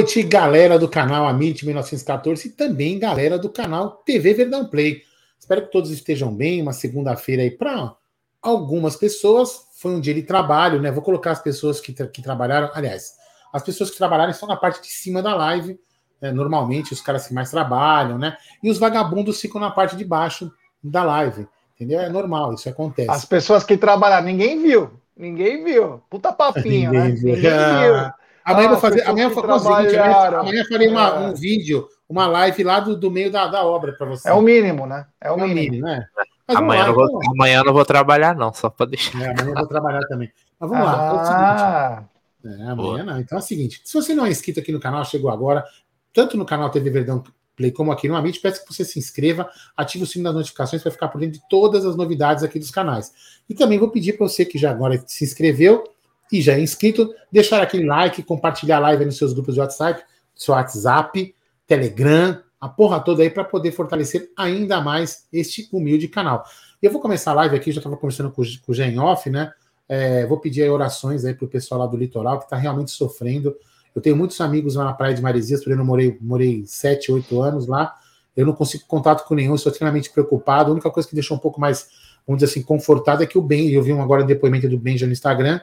[0.00, 5.02] Boa noite, galera do canal Amit 1914 e também galera do canal TV Verdão Play.
[5.38, 6.62] Espero que todos estejam bem.
[6.62, 7.94] Uma segunda-feira aí para
[8.40, 9.66] algumas pessoas.
[9.74, 10.90] Foi um dia de trabalho, né?
[10.90, 12.70] Vou colocar as pessoas que, que trabalharam.
[12.72, 13.12] Aliás,
[13.52, 15.78] as pessoas que trabalharam estão na parte de cima da live.
[16.18, 16.32] Né?
[16.32, 18.38] Normalmente os caras que mais trabalham, né?
[18.62, 20.50] E os vagabundos ficam na parte de baixo
[20.82, 21.46] da live.
[21.74, 22.00] Entendeu?
[22.00, 23.10] É normal, isso acontece.
[23.10, 24.92] As pessoas que trabalharam, ninguém viu.
[25.14, 26.00] Ninguém viu.
[26.08, 27.10] Puta papinho, ninguém né?
[27.10, 27.36] Viu.
[27.36, 28.12] Ninguém viu.
[28.50, 29.02] Amanhã ah, vou fazer.
[29.08, 31.18] Amanhã eu fazer o seguinte, amanhã, farei uma, é.
[31.20, 34.28] um vídeo, uma live lá do, do meio da, da obra para você.
[34.28, 35.06] É o mínimo, né?
[35.20, 36.06] É o é mínimo, mínimo né?
[36.48, 37.32] amanhã, lá, não vou, então.
[37.32, 39.20] amanhã não vou trabalhar, não, só para deixar.
[39.20, 40.30] É, amanhã eu vou trabalhar também.
[40.58, 40.92] Mas vamos ah.
[40.92, 41.06] lá.
[41.06, 42.10] É o seguinte.
[42.44, 43.02] É, amanhã Boa.
[43.04, 43.20] não.
[43.20, 45.64] Então é o seguinte: se você não é inscrito aqui no canal, chegou agora,
[46.12, 47.22] tanto no canal TV Verdão
[47.60, 50.82] Play como aqui no Amit, peço que você se inscreva, ative o sino das notificações
[50.82, 53.12] para ficar por dentro de todas as novidades aqui dos canais.
[53.48, 55.84] E também vou pedir para você que já agora se inscreveu,
[56.30, 60.02] e já é inscrito, deixar aquele like, compartilhar a live nos seus grupos de WhatsApp,
[60.34, 61.34] seu WhatsApp,
[61.66, 66.44] Telegram, a porra toda aí para poder fortalecer ainda mais este humilde canal.
[66.82, 69.52] Eu vou começar a live aqui, já estava conversando com, o Gen Off, né?
[69.88, 72.90] É, vou pedir aí orações aí para o pessoal lá do litoral que está realmente
[72.90, 73.56] sofrendo.
[73.94, 77.42] Eu tenho muitos amigos lá na praia de Maresias, por eu morei, morei 7, 8
[77.42, 77.94] anos lá.
[78.36, 80.70] Eu não consigo contato com nenhum, estou extremamente preocupado.
[80.70, 81.88] A única coisa que deixou um pouco mais,
[82.26, 85.06] vamos dizer assim, confortado é que o Ben, eu vi agora o depoimento do Benja
[85.06, 85.60] no Instagram,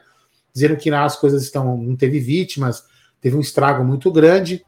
[0.58, 2.84] dizendo que lá as coisas estão, não teve vítimas,
[3.22, 4.66] teve um estrago muito grande.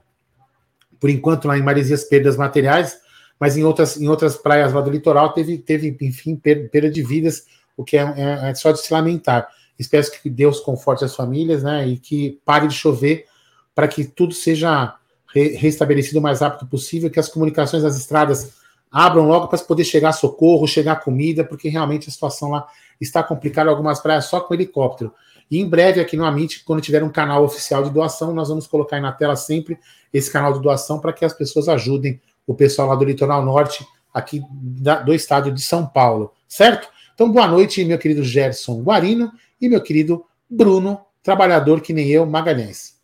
[1.00, 3.00] Por enquanto, lá em Maresias, perdas materiais,
[3.40, 7.46] mas em outras, em outras praias lá do litoral teve, teve enfim, perda de vidas,
[7.76, 9.48] o que é, é, é só de se lamentar.
[9.80, 13.26] Espero que Deus conforte as famílias, né, e que pare de chover
[13.74, 14.94] para que tudo seja
[15.34, 18.54] re, restabelecido o mais rápido possível, que as comunicações das estradas
[18.92, 22.68] abram logo para poder chegar socorro, chegar comida, porque realmente a situação lá
[23.02, 23.72] está complicada.
[23.72, 25.12] Algumas praias só com helicóptero.
[25.50, 28.68] E em breve, aqui no Amit, quando tiver um canal oficial de doação, nós vamos
[28.68, 29.80] colocar aí na tela sempre
[30.14, 33.86] esse canal de doação para que as pessoas ajudem o pessoal lá do Litoral Norte,
[34.14, 36.90] aqui da, do estado de São Paulo, certo?
[37.14, 42.26] Então, boa noite, meu querido Gerson Guarino e meu querido Bruno, trabalhador que nem eu,
[42.26, 42.98] Magalhães.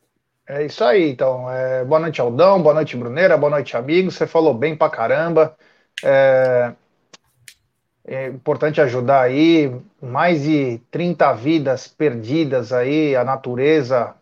[0.47, 1.50] É isso aí, então.
[1.50, 4.16] É, boa noite, Aldão, boa noite, Bruneira, boa noite, amigos.
[4.16, 5.56] Você falou bem pra caramba.
[6.03, 6.73] É,
[8.08, 9.72] é importante ajudar aí,
[10.02, 14.16] mais de 30 vidas perdidas aí, a natureza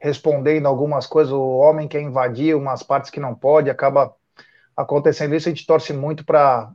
[0.00, 4.14] respondendo algumas coisas, o homem quer invadir umas partes que não pode, acaba
[4.76, 6.70] acontecendo isso, a gente torce muito para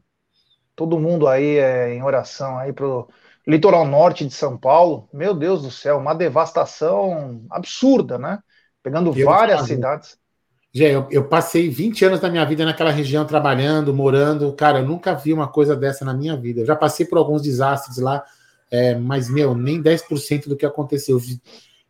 [0.76, 3.08] todo mundo aí é, em oração aí pro
[3.48, 8.40] litoral norte de São Paulo, meu Deus do céu, uma devastação absurda, né?
[8.84, 10.18] Pegando várias cidades.
[10.74, 14.54] Eu, eu, passei 20 anos da minha vida naquela região trabalhando, morando.
[14.54, 16.62] Cara, eu nunca vi uma coisa dessa na minha vida.
[16.62, 18.24] Eu já passei por alguns desastres lá,
[18.72, 21.18] é, mas, meu, nem 10% do que aconteceu.
[21.18, 21.42] Eu vi,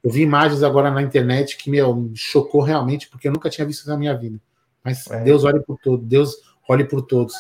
[0.03, 3.67] eu vi, imagens agora na internet que, meu, me chocou realmente, porque eu nunca tinha
[3.67, 4.39] visto na minha vida.
[4.83, 5.21] Mas é.
[5.21, 6.35] Deus olhe por todos, Deus
[6.67, 7.35] olhe por todos.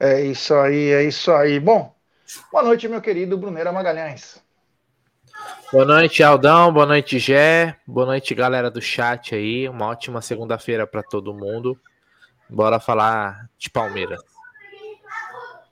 [0.00, 1.60] É isso aí, é isso aí.
[1.60, 1.94] Bom,
[2.50, 4.43] boa noite, meu querido Bruneira Magalhães.
[5.72, 6.72] Boa noite, Aldão.
[6.72, 7.76] Boa noite, Gé.
[7.86, 9.68] Boa noite, galera do chat aí.
[9.68, 11.78] Uma ótima segunda-feira para todo mundo.
[12.48, 14.22] Bora falar de Palmeiras.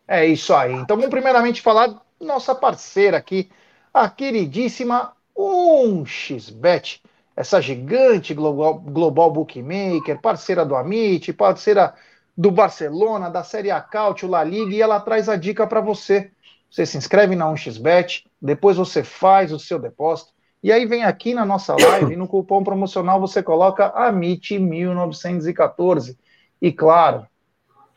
[0.09, 0.73] É isso aí.
[0.73, 3.51] Então vamos primeiramente falar nossa parceira aqui,
[3.93, 7.01] a queridíssima 1xBet,
[7.37, 11.95] essa gigante global, global bookmaker, parceira do Amit, parceira
[12.37, 16.31] do Barcelona, da Série A Cautio, La Liga, e ela traz a dica para você.
[16.71, 21.35] Você se inscreve na 1xBet, depois você faz o seu depósito, e aí vem aqui
[21.35, 26.17] na nossa live, e no cupom promocional você coloca AMIT1914.
[26.61, 27.27] E claro,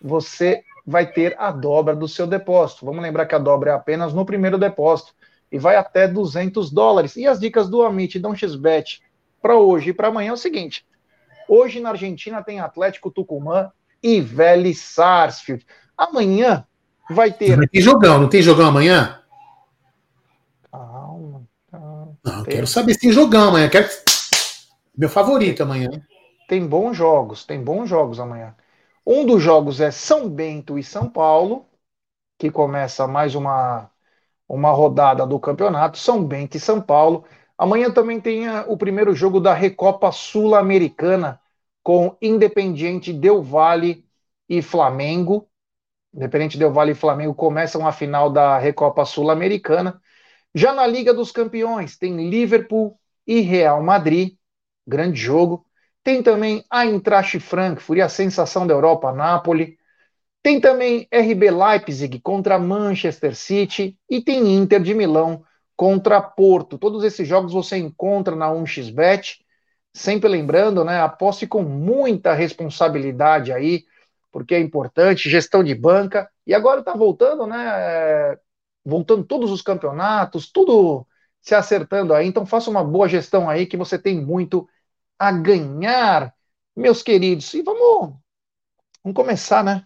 [0.01, 2.85] você vai ter a dobra do seu depósito.
[2.85, 5.13] Vamos lembrar que a dobra é apenas no primeiro depósito
[5.51, 7.15] e vai até 200 dólares.
[7.15, 9.01] E as dicas do Amit da 1xBet
[9.41, 10.85] para hoje e para amanhã é o seguinte:
[11.47, 13.71] hoje na Argentina tem Atlético Tucumã
[14.01, 15.65] e Vélez Sarsfield.
[15.97, 16.65] Amanhã
[17.09, 17.57] vai ter.
[17.57, 19.21] Não tem jogão, não tem jogão amanhã?
[20.71, 22.17] Calma, calma.
[22.23, 22.33] Não, tem...
[22.45, 23.69] quero saber se jogão amanhã.
[23.69, 23.87] Quero...
[24.97, 25.89] Meu favorito amanhã.
[26.47, 28.55] Tem bons jogos, tem bons jogos amanhã.
[29.05, 31.65] Um dos jogos é São Bento e São Paulo,
[32.37, 33.89] que começa mais uma,
[34.47, 35.97] uma rodada do campeonato.
[35.97, 37.25] São Bento e São Paulo.
[37.57, 41.39] Amanhã também tem o primeiro jogo da Recopa Sul-Americana
[41.83, 44.03] com Independiente Del Valle
[44.49, 45.47] e Flamengo.
[46.13, 50.01] Independente Del Valle e Flamengo começam a final da Recopa Sul-Americana.
[50.57, 52.97] Já na Liga dos Campeões, tem Liverpool
[53.27, 54.35] e Real Madrid,
[54.87, 55.65] grande jogo.
[56.01, 59.77] Tem também a Eintracht Frankfurt a sensação da Europa, Napoli.
[60.41, 65.43] Tem também RB Leipzig contra Manchester City e tem Inter de Milão
[65.75, 66.77] contra Porto.
[66.77, 69.39] Todos esses jogos você encontra na 1xBet.
[69.93, 71.01] sempre lembrando, né?
[71.01, 73.85] Aposte com muita responsabilidade aí,
[74.31, 76.29] porque é importante, gestão de banca.
[76.45, 78.37] E agora está voltando, né?
[78.85, 81.07] Voltando todos os campeonatos, tudo
[81.41, 82.27] se acertando aí.
[82.27, 84.67] Então faça uma boa gestão aí, que você tem muito
[85.17, 86.33] a ganhar,
[86.75, 87.53] meus queridos.
[87.53, 88.15] E vamos,
[89.03, 89.85] vamos começar, né?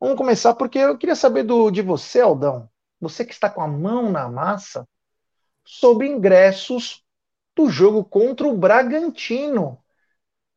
[0.00, 2.68] Vamos começar porque eu queria saber do, de você, Aldão.
[3.00, 4.86] Você que está com a mão na massa,
[5.64, 7.02] sobre ingressos
[7.54, 9.78] do jogo contra o Bragantino.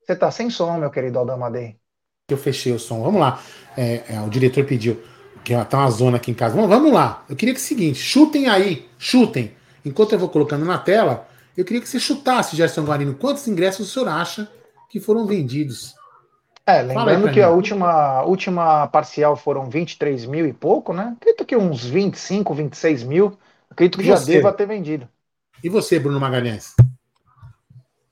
[0.01, 1.79] Você está sem som, meu querido Aldão Madei.
[2.29, 3.01] Eu fechei o som.
[3.01, 3.41] Vamos lá.
[3.75, 5.01] É, é, o diretor pediu
[5.49, 6.55] que tá uma zona aqui em casa.
[6.55, 7.23] Vamos, vamos lá.
[7.29, 9.53] Eu queria que é o seguinte, chutem aí, chutem.
[9.83, 13.89] Enquanto eu vou colocando na tela, eu queria que você chutasse, Gerson Guarino, quantos ingressos
[13.89, 14.49] o senhor acha
[14.89, 15.93] que foram vendidos?
[16.65, 17.41] É, lembrando que mim.
[17.41, 21.15] a última, última parcial foram 23 mil e pouco, né?
[21.17, 23.37] Acredito que uns 25, 26 mil.
[23.69, 24.33] Acredito que e já você?
[24.33, 25.07] deva ter vendido.
[25.63, 26.75] E você, Bruno Magalhães?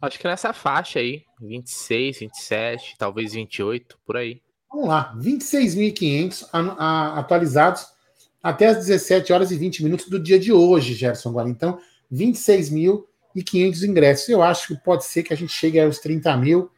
[0.02, 4.42] Acho que nessa faixa aí, 26, 27, talvez 28, por aí.
[4.70, 6.48] Vamos lá, 26.500
[7.16, 7.88] atualizados
[8.44, 11.54] até as 17 horas e 20 minutos do dia de hoje, Gerson Guarani.
[11.54, 11.80] Então,
[12.12, 14.30] 26.500 ingressos.
[14.30, 16.70] Eu acho que pode ser que a gente chegue aos 30 mil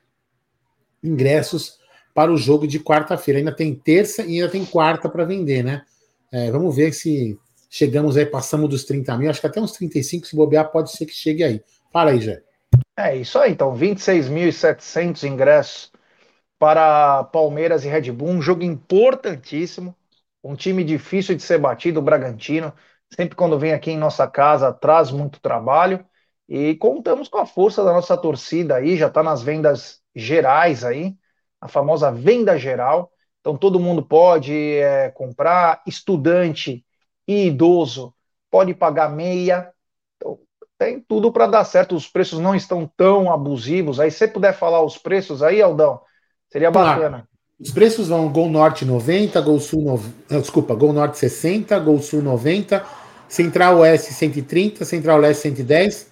[1.03, 1.77] ingressos
[2.13, 3.39] para o jogo de quarta-feira.
[3.39, 5.83] Ainda tem terça e ainda tem quarta para vender, né?
[6.31, 7.37] É, vamos ver se
[7.69, 9.29] chegamos aí, passamos dos 30 mil.
[9.29, 11.61] Acho que até uns 35, se bobear, pode ser que chegue aí.
[11.91, 12.41] Fala aí, Jé.
[12.97, 15.91] É isso aí, então, 26.700 ingressos
[16.59, 19.95] para Palmeiras e Red Bull, um jogo importantíssimo,
[20.43, 22.73] um time difícil de ser batido, o Bragantino,
[23.13, 26.05] sempre quando vem aqui em nossa casa traz muito trabalho
[26.47, 31.15] e contamos com a força da nossa torcida aí, já está nas vendas gerais aí,
[31.61, 36.85] a famosa venda geral, então todo mundo pode é, comprar, estudante
[37.27, 38.13] e idoso
[38.51, 39.71] pode pagar meia,
[40.79, 41.95] tem tudo para dar certo.
[41.95, 43.99] Os preços não estão tão abusivos.
[43.99, 46.01] Aí, se puder falar os preços aí, Aldão,
[46.49, 47.27] seria bacana.
[47.59, 52.21] Os preços vão Gol Norte 90, Gol Sul 90, desculpa, Gol Norte 60, Gol Sul
[52.21, 52.85] 90,
[53.27, 56.07] Central Oeste 130, Central Leste 110,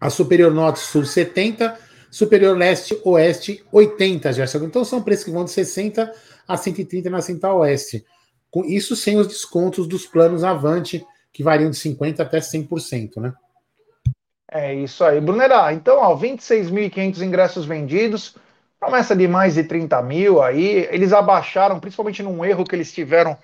[0.00, 1.78] a Superior Norte Sul 70,
[2.10, 4.64] Superior Leste Oeste 80, Gerson.
[4.64, 6.10] Então são preços que vão de 60
[6.48, 8.04] a 130 na Central Oeste.
[8.50, 13.34] Com isso sem os descontos dos planos Avante, que variam de 50 até 100%, né?
[14.50, 15.72] É isso aí, Brunerá.
[15.72, 18.36] Então, ó, 26.500 ingressos vendidos,
[18.84, 20.86] promessa de mais de 30 mil aí.
[20.90, 23.36] Eles abaixaram, principalmente num erro que eles tiveram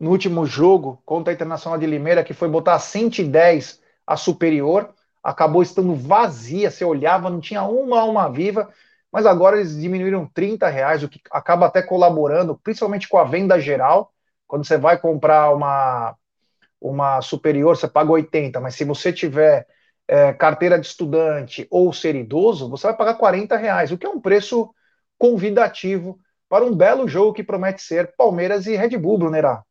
[0.00, 4.90] no último jogo contra a Internacional de Limeira, que foi botar 110 a superior.
[5.22, 8.70] Acabou estando vazia, você olhava, não tinha uma alma viva.
[9.12, 13.58] Mas agora eles diminuíram 30 reais, o que acaba até colaborando, principalmente com a venda
[13.60, 14.12] geral.
[14.46, 16.14] Quando você vai comprar uma,
[16.80, 19.66] uma superior, você paga 80, mas se você tiver
[20.08, 24.08] é, carteira de estudante ou ser idoso, você vai pagar 40 reais, o que é
[24.08, 24.70] um preço
[25.18, 26.18] convidativo
[26.48, 29.64] para um belo jogo que promete ser Palmeiras e Red Bull, Brunerá.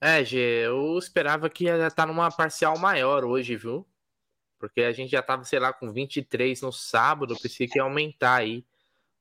[0.00, 3.86] É, Gê, eu esperava que ia estar numa parcial maior hoje, viu?
[4.58, 8.36] Porque a gente já estava, sei lá, com 23 no sábado, pensei que ia aumentar
[8.36, 8.64] aí.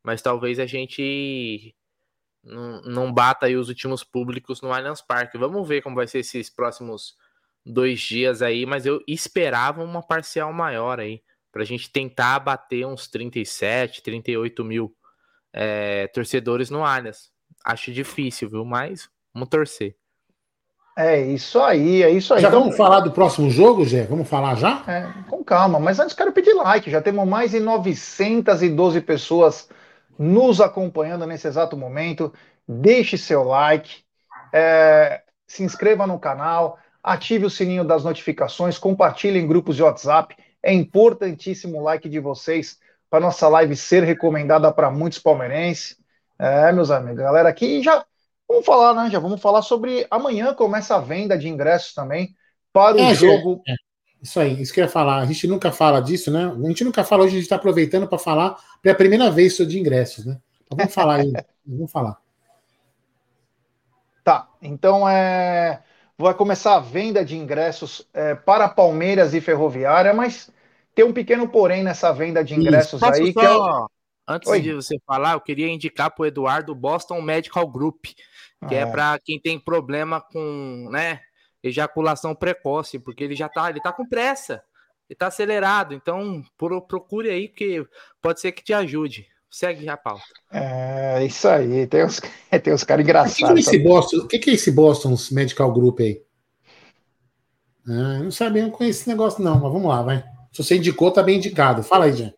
[0.03, 1.75] Mas talvez a gente
[2.43, 5.37] não, não bata aí os últimos públicos no Allianz Parque.
[5.37, 7.17] Vamos ver como vai ser esses próximos
[7.65, 11.23] dois dias aí, mas eu esperava uma parcial maior aí,
[11.53, 14.93] para a gente tentar bater uns 37, 38 mil
[15.53, 17.29] é, torcedores no Allianz.
[17.63, 18.65] Acho difícil, viu?
[18.65, 19.95] Mas vamos torcer.
[20.97, 22.41] É isso aí, é isso aí.
[22.41, 24.03] Já então, vamos falar do próximo jogo, Zé?
[24.03, 24.83] Vamos falar já?
[24.87, 26.89] É, com calma, mas antes quero pedir like.
[26.89, 29.69] Já temos mais de 912 pessoas
[30.17, 32.33] nos acompanhando nesse exato momento.
[32.67, 34.03] Deixe seu like,
[34.51, 40.35] é, se inscreva no canal, ative o sininho das notificações, compartilhe em grupos de WhatsApp.
[40.63, 42.79] É importantíssimo o like de vocês
[43.09, 45.97] para nossa live ser recomendada para muitos palmeirenses.
[46.39, 48.03] É, meus amigos, galera aqui já
[48.47, 49.09] vamos falar, né?
[49.11, 52.35] Já vamos falar sobre amanhã começa a venda de ingressos também
[52.71, 53.61] para o é, jogo.
[53.67, 53.75] É.
[54.21, 55.19] Isso aí, isso que eu ia falar.
[55.19, 56.45] A gente nunca fala disso, né?
[56.45, 59.77] A gente nunca fala, hoje a gente está aproveitando para falar pela primeira vez sobre
[59.77, 60.39] ingressos, né?
[60.65, 61.33] Então vamos falar aí,
[61.67, 62.17] vamos falar.
[64.23, 65.83] Tá, então é
[66.17, 70.51] vai começar a venda de ingressos é, para Palmeiras e Ferroviária, mas
[70.93, 73.33] tem um pequeno porém nessa venda de ingressos Isso, aí.
[73.33, 73.93] Só, que é.
[74.27, 74.61] Antes Oi.
[74.61, 78.05] de você falar, eu queria indicar para o Eduardo Boston Medical Group,
[78.69, 81.19] que é, é para quem tem problema com né,
[81.61, 84.63] ejaculação precoce, porque ele já está ele tá com pressa,
[85.09, 85.93] ele está acelerado.
[85.93, 86.41] Então,
[86.87, 87.85] procure aí, que
[88.21, 89.27] pode ser que te ajude.
[89.53, 90.23] Segue a pauta.
[90.51, 91.85] É, isso aí.
[91.85, 92.19] Tem uns,
[92.63, 93.51] tem uns caras engraçados.
[93.51, 96.23] O que, que, é esse Boston, que, que é esse Boston Medical Group aí?
[97.87, 100.23] Ah, não sabia, não conheço esse negócio, não, mas vamos lá, vai.
[100.51, 101.83] Se você indicou, tá bem indicado.
[101.83, 102.33] Fala aí, Jean.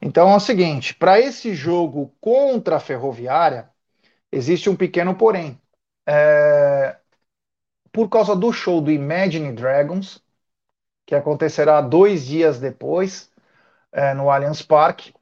[0.00, 3.68] Então é o seguinte: para esse jogo contra a Ferroviária,
[4.32, 5.60] existe um pequeno porém.
[6.06, 6.96] É...
[7.92, 10.22] Por causa do show do Imagine Dragons,
[11.04, 13.30] que acontecerá dois dias depois,
[13.92, 15.12] é, no Allianz Parque,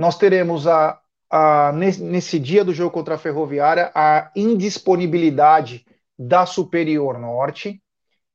[0.00, 0.98] nós teremos a,
[1.30, 5.84] a, nesse dia do jogo contra a Ferroviária a indisponibilidade
[6.18, 7.82] da Superior Norte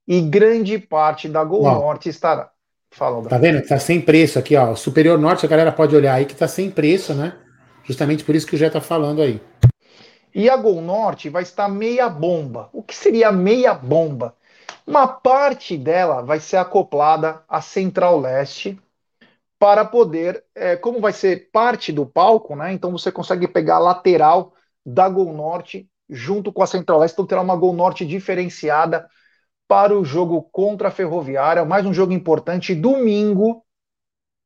[0.07, 2.51] e grande parte da Gol Norte estará.
[2.91, 3.67] Fala, Tá vendo?
[3.67, 4.75] Tá sem preço aqui, ó.
[4.75, 7.35] Superior Norte, a galera pode olhar aí que tá sem preço, né?
[7.83, 9.41] Justamente por isso que o Jé tá falando aí.
[10.33, 12.69] E a Gol Norte vai estar meia bomba.
[12.71, 14.35] O que seria meia bomba?
[14.85, 18.79] Uma parte dela vai ser acoplada à Central Leste
[19.65, 22.71] para poder, é, como vai ser parte do palco, né?
[22.71, 24.53] Então você consegue pegar a lateral
[24.85, 29.09] da Gol Norte junto com a Central Leste, então terá uma Gol Norte diferenciada
[29.67, 33.65] para o jogo contra a Ferroviária, mais um jogo importante domingo,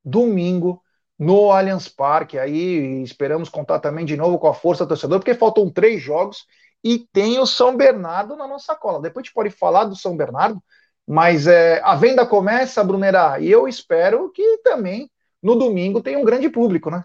[0.06, 0.82] domingo
[1.20, 2.40] no Allianz Parque.
[2.40, 6.46] Aí esperamos contar também de novo com a força torcedor, porque faltam três jogos
[6.82, 9.02] e tem o São Bernardo na nossa cola.
[9.02, 10.64] Depois a gente pode falar do São Bernardo,
[11.12, 15.10] mas é, a venda começa, Brunerá, e eu espero que também
[15.42, 17.04] no domingo tenha um grande público, né?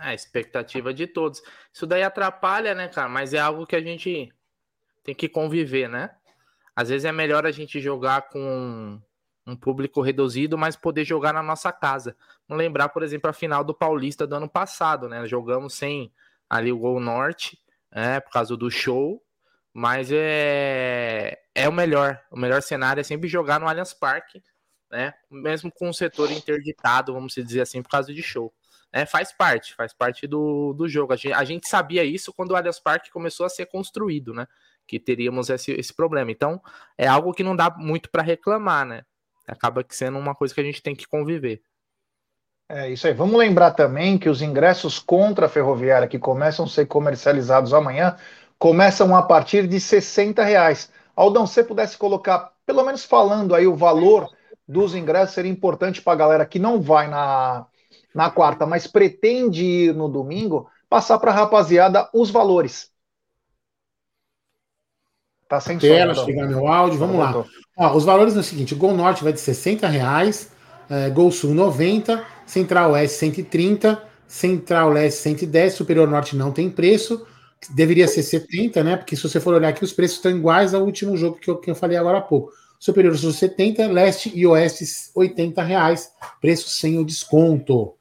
[0.00, 1.40] É, expectativa de todos.
[1.72, 3.08] Isso daí atrapalha, né, cara?
[3.08, 4.32] Mas é algo que a gente
[5.04, 6.10] tem que conviver, né?
[6.74, 9.00] Às vezes é melhor a gente jogar com
[9.46, 12.16] um público reduzido, mas poder jogar na nossa casa.
[12.48, 15.24] Vamos lembrar, por exemplo, a final do Paulista do ano passado, né?
[15.24, 16.12] Jogamos sem
[16.48, 17.62] ali o Gol Norte,
[17.94, 18.18] né?
[18.18, 19.22] Por causa do show,
[19.72, 22.20] mas é, é o melhor.
[22.30, 24.42] O melhor cenário é sempre jogar no Allianz Parque,
[24.90, 25.14] né?
[25.30, 28.52] Mesmo com o setor interditado, vamos dizer assim, por causa de show.
[28.92, 31.12] É, faz parte, faz parte do, do jogo.
[31.12, 34.46] A gente, a gente sabia isso quando o Allianz Parque começou a ser construído, né?
[34.90, 36.32] que teríamos esse, esse problema.
[36.32, 36.60] Então,
[36.98, 39.02] é algo que não dá muito para reclamar, né?
[39.46, 41.62] Acaba sendo uma coisa que a gente tem que conviver.
[42.68, 43.14] É isso aí.
[43.14, 48.16] Vamos lembrar também que os ingressos contra a ferroviária que começam a ser comercializados amanhã
[48.60, 50.90] começam a partir de 60 reais.
[51.16, 54.28] Aldão, se você pudesse colocar, pelo menos falando aí o valor
[54.68, 57.66] dos ingressos, seria importante para a galera que não vai na,
[58.14, 62.90] na quarta, mas pretende ir no domingo, passar para a rapaziada os valores.
[65.48, 67.44] Tá sem tela, som, chegar meu áudio, vamos lá.
[67.76, 70.52] Ó, os valores são o seguinte: Gol Norte vai de 60 reais,
[70.88, 77.26] é, Gol Sul 90, Central Oeste 130, Central Leste 110, Superior Norte não tem preço,
[77.68, 78.96] deveria ser 70, né?
[78.96, 81.58] Porque se você for olhar aqui, os preços estão iguais ao último jogo que eu,
[81.58, 82.52] que eu falei agora há pouco.
[82.78, 87.94] Superior Sul 70, Leste e Oeste 80 reais, preço sem o desconto.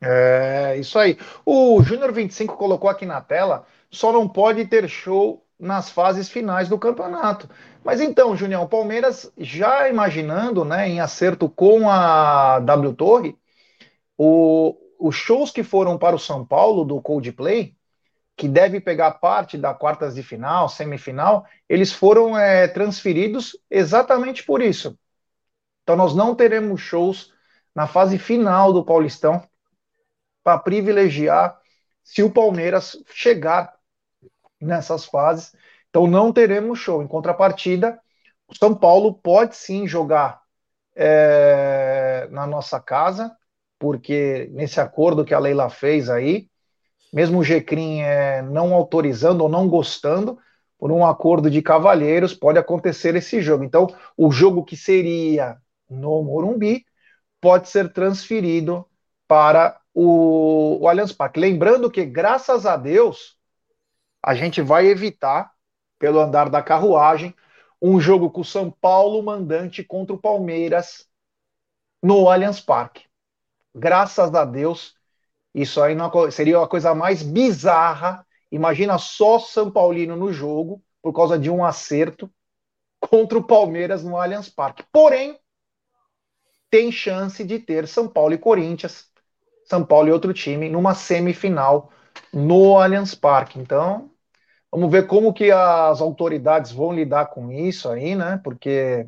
[0.00, 1.18] É, isso aí.
[1.44, 6.68] O Júnior 25 colocou aqui na tela, só não pode ter show nas fases finais
[6.68, 7.48] do campeonato.
[7.84, 13.36] Mas então, Junião, Palmeiras já imaginando, né, em acerto com a W Torre,
[14.16, 17.74] o, os shows que foram para o São Paulo do Coldplay,
[18.40, 24.62] que deve pegar parte da quartas de final, semifinal, eles foram é, transferidos exatamente por
[24.62, 24.98] isso.
[25.82, 27.34] Então nós não teremos shows
[27.74, 29.46] na fase final do Paulistão
[30.42, 31.60] para privilegiar
[32.02, 33.74] se o Palmeiras chegar
[34.58, 35.54] nessas fases.
[35.90, 37.02] Então não teremos show.
[37.02, 38.00] Em contrapartida,
[38.48, 40.40] o São Paulo pode sim jogar
[40.96, 43.36] é, na nossa casa,
[43.78, 46.48] porque nesse acordo que a Leila fez aí,
[47.12, 50.38] mesmo o Gecrim é, não autorizando ou não gostando,
[50.78, 53.62] por um acordo de cavalheiros, pode acontecer esse jogo.
[53.64, 53.86] Então,
[54.16, 56.86] o jogo que seria no Morumbi
[57.40, 58.86] pode ser transferido
[59.28, 61.38] para o, o Allianz Parque.
[61.38, 63.36] Lembrando que, graças a Deus,
[64.22, 65.52] a gente vai evitar,
[65.98, 67.34] pelo andar da carruagem,
[67.80, 71.06] um jogo com o São Paulo mandante contra o Palmeiras
[72.02, 73.04] no Allianz Parque.
[73.74, 74.94] Graças a Deus,
[75.54, 78.24] isso aí não, seria a coisa mais bizarra.
[78.50, 82.30] Imagina só São Paulino no jogo, por causa de um acerto
[83.00, 84.84] contra o Palmeiras no Allianz Parque.
[84.92, 85.38] Porém,
[86.70, 89.06] tem chance de ter São Paulo e Corinthians,
[89.64, 91.90] São Paulo e outro time, numa semifinal
[92.32, 93.58] no Allianz Parque.
[93.58, 94.10] Então,
[94.70, 98.40] vamos ver como que as autoridades vão lidar com isso aí, né?
[98.44, 99.06] Porque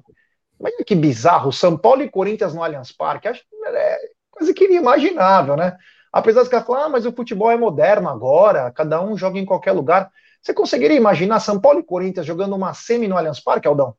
[0.59, 3.99] olha que bizarro, São Paulo e Corinthians no Allianz Parque, acho que é
[4.31, 5.77] quase que inimaginável, né?
[6.13, 9.47] Apesar de que falar, ah, mas o futebol é moderno agora, cada um joga em
[9.47, 10.11] qualquer lugar.
[10.43, 13.95] Você conseguiria imaginar São Paulo e Corinthians jogando uma semi no Allianz Parque, Aldão?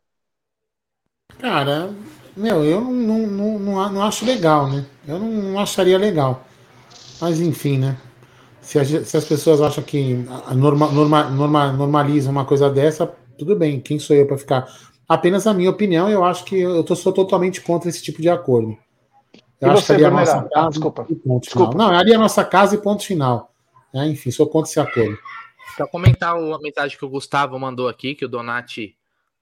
[1.40, 1.90] Cara,
[2.36, 4.86] meu, eu não, não, não, não acho legal, né?
[5.08, 6.44] Eu não acharia legal.
[7.20, 7.98] Mas enfim, né?
[8.62, 13.56] Se, a, se as pessoas acham que norma, norma, norma, normaliza uma coisa dessa, tudo
[13.56, 13.80] bem.
[13.80, 14.68] Quem sou eu para ficar?
[15.08, 18.30] Apenas a minha opinião, eu acho que eu tô, sou totalmente contra esse tipo de
[18.30, 18.78] acordo.
[19.64, 21.06] Eu e acho você, que ali é a nossa casa desculpa.
[21.10, 21.72] e ponto desculpa.
[21.72, 21.92] final.
[21.92, 23.54] Não, ali é a nossa casa e ponto final.
[23.94, 25.18] É, enfim, sou contra esse acordo.
[25.78, 28.96] Para comentar a mensagem que o Gustavo mandou aqui, que o Donati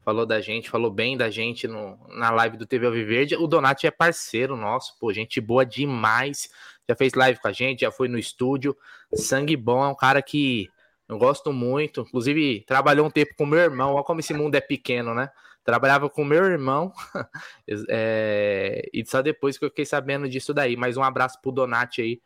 [0.04, 3.36] falou da gente, falou bem da gente no, na live do TV Alviverde.
[3.36, 6.50] O Donati é parceiro nosso, pô, gente boa demais.
[6.88, 8.75] Já fez live com a gente, já foi no estúdio.
[9.13, 10.68] Sangue bom, é um cara que
[11.08, 12.01] eu gosto muito.
[12.01, 13.94] Inclusive, trabalhou um tempo com meu irmão.
[13.94, 15.30] Olha como esse mundo é pequeno, né?
[15.63, 16.91] Trabalhava com meu irmão.
[17.89, 20.75] é, e só depois que eu fiquei sabendo disso daí.
[20.75, 22.22] Mas um abraço pro Donati aí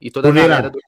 [0.00, 0.78] e toda a galera do,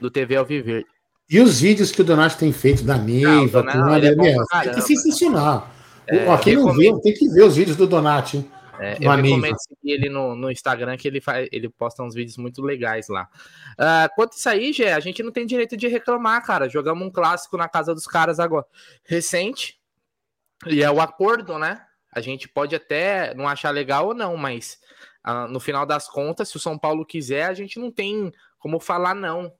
[0.00, 0.86] do TV Alviverde.
[1.28, 4.80] E os vídeos que o Donati tem feito da Neiva, não, não, é, é, é
[4.80, 5.70] sensacional.
[6.06, 8.46] É, Ó, quem não viu, tem que ver os vídeos do Donati.
[8.78, 12.36] É, eu recomendo seguir ele no, no Instagram, que ele, faz, ele posta uns vídeos
[12.36, 13.28] muito legais lá.
[13.72, 16.68] Uh, quanto isso aí, Gé, a gente não tem direito de reclamar, cara.
[16.68, 18.66] Jogamos um clássico na casa dos caras agora.
[19.04, 19.78] Recente.
[20.66, 21.84] E é o acordo, né?
[22.12, 24.78] A gente pode até não achar legal ou não, mas
[25.26, 28.78] uh, no final das contas, se o São Paulo quiser, a gente não tem como
[28.78, 29.52] falar não.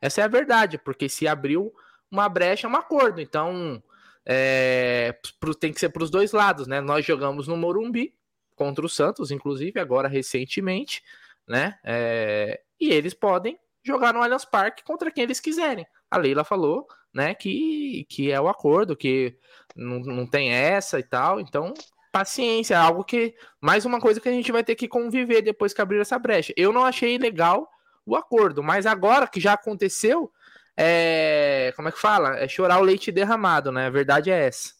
[0.00, 1.72] Essa é a verdade, porque se abriu
[2.10, 3.20] uma brecha, é um acordo.
[3.20, 3.82] Então,
[4.24, 6.80] é, pro, tem que ser para os dois lados, né?
[6.80, 8.14] Nós jogamos no Morumbi
[8.54, 11.02] contra o Santos, inclusive, agora recentemente,
[11.46, 11.78] né?
[11.82, 15.86] É, e eles podem jogar no Allianz Parque contra quem eles quiserem.
[16.10, 19.36] A Leila falou, né, que, que é o acordo, que
[19.76, 21.40] não, não tem essa e tal.
[21.40, 21.74] Então,
[22.10, 23.34] paciência, é algo que.
[23.60, 26.52] Mais uma coisa que a gente vai ter que conviver depois que abrir essa brecha.
[26.56, 27.68] Eu não achei legal
[28.04, 30.30] o acordo, mas agora que já aconteceu,
[30.76, 32.36] é, como é que fala?
[32.38, 33.86] É chorar o leite derramado, né?
[33.86, 34.72] A verdade é essa.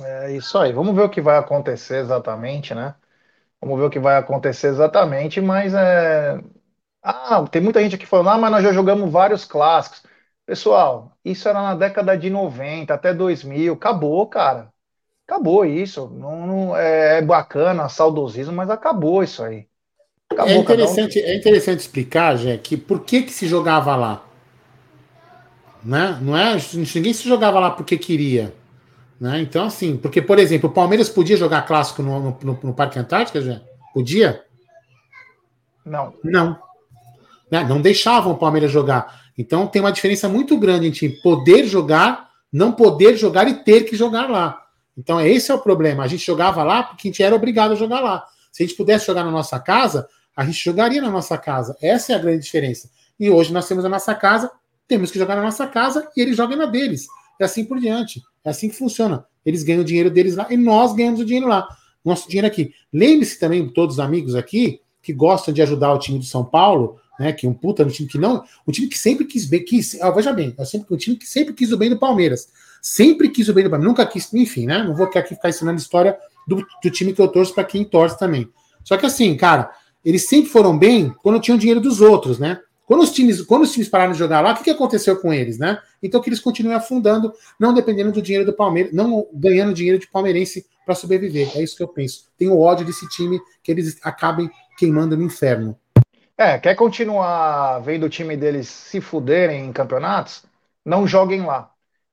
[0.00, 0.72] É isso aí.
[0.72, 2.94] Vamos ver o que vai acontecer exatamente, né?
[3.60, 6.40] Vamos ver o que vai acontecer exatamente, mas é.
[7.02, 10.02] Ah, tem muita gente aqui falando, ah, mas nós já jogamos vários clássicos.
[10.48, 13.74] Pessoal, isso era na década de 90 até 2000.
[13.74, 14.70] Acabou, cara.
[15.26, 16.08] Acabou isso.
[16.08, 19.66] Não, não é, é bacana, saudosismo, mas acabou isso aí.
[20.32, 21.22] Acabou, é interessante, um...
[21.22, 24.24] é interessante explicar, Jé, que por que, que se jogava lá?
[25.84, 26.18] Né?
[26.22, 26.56] Não é,
[26.94, 28.54] ninguém se jogava lá porque queria.
[29.20, 29.42] Né?
[29.42, 32.98] Então, assim, porque, por exemplo, o Palmeiras podia jogar clássico no, no, no, no Parque
[32.98, 33.60] Antártica, já?
[33.92, 34.42] Podia?
[35.84, 36.14] Não.
[36.24, 36.58] Não.
[37.50, 37.62] Né?
[37.64, 39.27] Não deixavam o Palmeiras jogar.
[39.38, 43.94] Então tem uma diferença muito grande entre poder jogar, não poder jogar e ter que
[43.94, 44.60] jogar lá.
[44.96, 46.02] Então esse é o problema.
[46.02, 48.26] A gente jogava lá porque a gente era obrigado a jogar lá.
[48.50, 51.76] Se a gente pudesse jogar na nossa casa, a gente jogaria na nossa casa.
[51.80, 52.90] Essa é a grande diferença.
[53.18, 54.50] E hoje nós temos a nossa casa,
[54.88, 57.06] temos que jogar na nossa casa e eles jogam na deles.
[57.38, 58.20] E assim por diante.
[58.44, 59.24] É assim que funciona.
[59.46, 61.68] Eles ganham o dinheiro deles lá e nós ganhamos o dinheiro lá.
[62.04, 62.72] Nosso dinheiro aqui.
[62.92, 66.98] Lembre-se também, todos os amigos aqui, que gostam de ajudar o time de São Paulo,
[67.18, 67.32] né?
[67.32, 68.44] Que um puta um time que não.
[68.66, 69.64] Um time que sempre quis bem.
[69.64, 72.48] Quis, ah, veja bem, é sempre, um time que sempre quis o bem do Palmeiras.
[72.80, 73.90] Sempre quis o bem do Palmeiras.
[73.90, 74.82] Nunca quis, enfim, né?
[74.82, 78.18] Não vou aqui ficar ensinando história do, do time que eu torço para quem torce
[78.18, 78.48] também.
[78.84, 79.70] Só que assim, cara,
[80.04, 82.60] eles sempre foram bem quando tinham dinheiro dos outros, né?
[82.86, 85.30] Quando os times, quando os times pararam de jogar lá, o que, que aconteceu com
[85.30, 85.78] eles, né?
[86.02, 90.08] Então que eles continuem afundando, não dependendo do dinheiro do Palmeiras, não ganhando dinheiro de
[90.08, 91.54] palmeirense para sobreviver.
[91.54, 92.24] É isso que eu penso.
[92.38, 95.76] Tenho ódio desse time que eles acabem queimando no inferno.
[96.40, 100.44] É, quer continuar vendo o time deles se fuderem em campeonatos?
[100.84, 101.72] Não joguem lá.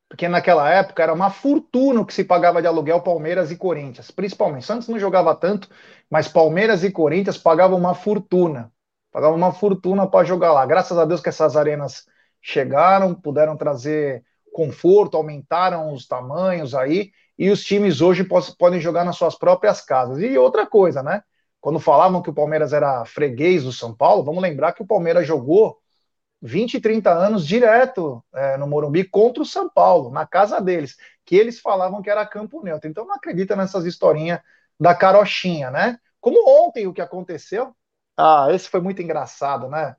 [0.10, 4.10] Porque naquela época era uma fortuna que se pagava de aluguel Palmeiras e Corinthians.
[4.12, 4.66] Principalmente.
[4.66, 5.70] Santos não jogava tanto,
[6.10, 8.72] mas Palmeiras e Corinthians pagavam uma fortuna.
[9.12, 10.66] Pagava uma fortuna para jogar lá.
[10.66, 12.06] Graças a Deus que essas arenas
[12.42, 18.26] chegaram, puderam trazer conforto, aumentaram os tamanhos aí, e os times hoje
[18.58, 20.20] podem jogar nas suas próprias casas.
[20.20, 21.22] E outra coisa, né?
[21.66, 25.26] Quando falavam que o Palmeiras era freguês do São Paulo, vamos lembrar que o Palmeiras
[25.26, 25.80] jogou
[26.40, 31.36] 20, 30 anos direto é, no Morumbi contra o São Paulo, na casa deles, que
[31.36, 32.88] eles falavam que era campo neutro.
[32.88, 34.42] Então não acredita nessas historinhas
[34.80, 35.98] da carochinha, né?
[36.22, 37.76] Como ontem o que aconteceu,
[38.16, 39.96] ah, esse foi muito engraçado, né?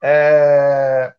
[0.00, 1.12] É,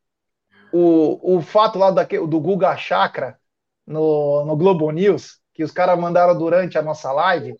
[0.71, 3.37] o, o fato lá daquele, do Guga Chakra
[3.85, 7.57] no, no Globo News, que os caras mandaram durante a nossa live,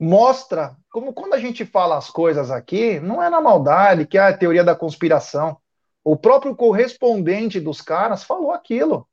[0.00, 4.22] mostra como quando a gente fala as coisas aqui, não é na maldade, que é
[4.22, 5.58] a teoria da conspiração.
[6.02, 9.06] O próprio correspondente dos caras falou aquilo.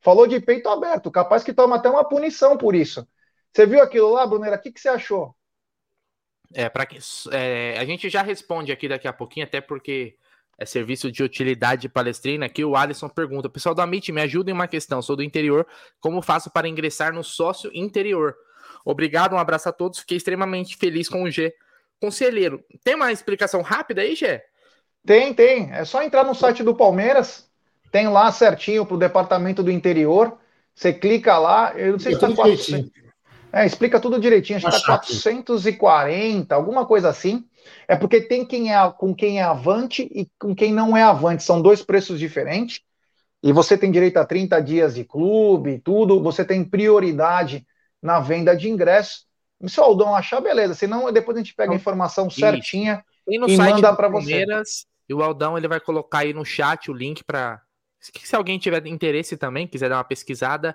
[0.00, 3.06] Falou de peito aberto, capaz que toma até uma punição por isso.
[3.52, 4.56] Você viu aquilo lá, Brunera?
[4.56, 5.32] O que, que você achou?
[6.52, 6.98] É, para que
[7.30, 10.16] é, a gente já responde aqui daqui a pouquinho, até porque
[10.58, 12.46] é serviço de utilidade palestrina.
[12.46, 15.00] Aqui o Alisson pergunta: Pessoal da Amit, me ajuda em uma questão.
[15.00, 15.66] Sou do interior.
[16.00, 18.36] Como faço para ingressar no sócio interior?
[18.84, 20.00] Obrigado, um abraço a todos.
[20.00, 21.54] Fiquei extremamente feliz com o G.
[22.00, 24.42] Conselheiro, tem uma explicação rápida aí, Gê?
[25.04, 25.72] Tem, tem.
[25.72, 27.48] É só entrar no site do Palmeiras.
[27.90, 30.38] Tem lá certinho para o departamento do interior.
[30.74, 31.72] Você clica lá.
[31.76, 32.90] Eu não sei se está 400.
[33.52, 37.44] É, explica tudo direitinho, acho que tá 440, alguma coisa assim.
[37.86, 41.42] É porque tem quem é com quem é avante e com quem não é avante.
[41.42, 42.80] São dois preços diferentes.
[43.42, 46.22] E você tem direito a 30 dias de clube, tudo.
[46.22, 47.66] Você tem prioridade
[48.02, 49.26] na venda de ingressos.
[49.66, 50.74] Se o Aldão achar, beleza.
[50.74, 54.44] Senão, depois a gente pega a informação certinha e, e manda para você.
[55.08, 57.60] E o Aldão ele vai colocar aí no chat o link para
[58.00, 60.74] se alguém tiver interesse também, quiser dar uma pesquisada,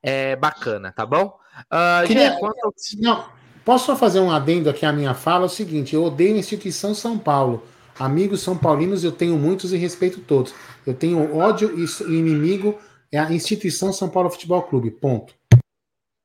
[0.00, 1.36] é bacana, tá bom?
[1.62, 2.36] Uh, Queria...
[2.38, 2.72] quanto...
[3.00, 3.28] Não,
[3.64, 5.44] posso só fazer um adendo aqui à minha fala?
[5.44, 7.66] É o seguinte, eu odeio a instituição São Paulo.
[7.98, 10.54] Amigos são paulinos eu tenho muitos e respeito todos.
[10.86, 12.78] Eu tenho ódio e inimigo
[13.10, 14.92] é a instituição São Paulo Futebol Clube.
[14.92, 15.34] Ponto.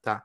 [0.03, 0.23] Tá.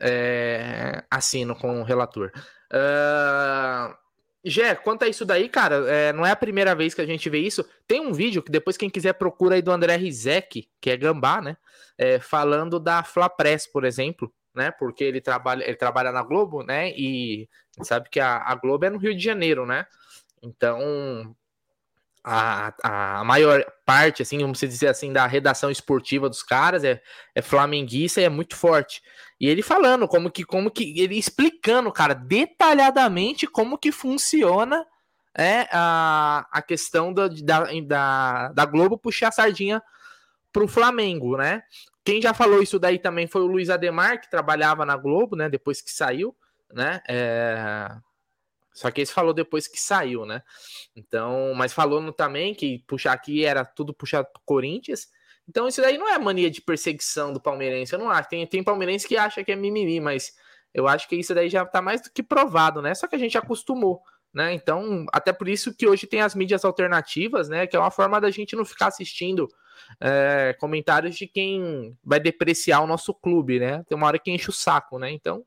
[0.00, 1.04] É...
[1.10, 2.32] Assino com o relator.
[2.72, 4.02] Uh...
[4.44, 7.30] Gé, quanto a isso daí, cara, é, não é a primeira vez que a gente
[7.30, 7.64] vê isso.
[7.86, 11.40] Tem um vídeo que depois quem quiser procura aí do André Rizek, que é Gambá,
[11.40, 11.56] né?
[11.96, 14.72] É, falando da Flapress, por exemplo, né?
[14.72, 16.90] Porque ele trabalha, ele trabalha na Globo, né?
[16.90, 17.48] E
[17.82, 19.86] sabe que a, a Globo é no Rio de Janeiro, né?
[20.42, 21.36] Então,
[22.24, 27.02] a, a maior parte, assim, vamos dizer assim, da redação esportiva dos caras é,
[27.34, 29.02] é flamenguista e é muito forte.
[29.40, 34.86] E ele falando como que, como que, ele explicando, cara, detalhadamente como que funciona
[35.36, 39.82] é, a, a questão da, da, da Globo puxar a sardinha
[40.52, 41.62] pro Flamengo, né?
[42.04, 45.48] Quem já falou isso daí também foi o Luiz Ademar, que trabalhava na Globo, né?
[45.48, 46.36] Depois que saiu,
[46.72, 47.00] né?
[47.08, 47.88] É
[48.74, 50.42] só que esse falou depois que saiu, né?
[50.96, 55.08] Então, mas falou também que puxar aqui era tudo puxado pro Corinthians.
[55.48, 57.92] Então, isso daí não é mania de perseguição do palmeirense.
[57.92, 58.28] Eu não acho.
[58.28, 60.32] Tem, tem palmeirense que acha que é mimimi, mas
[60.72, 62.94] eu acho que isso daí já tá mais do que provado, né?
[62.94, 64.00] Só que a gente acostumou,
[64.32, 64.54] né?
[64.54, 67.66] Então, até por isso que hoje tem as mídias alternativas, né?
[67.66, 69.48] Que é uma forma da gente não ficar assistindo
[70.00, 73.84] é, comentários de quem vai depreciar o nosso clube, né?
[73.88, 75.10] Tem uma hora que enche o saco, né?
[75.10, 75.44] Então,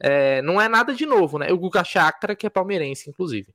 [0.00, 1.52] é, não é nada de novo, né?
[1.52, 3.54] O Guga Chakra, que é palmeirense, inclusive.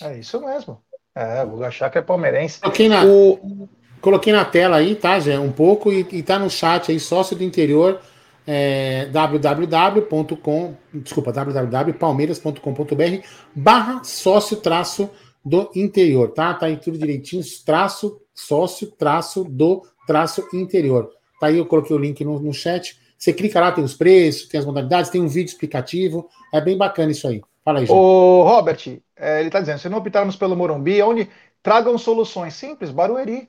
[0.00, 0.82] É isso mesmo.
[1.14, 2.60] É, o Guga Chakra é palmeirense.
[2.60, 3.68] Coloquei na, o...
[4.00, 5.38] coloquei na tela aí, tá, Zé?
[5.38, 8.00] Um pouco, e, e tá no chat aí, sócio do interior,
[8.46, 15.10] é, www.com, desculpa, www.palmeiras.com.br barra sócio traço
[15.44, 16.54] do interior, tá?
[16.54, 21.10] Tá aí tudo direitinho, traço, sócio, traço do traço interior.
[21.40, 23.00] Tá aí, eu coloquei o link no, no chat.
[23.22, 26.28] Você clica lá, tem os preços, tem as modalidades, tem um vídeo explicativo.
[26.52, 27.40] É bem bacana isso aí.
[27.64, 27.94] Fala aí, gente.
[27.94, 31.30] Ô, Robert, é, ele está dizendo: se não optarmos pelo Morumbi, onde
[31.62, 33.48] tragam soluções simples, Barueri,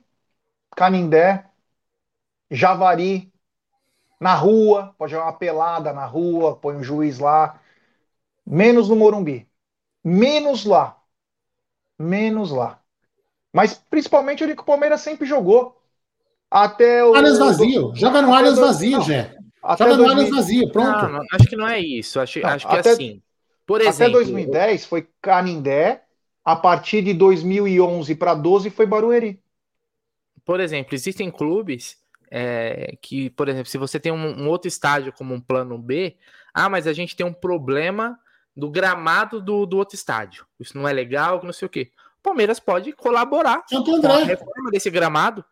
[0.75, 1.45] Canindé,
[2.51, 3.33] Javari,
[4.19, 7.59] na rua, pode jogar uma pelada na rua, põe um juiz lá.
[8.45, 9.49] Menos no Morumbi.
[10.03, 11.01] Menos lá.
[11.97, 12.79] Menos lá.
[13.51, 15.81] Mas principalmente o que o Palmeiras sempre jogou.
[16.51, 17.15] Até o.
[17.15, 17.91] Allianz vazio.
[17.95, 19.35] Joga no Allianz vazio, Jé.
[19.63, 20.23] Até Joga 2000...
[20.29, 21.03] no vazio, pronto.
[21.03, 22.19] Não, não, acho que não é isso.
[22.19, 23.21] Acho, não, acho que é até, é assim.
[23.65, 26.03] Por exemplo, até 2010 foi Canindé,
[26.43, 29.41] a partir de 2011 para 12 foi Barueri.
[30.43, 31.97] Por exemplo, existem clubes
[32.29, 36.17] é, que, por exemplo, se você tem um, um, outro estádio como um plano B,
[36.53, 38.19] ah, mas a gente tem um problema
[38.55, 40.45] do gramado do, do outro estádio.
[40.59, 41.91] Isso não é legal, não sei o quê.
[42.19, 44.09] O Palmeiras pode colaborar Santo André.
[44.09, 45.45] com a reforma desse gramado.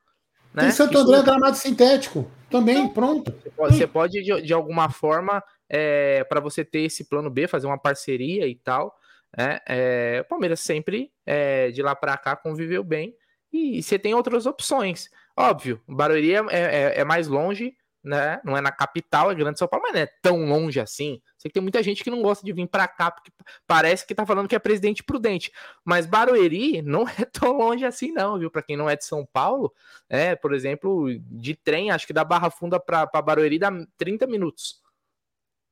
[0.54, 0.64] Né?
[0.64, 2.30] Tem Santo André gramado sintético.
[2.50, 3.32] Também, pronto.
[3.32, 7.48] Você pode, você pode de, de, alguma forma, é, para você ter esse plano B,
[7.48, 8.94] fazer uma parceria e tal.
[9.38, 9.60] Né?
[9.68, 13.16] É, o Palmeiras sempre, é, de lá para cá, conviveu bem.
[13.54, 15.10] E, e, você tem outras opções.
[15.36, 18.42] Óbvio, Barueri é, é, é mais longe, né?
[18.44, 21.22] Não é na capital, é Grande São Paulo, mas não é tão longe assim.
[21.38, 23.32] Sei que tem muita gente que não gosta de vir para cá porque
[23.68, 25.52] parece que tá falando que é presidente prudente.
[25.86, 28.50] Mas Barueri não é tão longe assim, não, viu?
[28.50, 29.72] Para quem não é de São Paulo,
[30.10, 34.82] é, por exemplo, de trem, acho que da Barra Funda para Barueri dá 30 minutos.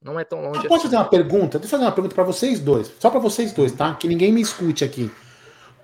[0.01, 0.55] Não é tão longe.
[0.55, 0.67] Eu assim.
[0.67, 1.59] Posso fazer uma pergunta?
[1.59, 2.91] Deixa eu fazer uma pergunta para vocês dois.
[2.99, 3.93] Só para vocês dois, tá?
[3.95, 5.11] Que ninguém me escute aqui.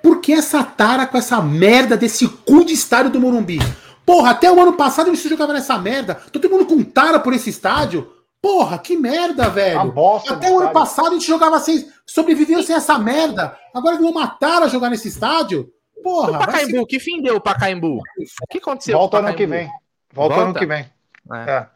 [0.02, 3.58] Por que essa tara com essa merda desse cu de estádio do Morumbi?
[4.06, 6.16] Porra, até o ano passado a gente jogava nessa merda.
[6.16, 8.12] Todo mundo com tara por esse estádio.
[8.42, 9.94] Porra, que merda, velho.
[10.30, 11.90] Até o ano passado a gente jogava sem.
[12.06, 13.58] Sobreviveu sem essa merda.
[13.74, 15.74] Agora vão matar a jogar nesse estádio.
[16.04, 16.34] Porra.
[16.34, 16.86] O Pacaembu, ser...
[16.86, 17.98] que fim deu o Pacaembu?
[17.98, 18.96] O que aconteceu?
[18.96, 19.68] Volta ano que vem.
[20.14, 20.86] Volta, Volta, ano que vem.
[21.34, 21.52] É.
[21.52, 21.68] É.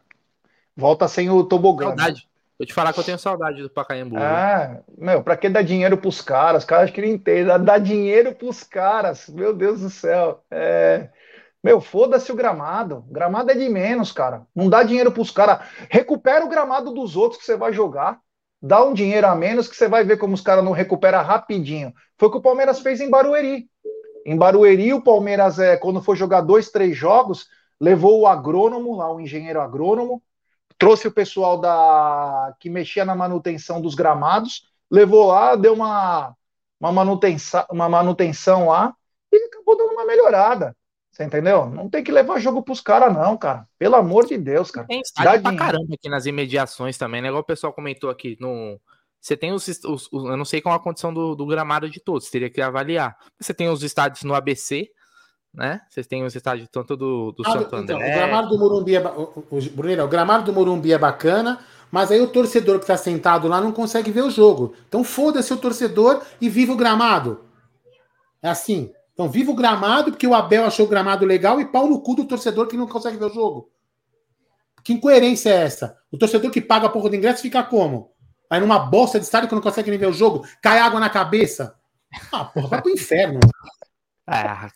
[0.76, 1.86] Volta sem o tobogã.
[1.86, 2.28] Saudade.
[2.56, 4.16] Vou te falar que eu tenho saudade do Pacaembu.
[4.18, 6.62] Ah, meu, pra que dar dinheiro pros caras?
[6.62, 7.58] Os caras queriam entender.
[7.58, 9.28] Dar dinheiro pros caras.
[9.28, 10.44] Meu Deus do céu.
[10.50, 11.08] É.
[11.62, 13.04] Meu, foda-se o gramado.
[13.08, 14.46] Gramado é de menos, cara.
[14.54, 15.66] Não dá dinheiro pros caras.
[15.90, 18.18] Recupera o gramado dos outros que você vai jogar.
[18.62, 21.92] Dá um dinheiro a menos que você vai ver como os caras não recuperam rapidinho.
[22.18, 23.68] Foi o que o Palmeiras fez em Barueri.
[24.24, 27.46] Em Barueri, o Palmeiras, é, quando foi jogar dois, três jogos,
[27.80, 30.22] levou o agrônomo, lá o engenheiro agrônomo,
[30.78, 36.34] trouxe o pessoal da que mexia na manutenção dos gramados, levou lá, deu uma
[36.80, 38.94] uma manutenção, uma manutenção lá
[39.30, 40.74] e acabou dando uma melhorada.
[41.20, 41.66] Você entendeu?
[41.66, 43.68] Não tem que levar jogo pros caras, não, cara.
[43.78, 44.86] Pelo amor de Deus, cara.
[44.86, 47.28] Tem estádio pra caramba aqui nas imediações também, né?
[47.28, 48.80] Igual o pessoal comentou aqui no.
[49.20, 52.00] Você tem os, os, os, Eu não sei qual a condição do, do gramado de
[52.00, 53.18] todos, teria que avaliar.
[53.38, 54.88] Você tem os estádios no ABC,
[55.52, 55.82] né?
[55.90, 57.96] Vocês têm os estádios tanto do, do ah, Santo André.
[57.96, 61.60] Então, o gramado do Morumbi é, o, o, Bruneiro, o gramado do Morumbi é bacana,
[61.90, 64.74] mas aí o torcedor que está sentado lá não consegue ver o jogo.
[64.88, 67.44] Então foda-se o torcedor e viva o gramado.
[68.42, 68.90] É assim.
[69.20, 72.14] Então viva o gramado, porque o Abel achou o gramado legal e pau no cu
[72.14, 73.70] do torcedor que não consegue ver o jogo.
[74.82, 75.94] Que incoerência é essa?
[76.10, 78.14] O torcedor que paga a porra do ingresso fica como?
[78.48, 81.10] Aí numa bosta de estádio que não consegue nem ver o jogo, cai água na
[81.10, 81.74] cabeça.
[82.32, 83.40] Ah, porra, vai pro inferno.
[84.26, 84.70] É.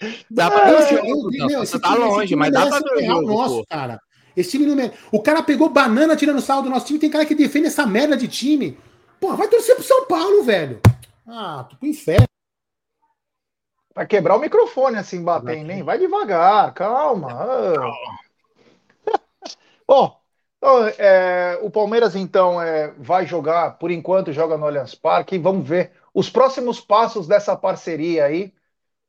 [0.30, 1.30] dá pra ver o jogo.
[1.36, 3.26] Não, você tá longe, mas dá pra ver o jogo.
[3.34, 4.00] Nosso, cara.
[4.34, 4.96] Esse time não merece.
[5.12, 6.98] O cara pegou banana tirando sal do nosso time.
[6.98, 8.78] Tem cara que defende essa merda de time.
[9.20, 10.80] Pô, vai torcer pro São Paulo, velho.
[11.26, 12.26] Ah, tu pro inferno.
[13.94, 15.82] Vai quebrar o microfone assim, bater em mim.
[15.82, 17.28] Vai devagar, calma.
[19.86, 20.20] Bom,
[20.64, 25.38] então, é, o Palmeiras então é, vai jogar, por enquanto joga no Allianz Parque.
[25.38, 28.52] Vamos ver os próximos passos dessa parceria aí.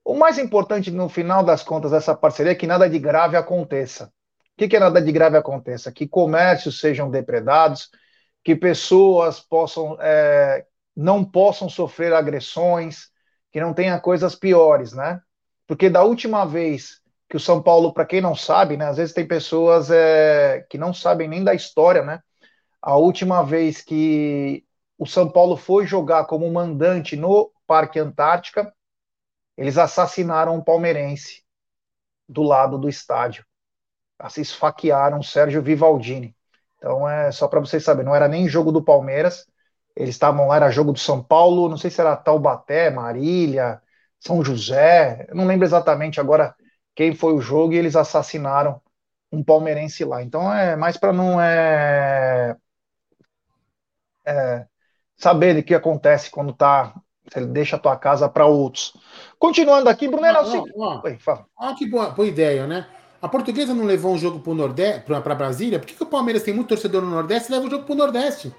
[0.03, 4.05] O mais importante no final das contas dessa parceria é que nada de grave aconteça.
[4.05, 5.91] O que, que é nada de grave aconteça?
[5.91, 7.89] Que comércios sejam depredados,
[8.43, 13.09] que pessoas possam é, não possam sofrer agressões,
[13.51, 15.21] que não tenha coisas piores, né?
[15.67, 18.87] Porque da última vez que o São Paulo, para quem não sabe, né?
[18.87, 22.21] Às vezes tem pessoas é, que não sabem nem da história, né?
[22.81, 24.63] A última vez que
[24.97, 28.71] o São Paulo foi jogar como mandante no Parque Antártica,
[29.57, 31.43] eles assassinaram um palmeirense
[32.27, 33.45] do lado do estádio
[34.29, 36.35] se esfaquearam Sérgio Vivaldini.
[36.77, 39.47] Então é só para vocês saberem, não era nem jogo do Palmeiras,
[39.95, 43.81] eles estavam lá, era jogo do São Paulo, não sei se era Taubaté, Marília,
[44.19, 46.55] São José, não lembro exatamente agora
[46.95, 48.81] quem foi o jogo e eles assassinaram
[49.31, 50.21] um palmeirense lá.
[50.23, 52.55] Então é mais para não é,
[54.25, 54.65] é,
[55.17, 56.93] saber o que acontece quando tá
[57.27, 58.93] você deixa a tua casa para outros.
[59.39, 60.45] Continuando aqui, Bruno, era o
[61.57, 62.87] Olha que boa, boa ideia, né?
[63.21, 65.79] A portuguesa não levou um jogo para Nordeste, para Brasília?
[65.79, 67.93] Por que, que, o Palmeiras tem muito torcedor no Nordeste e leva o jogo para
[67.93, 68.53] o Nordeste?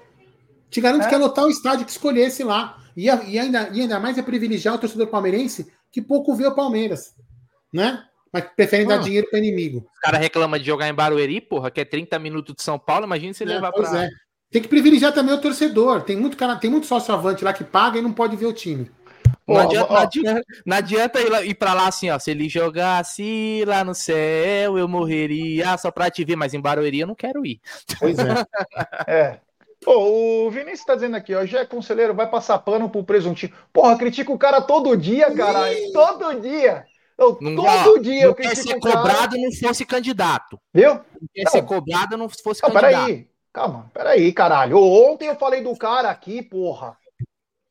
[0.69, 1.09] Te garanto é.
[1.09, 2.77] que é lotar o estádio que escolhesse lá.
[2.95, 6.55] E, e, ainda, e ainda mais é privilegiar o torcedor palmeirense que pouco vê o
[6.55, 7.13] Palmeiras.
[7.71, 8.03] Né?
[8.31, 8.89] Mas preferem ah.
[8.89, 9.87] dar dinheiro para inimigo.
[9.93, 13.05] Os caras reclamam de jogar em Barueri, porra, que é 30 minutos de São Paulo.
[13.05, 14.05] Imagina se é, levar para.
[14.05, 14.09] É.
[14.49, 16.01] Tem que privilegiar também o torcedor.
[16.03, 18.53] Tem muito cara, tem muito sócio avante lá que paga e não pode ver o
[18.53, 18.89] time.
[19.47, 22.19] Não, adianta, não, adianta, não adianta ir, ir pra lá assim, ó.
[22.19, 26.99] Se ele jogasse lá no céu, eu morreria só pra te ver, mas em Barueri
[26.99, 27.61] eu não quero ir.
[27.97, 28.23] Pois é.
[29.07, 29.39] é.
[29.87, 33.53] Pô, o Vinícius tá dizendo aqui, ó, já é conselheiro, vai passar pano pro presuntinho.
[33.71, 35.69] Porra, critica o cara todo dia, cara.
[35.93, 36.85] Todo dia.
[37.17, 40.59] Eu, não, todo dia eu quer ser cobrado não fosse candidato.
[40.73, 40.95] Viu?
[40.95, 41.51] Não quer não.
[41.51, 43.05] ser cobrado não fosse não, candidato.
[43.05, 44.77] Peraí, calma, peraí, caralho.
[44.77, 46.97] Ontem eu falei do cara aqui, porra.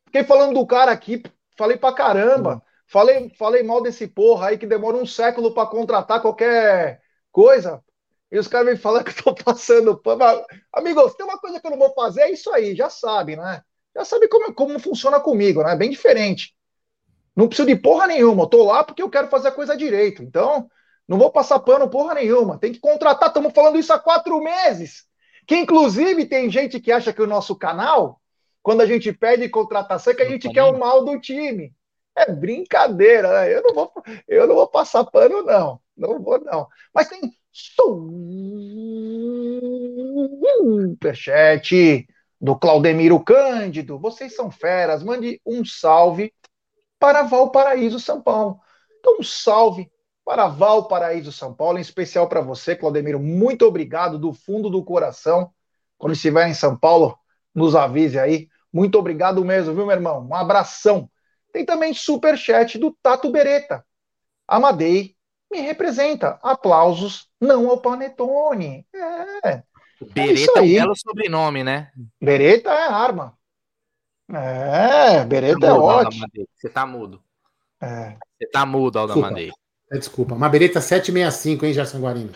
[0.06, 1.22] Fiquei falando do cara aqui,
[1.56, 2.62] Falei pra caramba.
[2.86, 7.02] Falei, falei mal desse porra aí que demora um século para contratar qualquer
[7.32, 7.82] coisa.
[8.36, 10.44] E os caras me falam que eu tô passando pano.
[10.72, 13.62] Amigos, tem uma coisa que eu não vou fazer, é isso aí, já sabe, né?
[13.94, 15.74] Já sabe como, como funciona comigo, né?
[15.74, 16.54] Bem diferente.
[17.34, 18.42] Não preciso de porra nenhuma.
[18.42, 20.22] Eu tô lá porque eu quero fazer a coisa direito.
[20.22, 20.68] Então,
[21.08, 22.58] não vou passar pano porra nenhuma.
[22.58, 23.28] Tem que contratar.
[23.28, 25.06] Estamos falando isso há quatro meses.
[25.46, 28.20] Que inclusive tem gente que acha que o nosso canal
[28.66, 31.72] quando a gente pede contratação, é que a gente quer o mal do time.
[32.16, 33.54] É brincadeira, né?
[33.54, 33.92] Eu não vou,
[34.26, 35.80] eu não vou passar pano, não.
[35.96, 36.66] Não vou, não.
[36.92, 37.32] Mas tem
[40.96, 42.06] superchat
[42.38, 43.98] do Claudemiro Cândido.
[43.98, 45.02] Vocês são feras.
[45.02, 46.34] Mande um salve
[46.98, 48.60] para Valparaíso, São Paulo.
[48.98, 49.90] Então, um salve
[50.24, 53.18] para Valparaíso, São Paulo, em especial para você, Claudemiro.
[53.18, 55.50] Muito obrigado do fundo do coração.
[55.96, 57.18] Quando estiver em São Paulo,
[57.54, 58.48] nos avise aí.
[58.72, 60.26] Muito obrigado mesmo, viu, meu irmão?
[60.28, 61.10] Um abração.
[61.52, 63.82] Tem também super chat do Tato Beretta.
[64.46, 65.15] Amadei
[65.50, 66.38] me representa.
[66.42, 68.86] Aplausos não ao Panetone.
[69.44, 69.62] É.
[70.12, 71.90] Beretta é, um belo sobrenome, né?
[72.20, 73.36] Beretta é arma.
[74.32, 76.26] É, Beretta tá é ótimo.
[76.54, 77.22] Você tá mudo.
[77.80, 78.16] É.
[78.38, 79.50] Você tá mudo, Aldamadei.
[79.90, 80.34] É, desculpa.
[80.34, 82.32] Uma Beretta 765, hein, Gerson Guarino?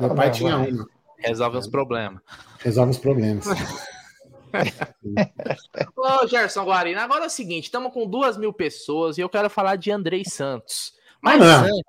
[0.00, 0.86] Meu ah, pai tinha uma.
[1.18, 2.22] Resolve os problemas.
[2.58, 3.46] Resolve os problemas.
[5.96, 9.50] Ô, Gerson Guarina, agora é o seguinte: estamos com duas mil pessoas e eu quero
[9.50, 10.94] falar de Andrei Santos.
[11.20, 11.82] Mas, ah, antes,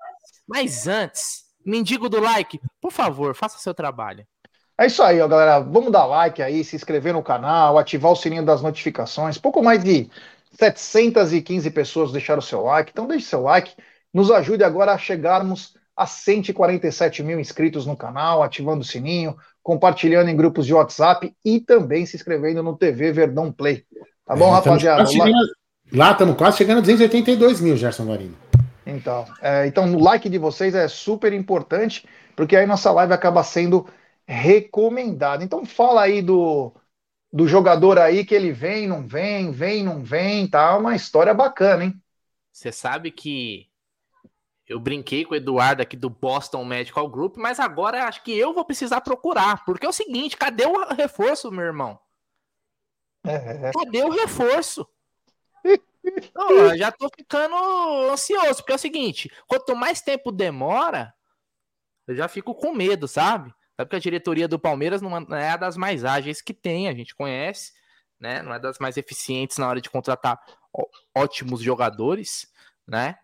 [0.48, 4.26] mas antes, mendigo do like, por favor, faça seu trabalho.
[4.80, 5.58] É isso aí, ó, galera.
[5.60, 9.36] Vamos dar like aí, se inscrever no canal, ativar o sininho das notificações.
[9.36, 10.08] Pouco mais de
[10.52, 13.74] 715 pessoas deixaram o seu like, então deixe seu like.
[14.14, 20.30] Nos ajude agora a chegarmos a 147 mil inscritos no canal, ativando o sininho, compartilhando
[20.30, 23.84] em grupos de WhatsApp e também se inscrevendo no TV Verdão Play.
[24.24, 25.04] Tá bom, é, rapaziada?
[25.92, 28.47] Lá estamos quase chegando a 282 mil, Gerson Marino.
[28.88, 33.42] Então, é, então, o like de vocês é super importante, porque aí nossa live acaba
[33.44, 33.86] sendo
[34.26, 35.44] recomendada.
[35.44, 36.72] Então, fala aí do,
[37.32, 40.76] do jogador aí que ele vem, não vem, vem, não vem, tá?
[40.76, 42.02] Uma história bacana, hein?
[42.50, 43.68] Você sabe que
[44.66, 48.54] eu brinquei com o Eduardo aqui do Boston Medical Group, mas agora acho que eu
[48.54, 51.98] vou precisar procurar, porque é o seguinte, cadê o reforço, meu irmão?
[53.24, 53.70] É.
[53.72, 54.86] Cadê o reforço?
[56.34, 57.54] Não, já tô ficando
[58.10, 61.14] ansioso, porque é o seguinte, quanto mais tempo demora,
[62.06, 63.52] eu já fico com medo, sabe?
[63.76, 66.94] Sabe que a diretoria do Palmeiras não é a das mais ágeis que tem, a
[66.94, 67.72] gente conhece,
[68.18, 68.42] né?
[68.42, 70.40] Não é das mais eficientes na hora de contratar
[71.14, 72.48] ótimos jogadores,
[72.86, 73.16] né?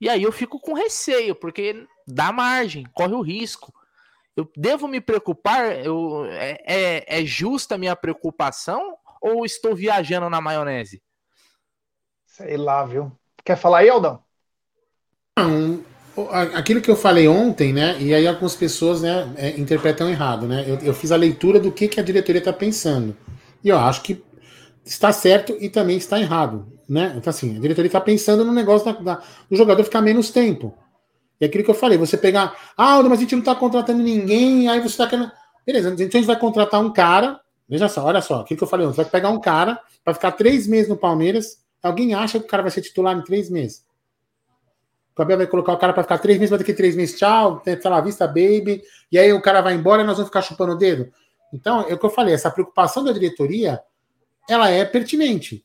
[0.00, 3.74] E aí eu fico com receio, porque dá margem, corre o risco.
[4.36, 5.84] Eu devo me preocupar?
[5.84, 11.02] Eu, é, é, é justa a minha preocupação ou estou viajando na maionese?
[12.38, 13.10] Sei lá, viu?
[13.44, 14.20] Quer falar aí, Aldão?
[15.36, 15.82] Não,
[16.54, 17.96] aquilo que eu falei ontem, né?
[18.00, 20.64] E aí algumas pessoas né, é, interpretam errado, né?
[20.64, 23.16] Eu, eu, fiz a leitura do que, que a diretoria está pensando.
[23.62, 24.22] E eu acho que
[24.84, 27.12] está certo e também está errado, né?
[27.16, 30.72] Então, assim, a diretoria está pensando no negócio da, da, do jogador ficar menos tempo.
[31.40, 34.68] E aquilo que eu falei, você pegar, ah, mas a gente não está contratando ninguém,
[34.68, 35.30] aí você está querendo.
[35.66, 37.40] Beleza, então a gente vai contratar um cara.
[37.68, 40.32] Veja só, olha só, aquilo que eu falei ontem, vai pegar um cara para ficar
[40.32, 41.58] três meses no Palmeiras.
[41.82, 43.86] Alguém acha que o cara vai ser titular em três meses?
[45.16, 47.60] O Abel vai colocar o cara para ficar três meses, vai daqui três meses, tchau,
[47.64, 50.72] sei lá, vista, baby, e aí o cara vai embora e nós vamos ficar chupando
[50.72, 51.12] o dedo.
[51.52, 53.80] Então, é o que eu falei, essa preocupação da diretoria,
[54.48, 55.64] ela é pertinente.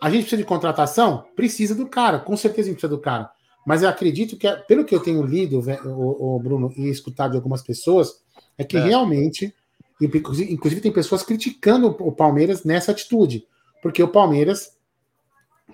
[0.00, 1.24] A gente precisa de contratação?
[1.36, 3.30] Precisa do cara, com certeza a gente precisa do cara.
[3.64, 7.36] Mas eu acredito que, pelo que eu tenho lido, o, o Bruno, e escutado de
[7.36, 8.22] algumas pessoas,
[8.58, 8.80] é que é.
[8.80, 9.54] realmente,
[10.00, 13.46] inclusive tem pessoas criticando o Palmeiras nessa atitude.
[13.80, 14.73] Porque o Palmeiras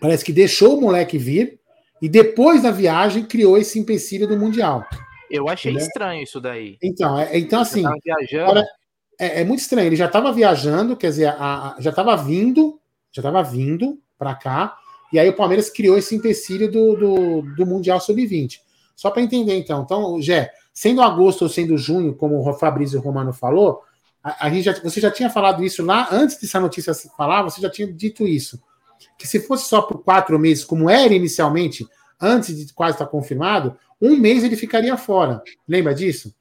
[0.00, 1.60] parece que deixou o moleque vir
[2.00, 4.84] e depois da viagem criou esse empecilho do Mundial.
[5.30, 5.86] Eu achei entendeu?
[5.86, 6.78] estranho isso daí.
[6.82, 7.84] Então, é, então assim.
[7.86, 8.64] Agora,
[9.18, 9.86] é, é, muito estranho.
[9.86, 12.80] Ele já estava viajando, quer dizer, a, a, já estava vindo,
[13.12, 14.76] já estava vindo para cá,
[15.12, 18.58] e aí o Palmeiras criou esse empecilho do, do, do Mundial Sub-20.
[18.96, 19.82] Só para entender, então.
[19.82, 23.82] Então, Jé, sendo agosto ou sendo junho, como o Fabrício Romano falou,
[24.22, 27.60] a, a gente já, você já tinha falado isso lá, antes dessa notícia falar, você
[27.60, 28.60] já tinha dito isso
[29.20, 31.86] que se fosse só por quatro meses, como era inicialmente,
[32.18, 35.42] antes de quase estar confirmado, um mês ele ficaria fora.
[35.68, 36.34] Lembra disso?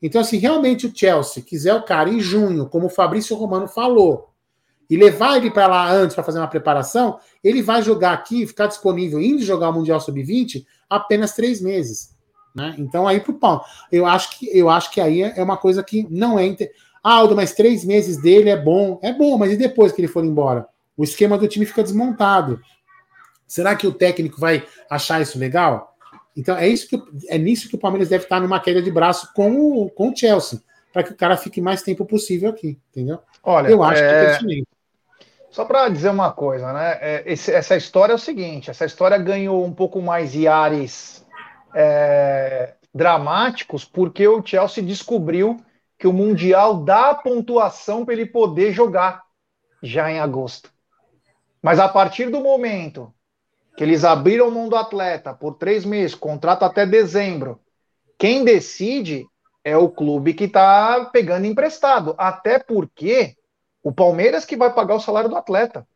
[0.00, 4.30] Então, assim, realmente o Chelsea quiser o cara em junho, como o Fabrício Romano falou,
[4.88, 8.68] e levar ele para lá antes para fazer uma preparação, ele vai jogar aqui, ficar
[8.68, 12.14] disponível, indo jogar o Mundial Sub-20, apenas três meses.
[12.54, 12.76] Né?
[12.78, 13.64] Então, aí pro pau.
[13.90, 16.46] Eu acho que eu acho que aí é uma coisa que não é.
[16.46, 16.70] Inter...
[17.02, 19.00] Ah, Aldo, mas três meses dele é bom.
[19.02, 20.68] É bom, mas e depois que ele for embora?
[21.02, 22.60] O esquema do time fica desmontado.
[23.44, 25.96] Será que o técnico vai achar isso legal?
[26.36, 29.32] Então é isso que é nisso que o Palmeiras deve estar numa queda de braço
[29.34, 30.62] com o, com o Chelsea,
[30.92, 33.18] para que o cara fique mais tempo possível aqui, entendeu?
[33.42, 34.38] Olha, eu acho é...
[34.38, 34.62] que é
[35.50, 36.98] Só para dizer uma coisa, né?
[37.00, 41.26] É, esse, essa história é o seguinte: essa história ganhou um pouco mais de ares
[41.74, 45.56] é, dramáticos porque o Chelsea descobriu
[45.98, 49.24] que o Mundial dá pontuação para ele poder jogar
[49.82, 50.71] já em agosto.
[51.62, 53.14] Mas a partir do momento
[53.76, 57.60] que eles abriram mão do atleta por três meses, contrato até dezembro,
[58.18, 59.26] quem decide
[59.64, 62.14] é o clube que está pegando emprestado.
[62.18, 63.36] Até porque
[63.82, 65.86] o Palmeiras que vai pagar o salário do atleta.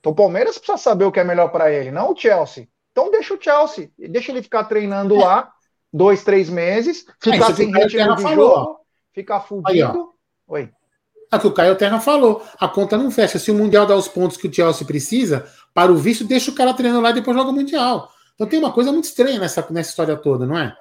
[0.00, 2.68] Então o Palmeiras precisa saber o que é melhor para ele, não o Chelsea.
[2.92, 5.24] Então deixa o Chelsea, deixa ele ficar treinando é.
[5.24, 5.52] lá
[5.92, 8.54] dois, três meses, ficar é, sem ritmo de falou.
[8.54, 8.80] jogo,
[9.12, 10.12] ficar fudido.
[10.46, 10.70] Oi.
[11.34, 12.42] É o que o Caio Terra falou.
[12.58, 13.38] A conta não fecha.
[13.38, 16.54] Se o Mundial dá os pontos que o Chelsea precisa, para o visto, deixa o
[16.54, 18.10] cara treinando lá e depois joga o Mundial.
[18.34, 20.76] Então tem uma coisa muito estranha nessa, nessa história toda, não é?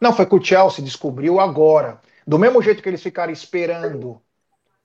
[0.00, 2.00] Não, foi que o Chelsea descobriu agora.
[2.26, 4.20] Do mesmo jeito que eles ficaram esperando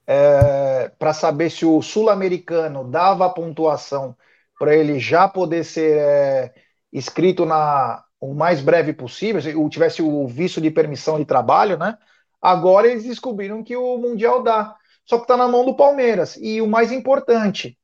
[0.07, 4.15] é, para saber se o sul-americano dava a pontuação
[4.57, 6.53] para ele já poder ser é,
[6.91, 11.97] inscrito na o mais breve possível, se tivesse o visto de permissão de trabalho, né?
[12.41, 16.37] Agora eles descobriram que o Mundial dá só que está na mão do Palmeiras.
[16.41, 17.77] E o mais importante,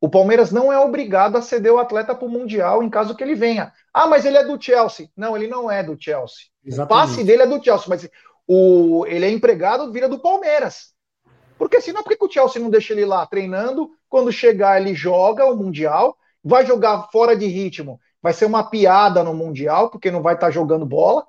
[0.00, 3.22] o Palmeiras não é obrigado a ceder o atleta para o Mundial em caso que
[3.22, 3.72] ele venha.
[3.92, 5.08] Ah, mas ele é do Chelsea.
[5.16, 6.46] Não, ele não é do Chelsea.
[6.64, 6.84] Exatamente.
[6.84, 8.08] O passe dele é do Chelsea, mas
[8.46, 10.92] o, ele é empregado, vira do Palmeiras.
[11.56, 13.90] Porque senão, por que o Chelsea não deixa ele lá treinando?
[14.08, 19.22] Quando chegar, ele joga o Mundial, vai jogar fora de ritmo, vai ser uma piada
[19.22, 21.24] no Mundial, porque não vai estar tá jogando bola.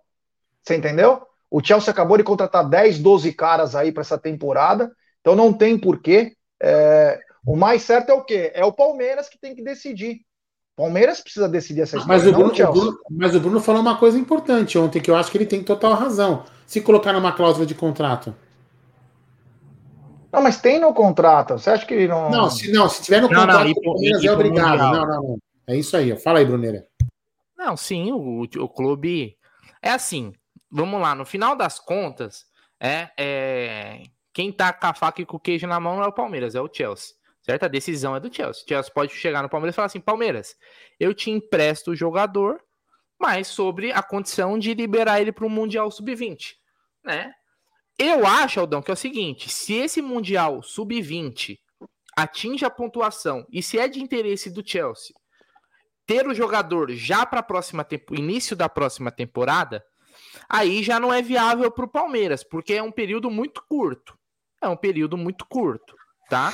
[0.63, 1.21] Você entendeu?
[1.49, 4.91] O Chelsea acabou de contratar 10, 12 caras aí para essa temporada,
[5.25, 6.33] então não tem porquê.
[6.61, 8.51] É, o mais certo é o quê?
[8.53, 10.21] É o Palmeiras que tem que decidir.
[10.75, 12.21] Palmeiras precisa decidir essa história.
[12.21, 15.15] Mas o, Bruno, o Bruno, mas o Bruno falou uma coisa importante ontem, que eu
[15.15, 16.43] acho que ele tem total razão.
[16.67, 18.35] Se colocar numa cláusula de contrato.
[20.31, 21.57] Não, mas tem no contrato.
[21.57, 22.29] Você acha que ele não.
[22.29, 24.77] Não, se, não, se tiver no não, contrato, não, o Palmeiras é obrigado.
[24.77, 25.37] Não, não, não.
[25.65, 26.15] É isso aí.
[26.19, 26.85] Fala aí, Bruneira.
[27.57, 29.35] Não, sim, o, o clube.
[29.81, 30.33] É assim.
[30.69, 32.45] Vamos lá, no final das contas,
[32.79, 34.03] é, é
[34.35, 36.55] quem tá com a faca e com o queijo na mão não é o Palmeiras,
[36.55, 37.15] é o Chelsea.
[37.41, 37.63] Certo?
[37.63, 38.63] A decisão é do Chelsea.
[38.65, 40.57] O Chelsea pode chegar no Palmeiras e falar assim: Palmeiras,
[40.99, 42.61] eu te empresto o jogador,
[43.17, 46.55] mas sobre a condição de liberar ele para o Mundial Sub-20.
[47.01, 47.31] Né?
[47.97, 51.57] Eu acho, Aldão, que é o seguinte: se esse Mundial Sub-20
[52.17, 55.15] atinge a pontuação e se é de interesse do Chelsea
[56.05, 59.83] ter o jogador já para próxima início da próxima temporada,
[60.49, 64.17] aí já não é viável para o Palmeiras, porque é um período muito curto.
[64.61, 65.95] É um período muito curto,
[66.29, 66.51] tá?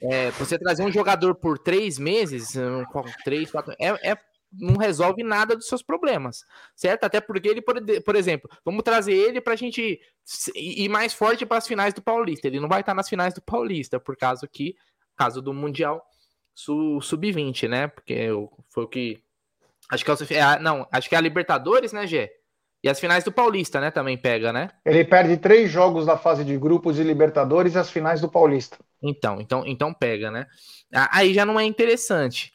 [0.00, 2.54] É, você trazer um jogador por três meses,
[3.24, 4.16] três, quatro, é, é
[4.52, 6.44] não resolve nada dos seus problemas,
[6.76, 7.04] certo?
[7.04, 10.00] Até porque ele, por, por exemplo, vamos trazer ele para a gente
[10.54, 12.46] ir mais forte para as finais do Paulista.
[12.46, 14.76] Ele não vai estar nas finais do Paulista, por causa que,
[15.16, 16.02] caso do Mundial
[16.54, 17.86] Sub-20, né?
[17.88, 18.28] Porque
[18.68, 19.22] foi o que.
[19.90, 22.30] Acho que é, é não, acho que é a Libertadores, né, Gê?
[22.82, 23.90] E as finais do Paulista, né?
[23.90, 24.70] Também pega, né?
[24.84, 28.76] Ele perde três jogos da fase de grupos de Libertadores e as finais do Paulista.
[29.00, 30.46] Então, então, então pega, né?
[30.92, 32.52] Aí já não é interessante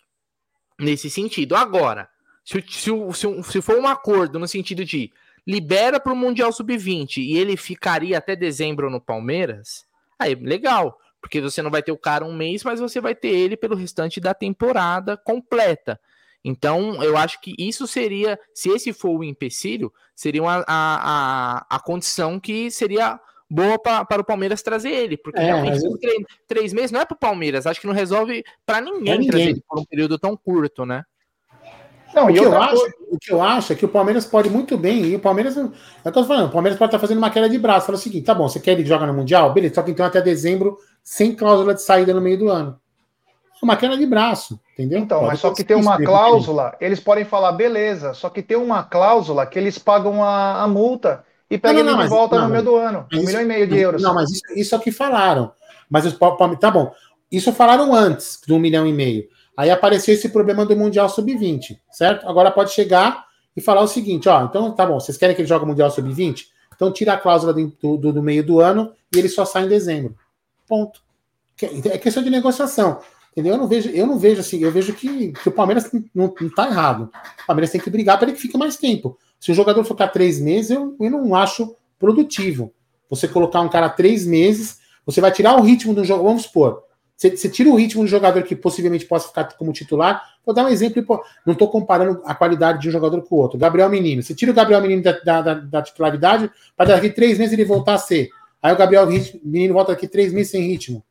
[0.80, 1.56] nesse sentido.
[1.56, 2.10] Agora,
[2.44, 5.12] se, se, se, se for um acordo no sentido de
[5.46, 9.86] libera para o Mundial Sub-20 e ele ficaria até dezembro no Palmeiras,
[10.20, 11.00] aí legal.
[11.22, 13.76] Porque você não vai ter o cara um mês, mas você vai ter ele pelo
[13.76, 16.00] restante da temporada completa.
[16.44, 21.66] Então, eu acho que isso seria, se esse for o empecilho, seria uma, a, a,
[21.70, 23.20] a condição que seria
[23.50, 25.98] boa pra, para o Palmeiras trazer ele, porque é, realmente eu...
[25.98, 26.18] três,
[26.48, 29.30] três, meses não é para o Palmeiras, acho que não resolve para ninguém, é ninguém,
[29.30, 31.04] trazer ele por um período tão curto, né?
[32.14, 34.78] Não, o, que eu acho, o que eu acho é que o Palmeiras pode muito
[34.78, 37.60] bem, e o Palmeiras, eu tô falando, o Palmeiras pode estar fazendo uma queda de
[37.60, 39.54] braço, fala o seguinte, tá bom, você quer ele jogar no Mundial?
[39.54, 42.80] Beleza, só que então até dezembro, sem cláusula de saída no meio do ano
[43.62, 45.00] uma queda de braço, entendeu?
[45.00, 48.58] Então, Pode mas só que tem uma cláusula, eles podem falar, beleza, só que tem
[48.58, 52.50] uma cláusula que eles pagam a, a multa e pegam ele de volta não, no
[52.52, 53.06] meio do ano.
[53.12, 54.02] Um isso, milhão e meio de euros.
[54.02, 55.52] Não, mas isso, isso é o que falaram.
[55.90, 56.18] Mas os,
[56.60, 56.92] tá bom.
[57.32, 59.28] Isso falaram antes do um milhão e meio.
[59.56, 62.28] Aí apareceu esse problema do Mundial Sub-20, certo?
[62.28, 65.50] Agora pode chegar e falar o seguinte: ó, então tá bom, vocês querem que ele
[65.50, 66.46] jogue o Mundial Sub-20?
[66.76, 69.68] Então tira a cláusula do, do, do meio do ano e ele só sai em
[69.68, 70.16] dezembro.
[70.68, 71.02] Ponto.
[71.92, 73.00] É questão de negociação.
[73.38, 73.54] Entendeu?
[73.54, 76.50] Eu não vejo, eu não vejo assim, eu vejo que, que o Palmeiras não, não
[76.50, 77.12] tá errado.
[77.44, 79.16] O Palmeiras tem que brigar para ele que fique mais tempo.
[79.40, 82.74] Se o jogador ficar três meses, eu, eu não acho produtivo.
[83.08, 86.24] Você colocar um cara três meses, você vai tirar o ritmo do jogo.
[86.24, 86.82] Vamos supor,
[87.16, 90.24] você, você, tira o ritmo do jogador que possivelmente possa ficar como titular.
[90.44, 93.60] Vou dar um exemplo, não estou comparando a qualidade de um jogador com o outro.
[93.60, 94.24] Gabriel Menino.
[94.24, 97.66] Você tira o Gabriel Menino da, da, da, da titularidade, para daqui três meses ele
[97.66, 98.30] voltar a ser.
[98.64, 99.08] Aí o Gabriel
[99.44, 101.04] Menino volta daqui três meses sem ritmo.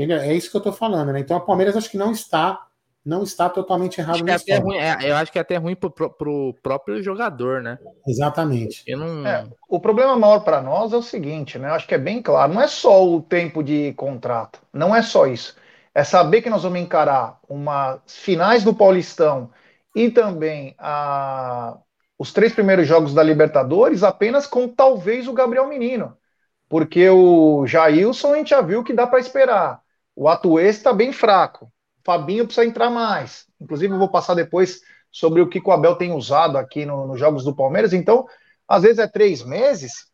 [0.00, 0.18] Entendeu?
[0.18, 1.20] É isso que eu tô falando, né?
[1.20, 2.66] Então a Palmeiras acho que não está
[3.04, 5.90] não está totalmente errado acho é ruim, é, Eu acho que é até ruim pro,
[5.90, 7.78] pro próprio jogador, né?
[8.06, 8.82] Exatamente.
[8.96, 9.26] Não...
[9.26, 11.68] É, o problema maior para nós é o seguinte, né?
[11.68, 15.02] Eu acho que é bem claro, não é só o tempo de contrato, não é
[15.02, 15.54] só isso.
[15.94, 19.50] É saber que nós vamos encarar uma finais do Paulistão
[19.94, 21.76] e também a,
[22.18, 26.16] os três primeiros jogos da Libertadores apenas com talvez o Gabriel Menino.
[26.70, 29.82] Porque o Jailson a gente já viu que dá para esperar.
[30.14, 31.70] O Atuês está bem fraco.
[32.04, 33.46] Fabinho precisa entrar mais.
[33.60, 34.80] Inclusive, eu vou passar depois
[35.10, 37.92] sobre o que o Abel tem usado aqui no, nos jogos do Palmeiras.
[37.92, 38.26] Então,
[38.66, 40.06] às vezes é três meses.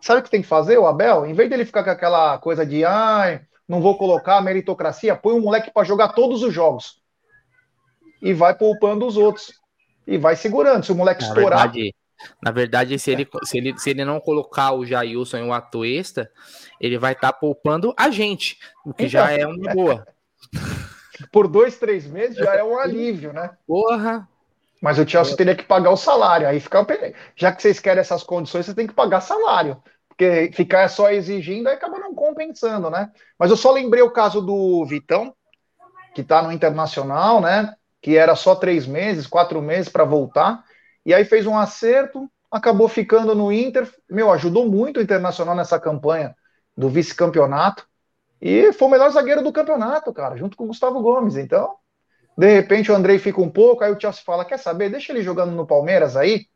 [0.00, 1.26] Sabe o que tem que fazer, o Abel?
[1.26, 5.34] Em vez dele ficar com aquela coisa de ai, não vou colocar a meritocracia, põe
[5.34, 7.00] um moleque para jogar todos os jogos.
[8.20, 9.52] E vai poupando os outros.
[10.06, 10.84] E vai segurando.
[10.84, 11.70] Se o moleque Na estourar.
[11.70, 11.94] Verdade,
[12.42, 15.84] na verdade, se ele, se ele, se ele não colocar o Jailson em um ato
[15.84, 16.30] extra,
[16.80, 20.06] ele vai estar tá poupando a gente, o que então, já é uma boa.
[21.30, 23.50] Por dois, três meses já é um alívio, né?
[23.66, 24.28] Porra!
[24.82, 26.48] Mas o Chelsea teria que pagar o salário.
[26.48, 26.84] Aí fica.
[27.36, 29.80] Já que vocês querem essas condições, você tem que pagar salário.
[30.08, 33.10] Porque ficar só exigindo aí acaba não compensando, né?
[33.38, 35.32] Mas eu só lembrei o caso do Vitão,
[36.14, 37.74] que tá no Internacional, né?
[38.00, 40.64] Que era só três meses, quatro meses para voltar.
[41.04, 43.90] E aí fez um acerto, acabou ficando no Inter.
[44.08, 46.34] Meu, ajudou muito o Internacional nessa campanha
[46.76, 47.86] do vice-campeonato.
[48.40, 51.36] E foi o melhor zagueiro do campeonato, cara, junto com o Gustavo Gomes.
[51.36, 51.76] Então,
[52.36, 54.90] de repente o Andrei fica um pouco, aí o Chelsea fala: quer saber?
[54.90, 56.46] Deixa ele jogando no Palmeiras aí,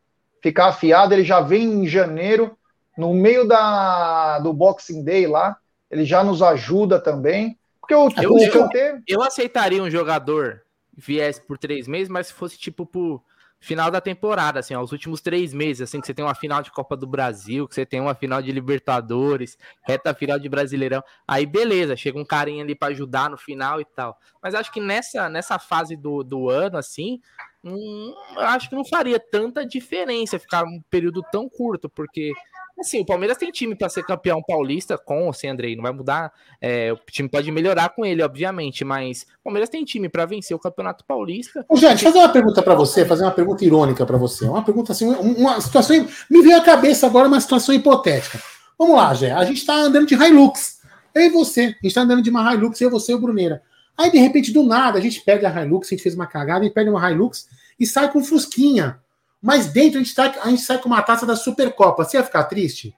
[0.41, 1.13] ficar afiado.
[1.13, 2.57] Ele já vem em janeiro,
[2.97, 5.57] no meio da, do Boxing Day lá,
[5.89, 7.57] ele já nos ajuda também.
[7.79, 10.61] Porque o, eu, o eu, eu aceitaria um jogador
[10.93, 13.23] viesse por três meses, mas se fosse tipo por
[13.59, 16.61] final da temporada, assim, ó, os últimos três meses, assim, que você tem uma final
[16.61, 21.03] de Copa do Brasil, que você tem uma final de Libertadores, reta final de Brasileirão,
[21.27, 24.17] aí beleza, chega um carinha ali para ajudar no final e tal.
[24.41, 27.19] Mas acho que nessa, nessa fase do, do ano, assim,
[27.63, 32.33] hum, acho que não faria tanta diferença ficar um período tão curto, porque
[32.79, 35.91] Assim, o Palmeiras tem time para ser campeão paulista com ou sem Andrei, não vai
[35.91, 36.31] mudar.
[36.61, 40.55] É, o time pode melhorar com ele, obviamente, mas o Palmeiras tem time para vencer
[40.55, 41.65] o Campeonato Paulista.
[41.67, 44.45] Ô, gente, fazer uma pergunta para você, fazer uma pergunta irônica para você.
[44.45, 46.07] Uma pergunta assim, uma situação.
[46.29, 48.39] Me veio à cabeça agora uma situação hipotética.
[48.77, 49.31] Vamos lá, Gé.
[49.31, 50.77] A gente está andando de Hilux.
[51.15, 51.61] Eu e você.
[51.61, 53.63] A gente está andando de uma Hilux, eu, você e o Bruneira.
[53.97, 56.63] Aí, de repente, do nada, a gente perde a Hilux, a gente fez uma cagada
[56.63, 57.47] e perde uma Hilux
[57.79, 58.99] e sai com Fusquinha.
[59.41, 62.03] Mas dentro a gente, tá, a gente sai com uma taça da Supercopa.
[62.03, 62.95] Você ia ficar triste?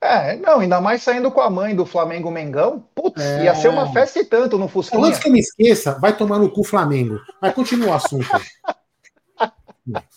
[0.00, 2.84] É, não, ainda mais saindo com a mãe do Flamengo Mengão.
[2.94, 3.44] Putz, é...
[3.44, 5.04] ia ser uma festa e tanto no Fusquinha.
[5.04, 7.20] Antes que eu me esqueça, vai tomar no cu Flamengo.
[7.40, 8.28] Mas continua o assunto.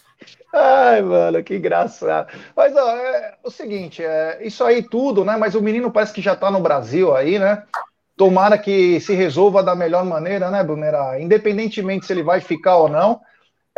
[0.52, 2.28] Ai, mano, que engraçado.
[2.56, 5.38] Mas ó, é o seguinte, é, isso aí tudo, né?
[5.38, 7.64] Mas o menino parece que já tá no Brasil aí, né?
[8.18, 11.20] Tomara que se resolva da melhor maneira, né, Brunera?
[11.22, 13.22] Independentemente se ele vai ficar ou não.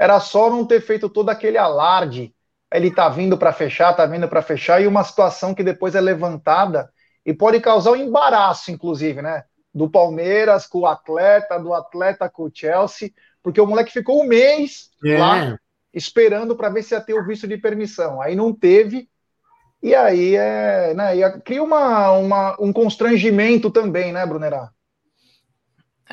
[0.02, 2.34] Era só não ter feito todo aquele alarde.
[2.74, 6.02] Ele tá vindo para fechar, tá vindo para fechar, e uma situação que depois é
[6.02, 6.91] levantada
[7.24, 9.43] e pode causar um embaraço, inclusive, né?
[9.72, 13.12] Do Palmeiras com o atleta, do atleta com o Chelsea,
[13.43, 15.20] porque o moleque ficou um mês é.
[15.20, 15.60] lá
[15.93, 18.20] esperando para ver se ia ter o visto de permissão.
[18.20, 19.08] Aí não teve,
[19.84, 24.72] e aí é, né, cria uma, uma, um constrangimento também, né, Brunerá?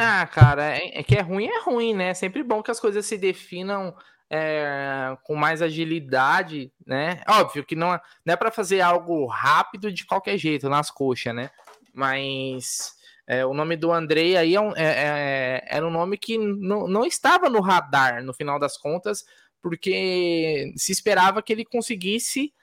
[0.01, 2.11] Ah, cara, é, é, que é ruim, é ruim, né?
[2.11, 3.93] É sempre bom que as coisas se definam
[4.31, 7.21] é, com mais agilidade, né?
[7.27, 11.35] Óbvio que não, é, não é para fazer algo rápido de qualquer jeito, nas coxas,
[11.35, 11.51] né?
[11.93, 12.93] Mas
[13.27, 17.51] é, o nome do Andrei aí é é, é, era um nome que não, estava
[17.51, 19.25] no radar, no final das contas,
[19.61, 22.55] porque se esperava que ele conseguisse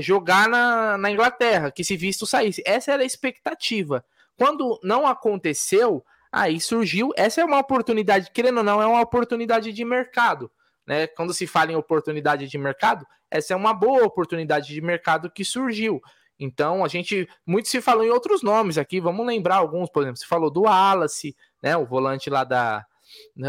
[0.00, 2.62] jogar na, na Inglaterra, que esse visto saísse.
[2.64, 4.04] Essa era a expectativa.
[4.36, 9.72] Quando não aconteceu, Aí surgiu, essa é uma oportunidade, querendo ou não, é uma oportunidade
[9.72, 10.50] de mercado.
[10.86, 11.06] Né?
[11.06, 15.44] Quando se fala em oportunidade de mercado, essa é uma boa oportunidade de mercado que
[15.44, 16.00] surgiu.
[16.38, 20.18] Então, a gente muito se falou em outros nomes aqui, vamos lembrar alguns, por exemplo,
[20.18, 22.86] se falou do Wallace, né, o volante lá da,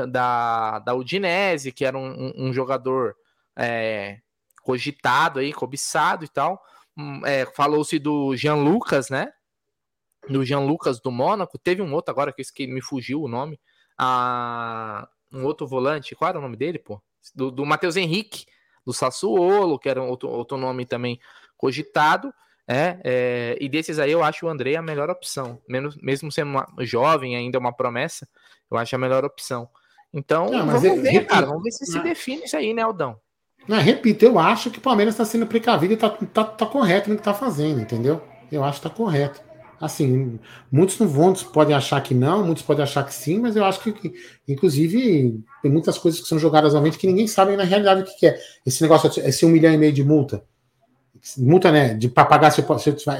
[0.09, 3.15] da, da Udinese, que era um, um jogador
[3.55, 4.17] é,
[4.63, 6.61] cogitado aí, cobiçado e tal.
[6.97, 9.31] Hum, é, Falou-se do Jean Lucas, né,
[10.29, 11.57] do Jean Lucas do Mônaco.
[11.57, 13.59] Teve um outro agora que me fugiu o nome.
[13.97, 17.01] Ah, um outro volante, qual era o nome dele, pô?
[17.35, 18.45] Do, do Matheus Henrique,
[18.85, 21.19] do Sassuolo, que era outro, outro nome também
[21.57, 22.33] cogitado.
[22.67, 25.59] É, é, e desses aí eu acho o André a melhor opção.
[25.67, 28.27] Menos, mesmo sendo uma, jovem, ainda uma promessa,
[28.69, 29.67] eu acho a melhor opção.
[30.13, 31.47] Então, não, vamos ver, repito, cara.
[31.47, 33.19] Vamos ver se se define isso aí, né, Aldão?
[33.67, 37.09] Não, repito, eu acho que o Palmeiras está sendo precavido e está tá, tá correto
[37.09, 38.21] no que está fazendo, entendeu?
[38.51, 39.48] Eu acho que está correto.
[39.79, 40.37] Assim,
[40.71, 43.79] muitos não vão, podem achar que não, muitos podem achar que sim, mas eu acho
[43.79, 44.13] que,
[44.47, 48.17] inclusive, tem muitas coisas que são jogadas novamente que ninguém sabe na realidade o que,
[48.17, 48.37] que é.
[48.65, 50.43] Esse negócio, esse um milhão e meio de multa.
[51.37, 51.93] Multa, né?
[51.93, 52.63] De para pagar se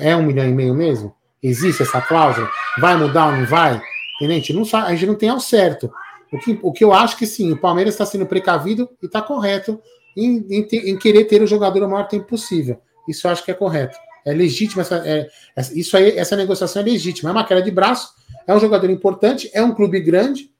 [0.01, 1.15] é um milhão e meio mesmo?
[1.41, 2.49] Existe essa cláusula?
[2.77, 3.81] Vai mudar ou não vai?
[4.21, 5.89] a gente não sabe, a gente não tem ao certo.
[6.31, 9.21] O que, o que eu acho que sim, o Palmeiras está sendo precavido e está
[9.21, 9.81] correto
[10.15, 12.79] em, em, em, querer ter o jogador o maior tempo possível.
[13.07, 13.97] Isso eu acho que é correto.
[14.25, 15.29] É legítima essa, é,
[15.73, 17.29] isso aí, essa negociação é legítima.
[17.29, 18.13] É uma queda de braço,
[18.45, 20.51] é um jogador importante, é um clube grande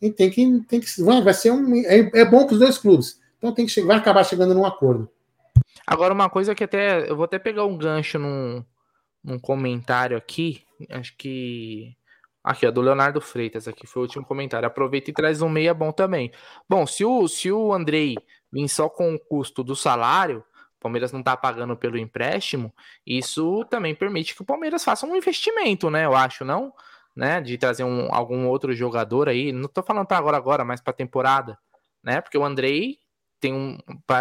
[0.00, 3.20] e tem que, tem que vai ser um é, é bom para os dois clubes.
[3.38, 5.10] Então tem que vai acabar chegando num acordo.
[5.86, 8.64] Agora uma coisa que até eu vou até pegar um gancho num,
[9.24, 11.96] num comentário aqui, acho que
[12.42, 14.66] Aqui, ó, do Leonardo Freitas, aqui foi o último comentário.
[14.66, 16.32] Aproveita e traz um meia bom também.
[16.68, 18.16] Bom, se o, se o Andrei
[18.50, 20.42] vir só com o custo do salário,
[20.80, 22.74] Palmeiras não está pagando pelo empréstimo,
[23.06, 26.06] isso também permite que o Palmeiras faça um investimento, né?
[26.06, 26.72] Eu acho, não?
[27.14, 27.40] Né?
[27.40, 29.52] De trazer um, algum outro jogador aí.
[29.52, 31.58] Não estou falando para agora, agora, mas para temporada,
[32.02, 32.20] né?
[32.20, 32.98] Porque o Andrei
[33.38, 33.78] tem um,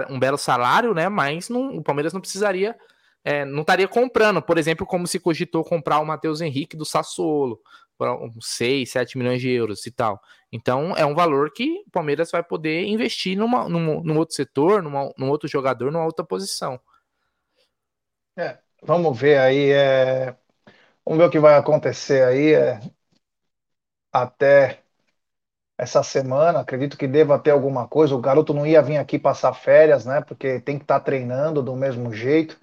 [0.10, 1.10] um belo salário, né?
[1.10, 2.76] Mas não, o Palmeiras não precisaria,
[3.24, 7.60] é, não estaria comprando, por exemplo, como se cogitou comprar o Matheus Henrique do Sassuolo
[8.00, 10.22] por uns 6, 7 milhões de euros e tal.
[10.50, 15.14] Então é um valor que o Palmeiras vai poder investir numa, num, outro setor, numa,
[15.18, 16.80] num outro jogador, numa outra posição.
[18.38, 19.72] É, vamos ver aí.
[19.72, 20.34] É...
[21.06, 22.80] Vamos ver o que vai acontecer aí é...
[24.14, 24.82] até
[25.78, 26.62] essa semana.
[26.62, 28.16] Acredito que deva ter alguma coisa.
[28.16, 30.22] O garoto não ia vir aqui passar férias, né?
[30.22, 32.58] Porque tem que estar tá treinando do mesmo jeito.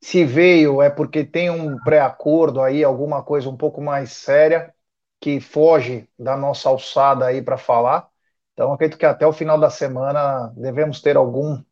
[0.00, 4.74] Se veio é porque tem um pré-acordo aí, alguma coisa um pouco mais séria
[5.20, 8.08] que foge da nossa alçada aí para falar.
[8.54, 11.62] Então, acredito que até o final da semana devemos ter algum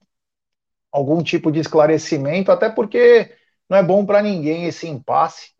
[0.90, 3.34] algum tipo de esclarecimento, até porque
[3.68, 5.52] não é bom para ninguém esse impasse.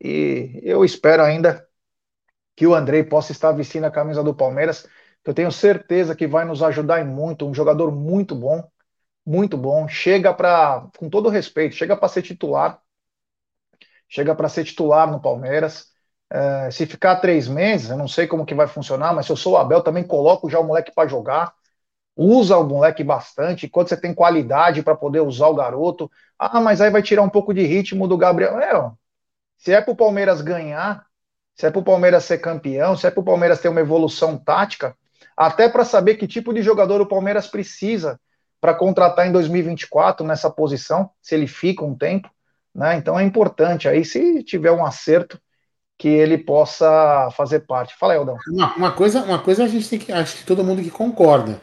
[0.00, 1.66] E eu espero ainda
[2.56, 4.82] que o Andrei possa estar vestindo a camisa do Palmeiras,
[5.24, 8.68] que eu tenho certeza que vai nos ajudar muito, um jogador muito bom,
[9.26, 12.80] muito bom, chega para, com todo respeito, chega para ser titular,
[14.08, 15.92] chega para ser titular no Palmeiras,
[16.30, 19.36] é, se ficar três meses, eu não sei como que vai funcionar, mas se eu
[19.36, 21.52] sou o Abel, também coloco já o moleque para jogar,
[22.16, 26.80] usa o moleque bastante, quando você tem qualidade para poder usar o garoto, ah, mas
[26.80, 28.92] aí vai tirar um pouco de ritmo do Gabriel, é, ó,
[29.56, 31.06] se é para o Palmeiras ganhar,
[31.54, 34.38] se é para o Palmeiras ser campeão, se é para o Palmeiras ter uma evolução
[34.38, 34.96] tática,
[35.36, 38.20] até para saber que tipo de jogador o Palmeiras precisa
[38.60, 42.28] para contratar em 2024 nessa posição, se ele fica um tempo,
[42.74, 42.96] né?
[42.96, 43.88] Então é importante.
[43.88, 45.40] Aí, se tiver um acerto,
[45.98, 47.96] que ele possa fazer parte.
[47.98, 48.36] Fala aí, Aldão.
[48.48, 50.12] Uma, uma, coisa, uma coisa a gente tem que.
[50.12, 51.60] Acho que todo mundo que concorda.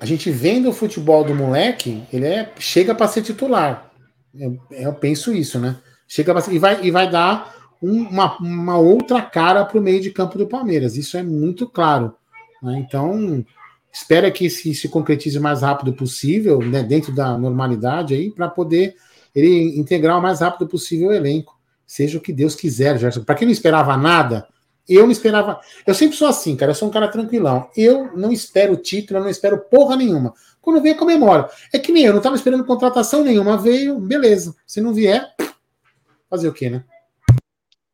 [0.00, 3.90] A gente vendo o futebol do moleque, ele é, chega para ser titular.
[4.34, 5.76] Eu, eu, penso isso, né?
[6.08, 10.38] Chega e, vai, e vai dar uma, uma outra cara para o meio de campo
[10.38, 10.96] do Palmeiras.
[10.96, 12.14] Isso é muito claro.
[12.62, 12.78] Né?
[12.86, 13.44] Então,
[13.92, 18.48] espera que se, se concretize o mais rápido possível, né, dentro da normalidade aí, para
[18.48, 18.96] poder
[19.34, 21.53] ele integrar o mais rápido possível o elenco.
[21.86, 23.24] Seja o que Deus quiser, Gerson.
[23.24, 24.46] Para quem não esperava nada,
[24.88, 25.60] eu não esperava.
[25.86, 26.72] Eu sempre sou assim, cara.
[26.72, 27.68] Eu sou um cara tranquilão.
[27.76, 30.34] Eu não espero título, eu não espero porra nenhuma.
[30.60, 31.46] Quando vem, comemoro.
[31.72, 33.56] É que nem eu, não estava esperando contratação nenhuma.
[33.56, 34.54] Veio, beleza.
[34.66, 35.34] Se não vier,
[36.28, 36.84] fazer o quê, né?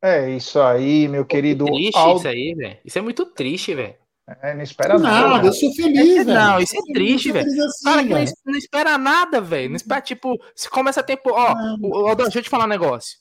[0.03, 1.67] É isso aí, meu querido.
[1.67, 2.21] Triste Aldo...
[2.21, 2.79] isso aí, velho.
[2.85, 3.95] Isso é muito triste, velho.
[4.43, 5.29] É, não espera nada.
[5.29, 6.39] nada eu sou feliz, é, velho.
[6.39, 7.47] Não, isso é triste, velho.
[7.47, 9.71] Assim, cara que não, não, espera nada, velho.
[9.71, 11.31] Não espera, tipo, se começa a tempo.
[11.31, 13.19] Ó, ó, deixa eu te falar um negócio.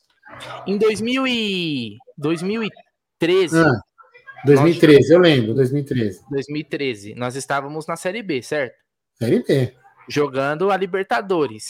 [0.65, 1.97] Em 2000 e...
[2.17, 3.57] 2013.
[3.57, 3.79] Ah,
[4.45, 5.09] 2013, nós...
[5.09, 6.21] eu lembro, 2013.
[6.29, 7.15] 2013.
[7.15, 8.75] Nós estávamos na Série B, certo?
[9.17, 9.73] Série B.
[10.07, 11.69] Jogando a Libertadores.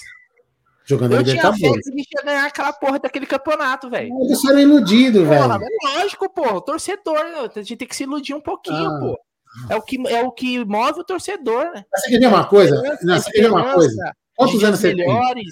[0.85, 4.09] Jogando eu tinha fé que a gente ia ganhar aquela porra daquele campeonato, velho.
[4.27, 5.51] Você era iludido, velho.
[5.53, 6.59] É lógico, pô.
[6.61, 7.19] Torcedor,
[7.55, 8.99] a gente tem que se iludir um pouquinho, ah.
[8.99, 9.19] pô.
[9.69, 11.83] É o, que, é o que move o torcedor, né?
[11.95, 12.97] Você quer ver uma coisa?
[13.03, 14.15] Não, você quer ver uma coisa?
[14.39, 15.05] Quantos anos você tem?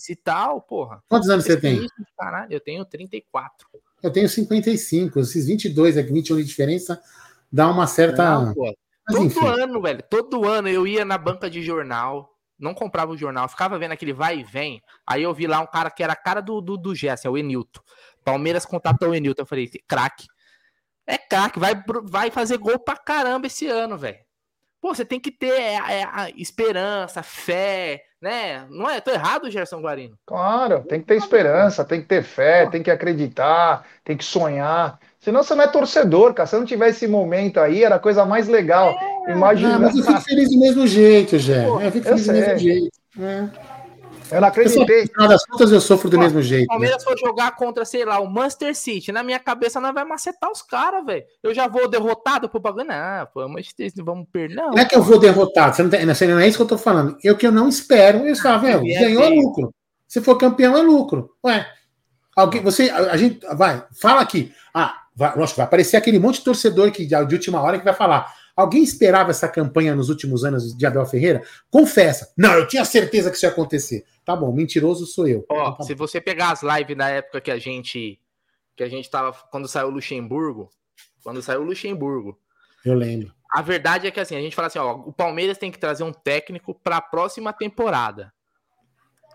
[0.09, 1.03] e tal, porra.
[1.09, 1.87] Quantos anos você tem?
[2.17, 3.67] Caralho, eu tenho 34.
[4.01, 5.19] Eu tenho 55.
[5.19, 7.01] Esses 22 aqui, 21 de diferença,
[7.51, 8.39] dá uma certa.
[8.39, 9.45] Não, Todo enfim.
[9.45, 10.03] ano, velho.
[10.09, 14.13] Todo ano eu ia na banca de jornal não comprava o jornal, ficava vendo aquele
[14.13, 14.81] vai e vem.
[15.05, 17.37] Aí eu vi lá um cara que era a cara do, do, do é o
[17.37, 17.81] Enilton.
[18.23, 19.43] Palmeiras contatou o Enilton.
[19.43, 20.25] Eu falei, craque.
[21.05, 21.73] É craque, vai,
[22.03, 24.19] vai fazer gol pra caramba esse ano, velho.
[24.81, 28.65] Pô, você tem que ter é, é, esperança, fé, né?
[28.69, 28.99] Não é?
[28.99, 30.17] Tô errado, Gerson Guarino?
[30.25, 34.99] Claro, tem que ter esperança, tem que ter fé, tem que acreditar, tem que sonhar.
[35.19, 36.47] Senão você não é torcedor, cara.
[36.47, 38.89] Se não tiver esse momento aí, era a coisa mais legal.
[39.27, 39.79] É, Imagina.
[39.79, 41.67] mas eu fico feliz do mesmo jeito, Jé.
[41.67, 42.97] Eu fico feliz do mesmo jeito.
[43.19, 43.76] É.
[44.31, 45.03] Eu não acreditei.
[45.03, 46.65] No final das contas, eu sofro do Pô, mesmo jeito.
[46.65, 47.09] O Palmeiras né?
[47.09, 50.61] for jogar contra, sei lá, o Manchester City, na minha cabeça não vai macetar os
[50.61, 51.23] caras, velho.
[51.41, 52.85] Eu já vou derrotado pro bagulho.
[52.85, 54.55] Não, pô, o Manchester City vamos perder.
[54.55, 56.67] Não, não é que eu vou derrotado, você não, tem, não é isso que eu
[56.67, 57.17] tô falando.
[57.23, 58.27] Eu que eu não espero.
[58.27, 59.73] Eu falo, velho, ganhou é lucro.
[60.07, 61.31] Se for campeão, é lucro.
[61.45, 61.67] Ué,
[62.35, 64.53] alguém, você, a, a gente, vai, fala aqui.
[64.73, 67.93] Ah, vai, lógico, vai aparecer aquele monte de torcedor que, de última hora que vai
[67.93, 68.33] falar.
[68.57, 71.43] Alguém esperava essa campanha nos últimos anos de Abel Ferreira?
[71.69, 72.33] Confessa.
[72.35, 74.03] Não, eu tinha certeza que isso ia acontecer.
[74.25, 75.45] Tá bom, mentiroso sou eu.
[75.47, 78.19] Ó, tá se você pegar as lives da época que a gente
[78.75, 80.71] que a gente tava quando saiu o Luxemburgo,
[81.23, 82.39] quando saiu o Luxemburgo.
[82.83, 83.31] Eu lembro.
[83.51, 86.03] A verdade é que assim, a gente fala assim, ó, o Palmeiras tem que trazer
[86.03, 88.33] um técnico para a próxima temporada.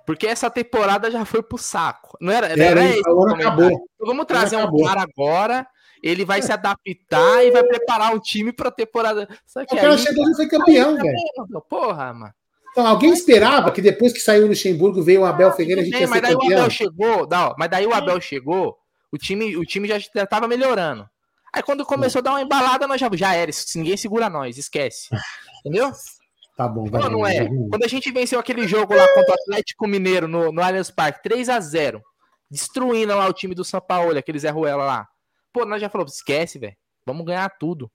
[0.05, 2.19] Porque essa temporada já foi pro saco.
[2.21, 3.09] Não era, era, era isso.
[3.31, 3.67] Acabou.
[3.67, 5.65] Então, vamos trazer um cara agora
[6.03, 9.29] ele vai se adaptar e vai preparar o time para a temporada.
[9.47, 11.63] Só que o cara aí, chegou e foi campeão, velho.
[11.69, 12.35] Porra, mano.
[12.73, 15.93] Então, alguém esperava que depois que saiu o Luxemburgo veio o Abel Ferreira a gente
[15.93, 16.51] Bem, ia mas daí campeão.
[16.51, 18.79] o Abel chegou, não, mas daí o Abel chegou,
[19.13, 21.07] o time, o time já estava melhorando.
[21.55, 25.09] Aí quando começou a dar uma embalada, nós já, já era, ninguém segura nós, esquece.
[25.61, 25.93] Entendeu?
[26.57, 27.03] Tá bom, vai.
[27.03, 27.47] Não, não é.
[27.47, 31.23] Quando a gente venceu aquele jogo lá contra o Atlético Mineiro no, no Allianz Parque,
[31.23, 32.03] 3 a 0
[32.51, 35.09] destruindo lá o time do São Paulo, aquele Zé Ruela lá.
[35.53, 36.77] Pô, nós já falamos, esquece, velho.
[37.05, 37.91] Vamos ganhar tudo.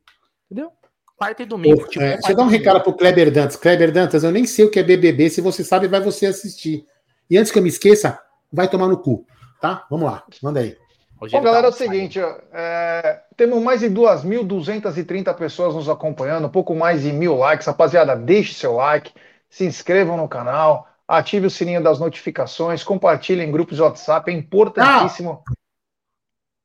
[0.46, 0.72] Entendeu?
[1.18, 1.82] Quarta e domingo.
[1.82, 3.56] Pô, tipo, é, deixa eu dar um recado pro Kleber Dantas.
[3.56, 5.30] Kleber Dantas, eu nem sei o que é BBB.
[5.30, 6.86] Se você sabe, vai você assistir.
[7.30, 8.20] E antes que eu me esqueça,
[8.52, 9.26] vai tomar no cu,
[9.60, 9.86] tá?
[9.90, 10.78] Vamos lá, manda aí.
[11.20, 12.20] Bom, galera, é o seguinte,
[12.54, 17.66] é, temos mais de 2.230 pessoas nos acompanhando, um pouco mais de mil likes.
[17.66, 19.12] Rapaziada, deixe seu like,
[19.50, 24.36] se inscrevam no canal, ative o sininho das notificações, compartilhem em grupos de WhatsApp, é
[24.36, 25.52] importantíssimo ah.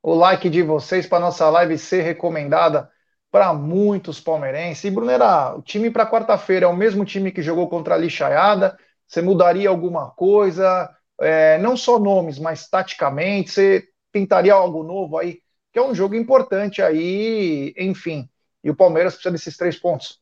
[0.03, 2.91] O like de vocês para nossa live ser recomendada
[3.31, 4.85] para muitos palmeirenses.
[4.85, 8.79] E, Brunera, o time para quarta-feira é o mesmo time que jogou contra a Lixaiada?
[9.07, 10.91] Você mudaria alguma coisa?
[11.21, 15.41] É, não só nomes, mas taticamente, você tentaria algo novo aí?
[15.73, 18.29] Que é um jogo importante aí, enfim.
[18.63, 20.21] E o Palmeiras precisa desses três pontos.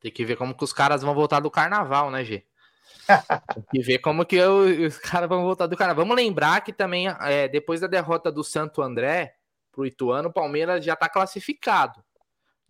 [0.00, 2.44] Tem que ver como que os caras vão voltar do carnaval, né, G?
[3.70, 6.04] Que ver como que os caras vão voltar do carnaval.
[6.04, 9.34] Vamos lembrar que também, é, depois da derrota do Santo André
[9.72, 12.02] pro Ituano, o Palmeiras já está classificado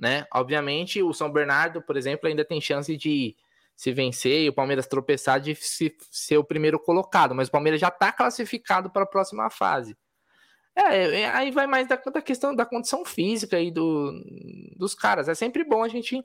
[0.01, 0.27] né?
[0.33, 3.37] Obviamente, o São Bernardo, por exemplo, ainda tem chance de
[3.77, 7.81] se vencer e o Palmeiras tropeçar de se, ser o primeiro colocado, mas o Palmeiras
[7.81, 9.97] já está classificado para a próxima fase.
[10.75, 14.13] É, é, aí vai mais da, da, questão da condição física aí do,
[14.77, 15.29] dos caras.
[15.29, 16.23] É sempre bom a gente.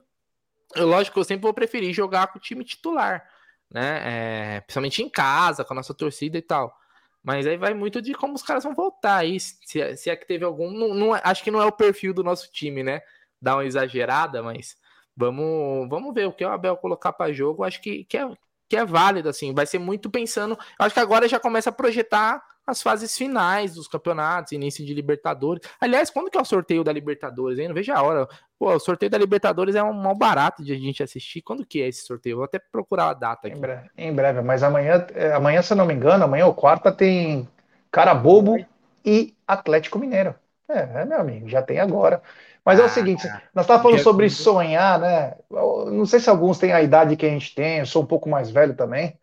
[0.76, 3.28] Lógico, eu sempre vou preferir jogar com o time titular,
[3.72, 4.56] né?
[4.58, 6.78] É, principalmente em casa, com a nossa torcida e tal.
[7.24, 9.40] Mas aí vai muito de como os caras vão voltar aí.
[9.40, 10.72] Se, se é que teve algum.
[10.72, 13.02] Não, não, acho que não é o perfil do nosso time, né?
[13.46, 14.76] dar uma exagerada, mas
[15.16, 17.64] vamos, vamos ver o que o Abel colocar para jogo.
[17.64, 18.28] Acho que, que, é,
[18.68, 19.54] que é válido, assim.
[19.54, 20.58] Vai ser muito pensando.
[20.80, 25.62] Acho que agora já começa a projetar as fases finais dos campeonatos, início de Libertadores.
[25.80, 27.68] Aliás, quando que é o sorteio da Libertadores, hein?
[27.68, 28.28] Não vejo a hora.
[28.58, 31.42] Pô, o sorteio da Libertadores é um mal barato de a gente assistir.
[31.42, 32.38] Quando que é esse sorteio?
[32.38, 33.58] Vou até procurar a data aqui.
[33.58, 36.54] Em breve, em breve mas amanhã, é, amanhã, se eu não me engano, amanhã ou
[36.54, 37.48] quarta tem
[37.92, 38.58] Cara Bobo
[39.06, 40.34] e Atlético Mineiro.
[40.68, 42.22] É, é, meu amigo, já tem agora.
[42.64, 45.36] Mas é o ah, seguinte, nós estávamos falando sobre sonhar, né?
[45.52, 48.08] Eu não sei se alguns têm a idade que a gente tem, eu sou um
[48.08, 49.16] pouco mais velho também,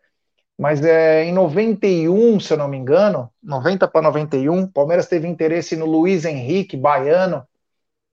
[0.57, 5.75] mas é, em 91, se eu não me engano, 90 para 91, Palmeiras teve interesse
[5.75, 7.45] no Luiz Henrique, baiano,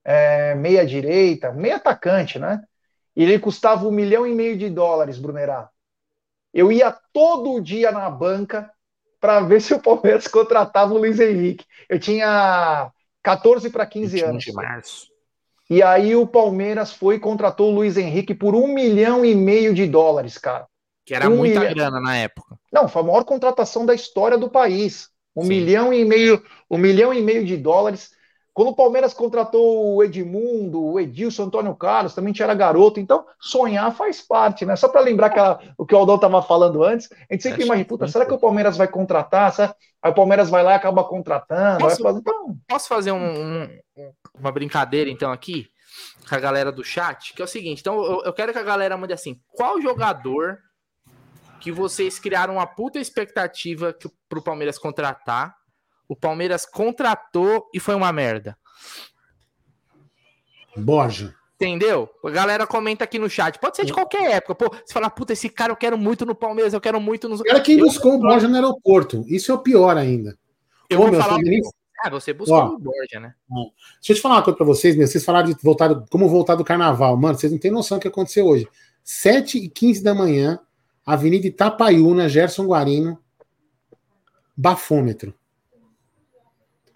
[0.03, 2.61] é, meia direita, meia atacante, né?
[3.15, 5.69] E ele custava um milhão e meio de dólares, Brunerá.
[6.53, 8.71] Eu ia todo dia na banca
[9.19, 11.65] para ver se o Palmeiras contratava o Luiz Henrique.
[11.87, 14.43] Eu tinha 14 para 15 anos.
[14.43, 15.11] de março.
[15.69, 19.73] E aí o Palmeiras foi e contratou o Luiz Henrique por um milhão e meio
[19.73, 20.67] de dólares, cara.
[21.11, 21.73] Que era um muita milha...
[21.73, 22.55] grana na época.
[22.71, 25.09] Não, foi a maior contratação da história do país.
[25.35, 25.49] Um Sim.
[25.49, 28.11] milhão e meio, um milhão e meio de dólares.
[28.53, 32.97] Quando o Palmeiras contratou o Edmundo, o Edilson, o Antônio Carlos, também tinha era garoto.
[32.97, 34.77] Então, sonhar faz parte, né?
[34.77, 37.65] Só para lembrar que a, o que o Aldão estava falando antes, a gente sempre
[37.65, 39.51] imagina, puta, será que o Palmeiras vai contratar?
[39.51, 39.75] Será?
[40.01, 41.79] Aí o Palmeiras vai lá e acaba contratando.
[41.79, 42.19] Posso, fazer...
[42.19, 42.57] Então...
[42.65, 43.63] posso fazer um,
[43.97, 45.67] um, uma brincadeira, então, aqui?
[46.29, 48.63] Com a galera do chat, que é o seguinte: então, eu, eu quero que a
[48.63, 50.57] galera mande assim: qual jogador
[51.61, 53.95] que vocês criaram uma puta expectativa
[54.27, 55.55] para o Palmeiras contratar?
[56.09, 58.57] O Palmeiras contratou e foi uma merda.
[60.75, 61.33] Borja.
[61.55, 62.09] Entendeu?
[62.25, 63.59] A galera comenta aqui no chat.
[63.59, 64.55] Pode ser de qualquer época.
[64.55, 67.39] Pô, você fala, puta, esse cara eu quero muito no Palmeiras, eu quero muito no.
[67.47, 69.23] Era quem buscou o Borja no aeroporto.
[69.27, 70.35] Isso é o pior ainda.
[70.89, 71.37] Eu Ô, vou meu, falar.
[72.03, 73.35] Ah, você buscou Ó, o Borja, né?
[73.97, 75.05] Deixa eu te falar uma coisa pra vocês, meu.
[75.05, 77.15] Vocês falaram de voltar, como voltar do carnaval.
[77.15, 78.67] Mano, vocês não têm noção do que aconteceu hoje.
[79.03, 80.59] 7 e 15 da manhã,
[81.13, 83.19] Avenida Itapaiúna, Gerson Guarino,
[84.55, 85.33] bafômetro.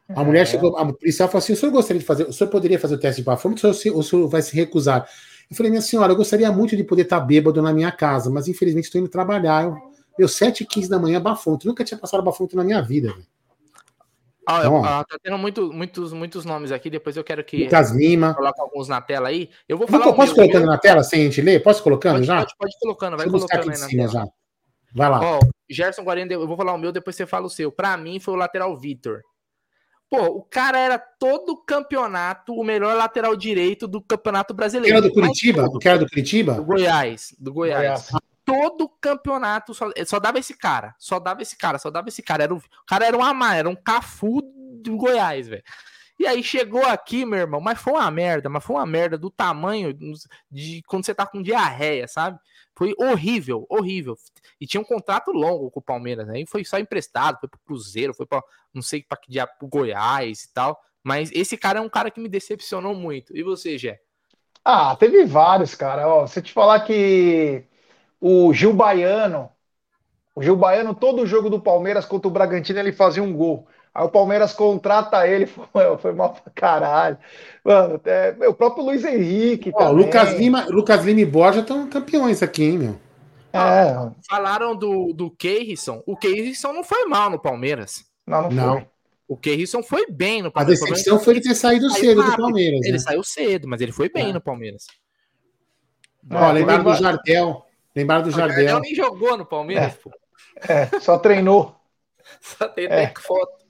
[0.07, 0.45] A mulher é.
[0.45, 2.97] chegou, a policial falou assim: o senhor gostaria de fazer, o senhor poderia fazer o
[2.97, 5.05] teste de bafômetro ou o senhor, o senhor vai se recusar?
[5.51, 8.47] Eu falei, minha senhora, eu gostaria muito de poder estar bêbado na minha casa, mas
[8.47, 9.65] infelizmente estou indo trabalhar.
[9.65, 9.77] Eu,
[10.17, 11.67] meu, 7 e 15 da manhã, bafômetro.
[11.67, 13.27] Nunca tinha passado bafômetro na minha vida, velho.
[14.47, 16.89] Ah, então, ah, tá tendo muito, muitos, muitos nomes aqui.
[16.89, 17.63] Depois eu quero que.
[17.63, 18.33] Lucas Lima.
[18.33, 19.49] Coloque alguns na tela aí.
[19.67, 20.05] Eu vou falar.
[20.05, 21.63] Eu posso colocando meu, na tela sem a gente ler?
[21.63, 22.37] Posso colocando pode, já?
[22.37, 24.07] Pode, pode colocando, vai colocando aí na tela.
[24.07, 24.27] Já.
[24.93, 25.19] Vai lá.
[25.21, 25.39] Ó,
[25.69, 27.71] Gerson Guarani, eu vou falar o meu, depois você fala o seu.
[27.71, 29.21] Para mim foi o lateral Vitor.
[30.09, 34.97] Pô, o cara era todo campeonato o melhor lateral direito do campeonato brasileiro.
[34.97, 35.65] Era do Curitiba?
[35.65, 36.53] O cara do Curitiba?
[36.53, 37.35] Do Goiás.
[37.39, 37.81] Do Goiás.
[37.81, 38.09] Goiás.
[38.45, 40.95] Todo campeonato só, só, dava esse cara.
[40.99, 42.43] Só dava esse cara, só dava esse cara.
[42.43, 44.41] Era o, o cara era um amar, era um cafu
[44.81, 45.63] do Goiás, velho.
[46.17, 49.29] E aí chegou aqui, meu irmão, mas foi uma merda, mas foi uma merda do
[49.29, 49.93] tamanho
[50.49, 52.39] de quando você tá com diarreia, sabe?
[52.73, 54.15] Foi horrível, horrível.
[54.59, 56.39] E tinha um contrato longo com o Palmeiras, né?
[56.39, 58.41] E foi só emprestado, foi pro Cruzeiro, foi para
[58.73, 60.79] não sei para que dia pro Goiás e tal.
[61.03, 63.35] Mas esse cara é um cara que me decepcionou muito.
[63.35, 63.99] E você, Gé?
[64.63, 66.07] Ah, teve vários, cara.
[66.07, 67.65] Ó, se eu te falar que
[68.27, 69.51] o Gil Baiano,
[70.33, 73.67] o Gil Baiano, todo jogo do Palmeiras contra o Bragantino, ele fazia um gol.
[73.93, 77.19] Aí o Palmeiras contrata ele, foi, foi mal pra caralho.
[77.63, 79.71] Mano, é, o próprio Luiz Henrique.
[79.75, 82.95] Ó, Lucas Lima, Lucas Lima e Borja estão campeões aqui, hein, meu?
[83.53, 84.11] É.
[84.27, 86.01] falaram do, do Keirson.
[86.07, 88.05] O Keirson não foi mal no Palmeiras.
[88.25, 88.73] Não, não, não.
[88.73, 88.87] foi.
[89.27, 90.81] O Keirson foi bem no Palmeiras.
[90.81, 92.37] A decepção foi ele ter saído cedo rápido.
[92.37, 92.81] do Palmeiras.
[92.81, 92.99] Ele né?
[92.99, 94.33] saiu cedo, mas ele foi bem é.
[94.33, 94.87] no Palmeiras.
[96.31, 97.64] Ó, lembraram do Jardel.
[97.95, 98.65] Lembraram do Jardel.
[98.65, 99.97] O Jardel nem jogou no Palmeiras, é.
[99.97, 100.11] pô.
[100.67, 101.75] É, só treinou.
[102.41, 103.13] só tem é.
[103.17, 103.65] foto.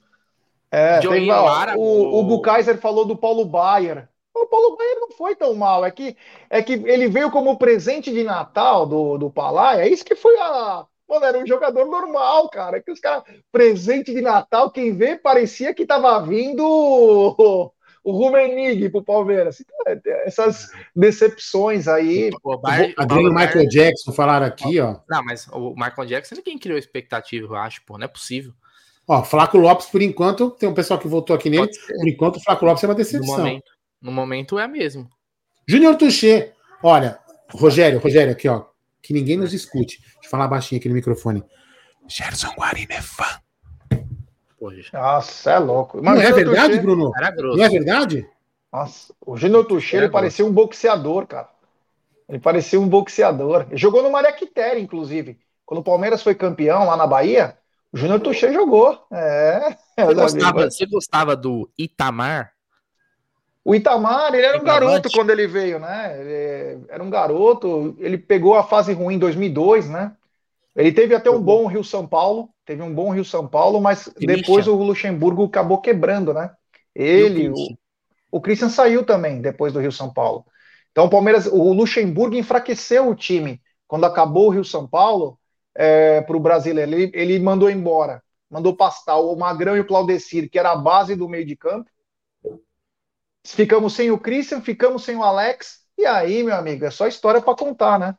[0.70, 4.08] É, tem, o, o Hugo Kaiser falou do Paulo Baier.
[4.34, 5.84] O Paulo Baier não foi tão mal.
[5.84, 6.16] É que,
[6.50, 9.80] é que ele veio como presente de Natal do, do Palai.
[9.80, 10.84] É isso que foi a.
[11.08, 12.82] Mano, era um jogador normal, cara.
[12.82, 13.22] Que os caras,
[13.52, 17.72] presente de Natal, quem vê parecia que tava vindo
[18.06, 19.60] o, Rumenig pro Palmeiras.
[19.60, 22.30] Então, é, essas decepções aí.
[22.42, 25.00] O, Bar, Adriano Michael Jackson falaram aqui, ó.
[25.08, 27.98] Não, mas o Michael Jackson ninguém criou expectativa, eu acho, pô.
[27.98, 28.52] Não é possível.
[29.08, 31.68] Ó, Flaco Lopes, por enquanto, tem um pessoal que votou aqui nele.
[31.68, 33.36] Por enquanto, o Flaco Lopes é uma decepção.
[33.36, 35.08] No momento, no momento é mesmo.
[35.68, 36.52] Júnior Tuchê,
[36.82, 37.18] olha,
[37.50, 38.64] Rogério, Rogério, aqui, ó,
[39.02, 40.00] que ninguém nos escute.
[40.00, 41.44] Deixa eu falar baixinho aqui no microfone.
[42.08, 43.24] Gerson Guarino é fã.
[44.92, 46.00] Nossa, é louco.
[46.02, 46.80] Mas não é verdade, Tuchê...
[46.80, 47.12] Bruno?
[47.56, 48.28] Não é verdade?
[48.72, 51.48] Nossa, o Júnior Tuchê, ele parecia um boxeador, cara.
[52.28, 53.66] Ele parecia um boxeador.
[53.68, 55.38] Ele jogou no Maria Quitéria, inclusive.
[55.64, 57.56] Quando o Palmeiras foi campeão lá na Bahia,
[57.92, 59.00] o Júnior Tuchê jogou.
[59.10, 59.76] É.
[59.98, 62.52] Você gostava, você gostava do Itamar?
[63.64, 66.20] O Itamar, ele era um garoto quando ele veio, né?
[66.20, 70.12] Ele era um garoto, ele pegou a fase ruim em 2002, né?
[70.76, 74.12] Ele teve até um bom Rio São Paulo, teve um bom Rio São Paulo, mas
[74.18, 76.50] depois o Luxemburgo acabou quebrando, né?
[76.94, 77.54] Ele, o,
[78.30, 80.44] o Christian saiu também depois do Rio São Paulo.
[80.92, 85.38] Então o Palmeiras, o Luxemburgo enfraqueceu o time quando acabou o Rio São Paulo
[85.74, 86.92] é, para o brasileiro.
[86.92, 91.16] Ele, ele mandou embora, mandou pastar o Magrão e o Claudecir, que era a base
[91.16, 91.90] do meio de campo.
[93.46, 97.40] Ficamos sem o Christian, ficamos sem o Alex, e aí, meu amigo, é só história
[97.40, 98.14] para contar, né?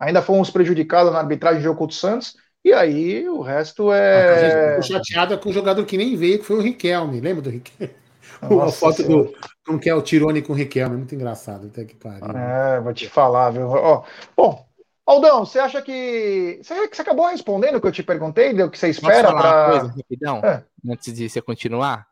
[0.00, 4.78] Ainda fomos prejudicados na arbitragem de Oculto Santos, e aí o resto é.
[4.78, 7.20] Estou chateada com o jogador que nem veio, que foi o Riquelme.
[7.20, 7.94] Lembra do Riquelme?
[8.42, 9.24] Nossa a foto senhora.
[9.24, 9.34] do.
[9.66, 10.96] Como que é o Tirone com o Riquelme?
[10.96, 12.36] Muito engraçado, até que pariu.
[12.36, 13.68] É, vou te falar, viu?
[13.68, 14.02] Ó,
[14.34, 14.66] bom,
[15.10, 16.60] Aldão, você acha que.
[16.62, 18.52] Você, você acabou respondendo o que eu te perguntei?
[18.62, 19.70] O que você espera para.
[19.70, 20.64] coisa rapidão, é.
[20.88, 22.06] antes de você continuar?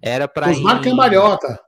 [0.00, 0.50] Era para.
[0.50, 0.84] Osmar ir...
[0.84, 1.60] Cambalhota.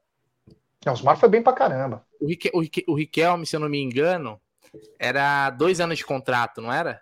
[0.86, 2.04] Não, Osmar foi bem pra caramba.
[2.20, 4.40] O, Rique, o, Rique, o Riquelme, se eu não me engano,
[4.98, 7.00] era dois anos de contrato, não era?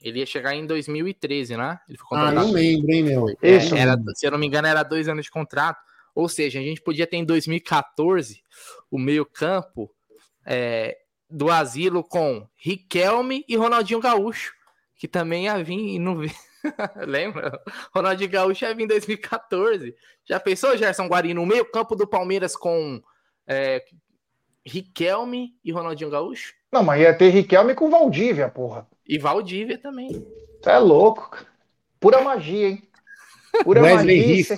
[0.00, 1.78] Ele ia chegar em 2013, né?
[1.88, 3.28] Ele foi ah, não lembro, hein, meu?
[3.42, 5.80] É, era, se eu não me engano, era dois anos de contrato.
[6.14, 8.42] Ou seja, a gente podia ter em 2014
[8.90, 9.90] o meio-campo
[10.44, 10.98] é,
[11.28, 14.52] do asilo com Riquelme e Ronaldinho Gaúcho,
[14.96, 16.32] que também ia vir e não vi.
[17.06, 17.60] Lembra?
[17.94, 19.94] Ronaldinho Gaúcho ia vir em 2014.
[20.24, 23.02] Já pensou, Gerson Guarino, no meio-campo do Palmeiras com
[23.46, 23.84] é,
[24.64, 26.54] Riquelme e Ronaldinho Gaúcho?
[26.70, 28.86] Não, mas ia ter Riquelme com Valdívia, porra.
[29.06, 30.26] E Valdívia também.
[30.62, 31.44] Você é louco.
[31.98, 32.82] Pura magia, hein?
[33.64, 34.34] Pura Wesley magia.
[34.34, 34.56] Rifa.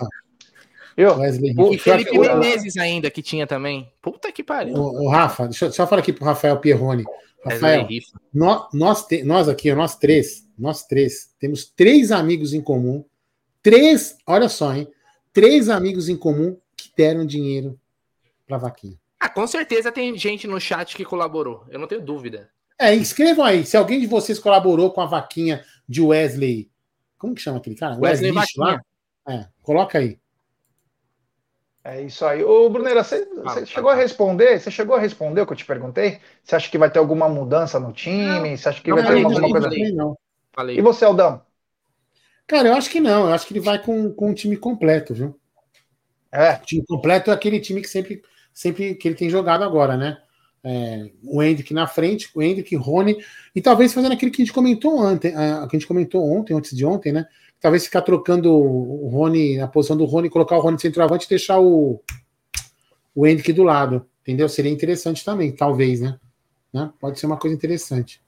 [0.96, 3.90] Eu, Wesley o Felipe Menezes ainda que tinha também.
[4.02, 4.74] Puta que pariu.
[4.74, 7.04] O, o Rafa, deixa eu só falar aqui pro Rafael Pierroni.
[7.42, 7.88] Rafael,
[8.34, 13.02] nós, nós, te, nós aqui, nós três, nós três, temos três amigos em comum.
[13.62, 14.86] Três, olha só, hein?
[15.32, 17.80] Três amigos em comum que deram dinheiro
[18.46, 18.99] pra vaquinha.
[19.20, 21.66] Ah, com certeza tem gente no chat que colaborou.
[21.68, 22.50] Eu não tenho dúvida.
[22.78, 23.66] É, escrevam aí.
[23.66, 26.70] Se alguém de vocês colaborou com a vaquinha de Wesley.
[27.18, 27.98] Como que chama aquele cara?
[27.98, 28.80] Wesley, Wesley lá?
[29.28, 30.18] É, coloca aí.
[31.82, 32.42] É isso aí.
[32.42, 34.58] Ô, Brunera, você, ah, você chegou a responder?
[34.58, 36.20] Você chegou a responder o que eu te perguntei?
[36.42, 38.56] Você acha que vai ter alguma mudança no time?
[38.56, 39.68] Você acha que não, vai ter alguma, alguma coisa?
[39.68, 40.18] Falei, não.
[40.52, 40.78] Falei.
[40.78, 41.42] E você, Aldão?
[42.46, 43.28] Cara, eu acho que não.
[43.28, 45.40] Eu acho que ele vai com, com um time completo, viu?
[46.32, 46.54] É.
[46.54, 48.22] O time completo é aquele time que sempre,
[48.52, 50.18] sempre que ele tem jogado agora, né?
[50.62, 53.16] É, o Hendrick na frente, o Hendrick, Rony,
[53.54, 56.54] e talvez fazendo aquilo que a gente comentou ontem, a, que a gente comentou ontem,
[56.54, 57.26] antes de ontem, né?
[57.60, 61.28] talvez ficar trocando o Rony na posição do Rony, colocar o Rony de centroavante e
[61.28, 62.02] deixar o,
[63.14, 64.06] o Hendrick do lado.
[64.22, 64.48] Entendeu?
[64.48, 66.18] Seria interessante também, talvez, né?
[66.72, 66.90] né?
[66.98, 68.22] Pode ser uma coisa interessante.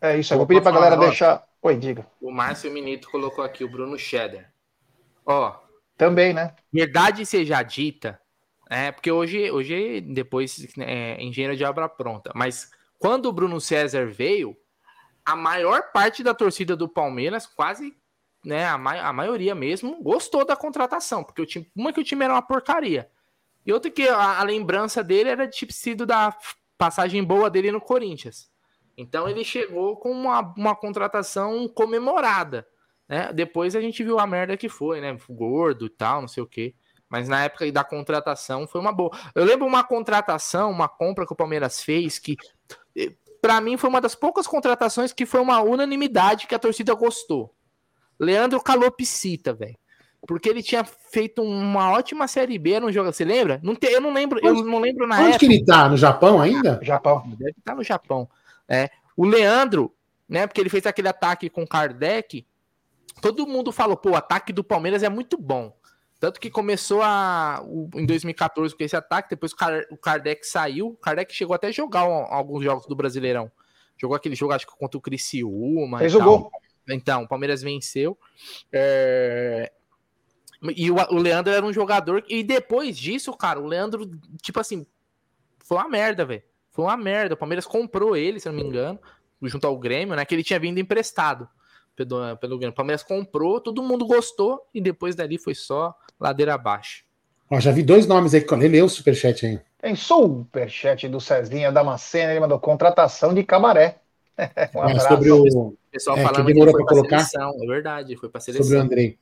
[0.00, 1.44] É isso, eu vou pedir pra galera deixar.
[1.62, 2.06] Oi, diga.
[2.20, 4.52] O Márcio Minito colocou aqui o Bruno Cheddar.
[5.24, 5.56] Ó.
[5.96, 6.54] Também, né?
[6.72, 8.20] Verdade seja dita,
[8.68, 12.32] é, porque hoje, hoje depois, é, engenheiro de obra pronta.
[12.34, 14.56] Mas quando o Bruno César veio,
[15.24, 17.96] a maior parte da torcida do Palmeiras, quase
[18.44, 22.04] né, a, ma a maioria mesmo, gostou da contratação, porque o time, uma que o
[22.04, 23.10] time era uma porcaria,
[23.64, 26.36] e outra que a, a lembrança dele era de tipo sido da
[26.76, 28.50] passagem boa dele no Corinthians.
[28.96, 32.66] Então ele chegou com uma, uma contratação comemorada.
[33.08, 33.32] Né?
[33.32, 35.16] Depois a gente viu a merda que foi, né?
[35.28, 36.74] Gordo e tal, não sei o quê.
[37.14, 39.16] Mas na época da contratação foi uma boa.
[39.36, 42.36] Eu lembro uma contratação, uma compra que o Palmeiras fez que
[43.40, 47.54] para mim foi uma das poucas contratações que foi uma unanimidade que a torcida gostou.
[48.18, 49.78] Leandro Calopsita, velho.
[50.26, 53.12] Porque ele tinha feito uma ótima série B no jogo.
[53.12, 53.60] Você lembra?
[53.62, 55.38] Não te, eu não lembro, eu não lembro na Onde época.
[55.38, 55.88] que ele tá?
[55.88, 56.80] No Japão ainda?
[56.82, 57.22] Japão.
[57.38, 58.28] Deve estar tá no Japão.
[58.68, 58.90] É.
[59.16, 59.94] O Leandro,
[60.28, 60.48] né?
[60.48, 62.44] Porque ele fez aquele ataque com Kardec.
[63.22, 65.72] Todo mundo falou, pô, o ataque do Palmeiras é muito bom.
[66.20, 69.52] Tanto que começou a, o, em 2014 com esse ataque, depois
[69.90, 70.88] o Kardec saiu.
[70.88, 73.50] O Kardec chegou até a jogar alguns jogos do Brasileirão.
[73.96, 75.98] Jogou aquele jogo, acho que contra o Criciúma.
[75.98, 76.50] Fez o gol.
[76.88, 78.18] Então, o Palmeiras venceu.
[78.72, 79.72] É...
[80.76, 82.24] E o, o Leandro era um jogador.
[82.28, 84.10] E depois disso, cara, o Leandro,
[84.40, 84.86] tipo assim,
[85.58, 86.42] foi uma merda, velho.
[86.70, 87.34] Foi uma merda.
[87.34, 88.98] O Palmeiras comprou ele, se não me engano,
[89.42, 90.24] junto ao Grêmio, né?
[90.24, 91.48] Que ele tinha vindo emprestado
[91.94, 92.72] pelo, pelo Grêmio.
[92.72, 97.04] O Palmeiras comprou, todo mundo gostou, e depois dali foi só ladeira abaixo.
[97.50, 99.60] Ó, já vi dois nomes aí que ele leu o superchat aí.
[99.80, 103.98] Tem superchat do Cezinha Damascena, ele mandou contratação de cabaré.
[104.74, 105.06] um abraço.
[105.06, 107.18] É, sobre o, o pessoal é, falando que demorou para colocar.
[107.20, 108.64] Seleção, é verdade, foi para seleção.
[108.64, 109.18] Sobre o Andrei.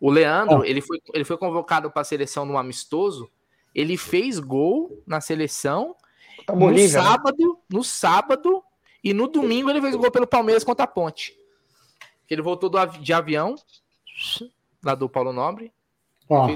[0.00, 3.28] O Leandro, ele, foi, ele foi convocado para a seleção no amistoso.
[3.74, 5.96] Ele fez gol na seleção
[6.46, 7.04] tá no Bolívia, né?
[7.04, 7.54] sábado, né?
[7.68, 8.62] no sábado
[9.02, 11.36] e no domingo ele fez gol pelo Palmeiras contra a Ponte.
[12.28, 13.54] Ele voltou do, de avião
[14.84, 15.72] lá do Paulo Nobre.
[16.28, 16.48] Ó.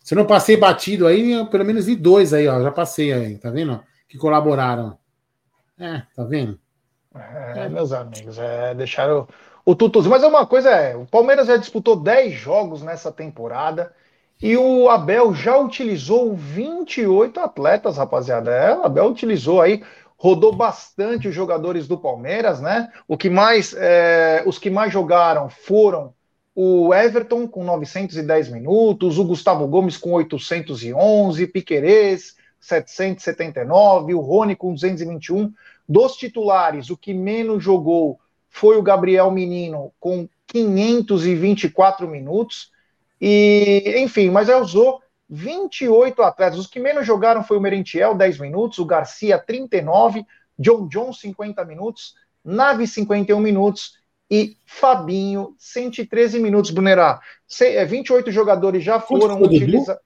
[0.00, 2.60] Se não passei batido aí, eu pelo menos vi dois aí, ó.
[2.60, 3.82] Já passei aí, tá vendo?
[4.08, 4.98] Que colaboraram.
[5.78, 6.58] É, tá vendo?
[7.14, 9.28] É, meus amigos, é, deixaram
[9.64, 10.10] o Tutuzinho.
[10.10, 13.92] Mas é uma coisa, é, o Palmeiras já disputou 10 jogos nessa temporada
[14.42, 18.50] e o Abel já utilizou 28 atletas, rapaziada.
[18.50, 19.84] É, o Abel utilizou aí,
[20.22, 22.92] rodou bastante os jogadores do Palmeiras, né?
[23.08, 26.14] O que mais, é, os que mais jogaram foram
[26.54, 34.72] o Everton com 910 minutos, o Gustavo Gomes com 811, Piquerez 779, o Rony com
[34.72, 35.52] 221.
[35.88, 42.70] Dos titulares, o que menos jogou foi o Gabriel Menino com 524 minutos.
[43.20, 45.00] E, enfim, mas usou
[45.34, 46.58] 28 atletas.
[46.58, 50.26] Os que menos jogaram foi o Merentiel, 10 minutos, o Garcia, 39,
[50.58, 52.14] John John, 50 minutos,
[52.44, 53.94] Nave, 51 minutos
[54.30, 57.18] e Fabinho, 113 minutos, Brunerá.
[57.88, 60.02] 28 é, jogadores já foram utilizados.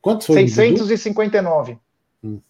[0.00, 0.46] Quantos foram?
[0.46, 1.78] 659.
[2.22, 2.40] Hum.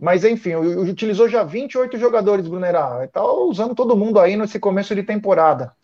[0.00, 3.04] Mas enfim, utilizou já 28 jogadores, Brunerá.
[3.04, 5.74] Está usando todo mundo aí nesse começo de temporada.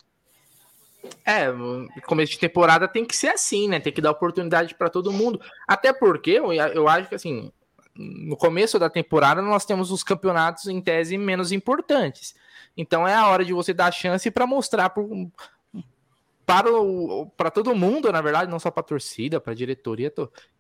[1.25, 1.47] É,
[2.07, 3.81] começo de temporada tem que ser assim, né?
[3.81, 5.41] Tem que dar oportunidade para todo mundo.
[5.67, 7.53] Até porque eu, eu acho que assim,
[7.95, 12.35] no começo da temporada nós temos os campeonatos em tese menos importantes.
[12.77, 15.31] Então é a hora de você dar chance para mostrar pro,
[16.51, 20.13] para, o, para todo mundo, na verdade, não só para torcida, para diretoria,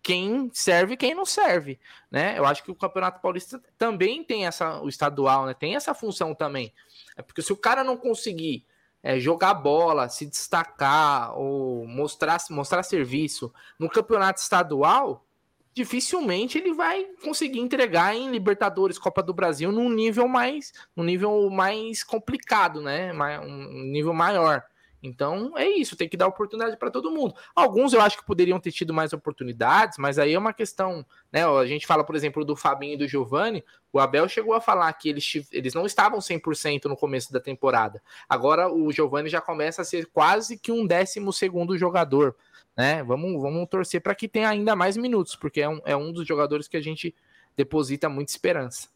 [0.02, 1.80] quem serve quem não serve,
[2.10, 2.38] né?
[2.38, 5.54] Eu acho que o Campeonato Paulista também tem essa, o estadual, né?
[5.54, 6.72] Tem essa função também.
[7.16, 8.64] É porque se o cara não conseguir
[9.02, 15.24] é, jogar bola, se destacar ou mostrar, mostrar serviço no campeonato estadual,
[15.72, 21.48] dificilmente ele vai conseguir entregar em Libertadores, Copa do Brasil num nível mais, num nível
[21.50, 23.12] mais complicado, né?
[23.40, 24.62] Um nível maior.
[25.02, 27.34] Então é isso, tem que dar oportunidade para todo mundo.
[27.54, 31.44] Alguns eu acho que poderiam ter tido mais oportunidades, mas aí é uma questão, né?
[31.46, 33.64] A gente fala, por exemplo, do Fabinho e do Giovani.
[33.92, 38.02] O Abel chegou a falar que eles, eles não estavam 100% no começo da temporada.
[38.28, 42.36] Agora o Giovani já começa a ser quase que um décimo segundo jogador,
[42.76, 43.02] né?
[43.02, 46.26] Vamos, vamos torcer para que tenha ainda mais minutos, porque é um, é um dos
[46.26, 47.14] jogadores que a gente
[47.56, 48.88] deposita muita esperança.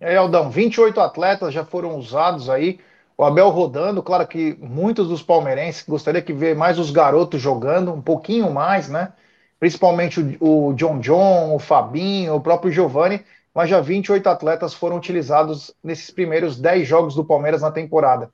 [0.00, 2.80] Aí, Aldão, 28 atletas já foram usados aí
[3.16, 7.92] o Abel rodando, claro que muitos dos palmeirenses gostaria que ver mais os garotos jogando,
[7.92, 9.12] um pouquinho mais, né?
[9.60, 14.96] Principalmente o, o John John, o Fabinho, o próprio Giovani, mas já 28 atletas foram
[14.96, 18.30] utilizados nesses primeiros 10 jogos do Palmeiras na temporada.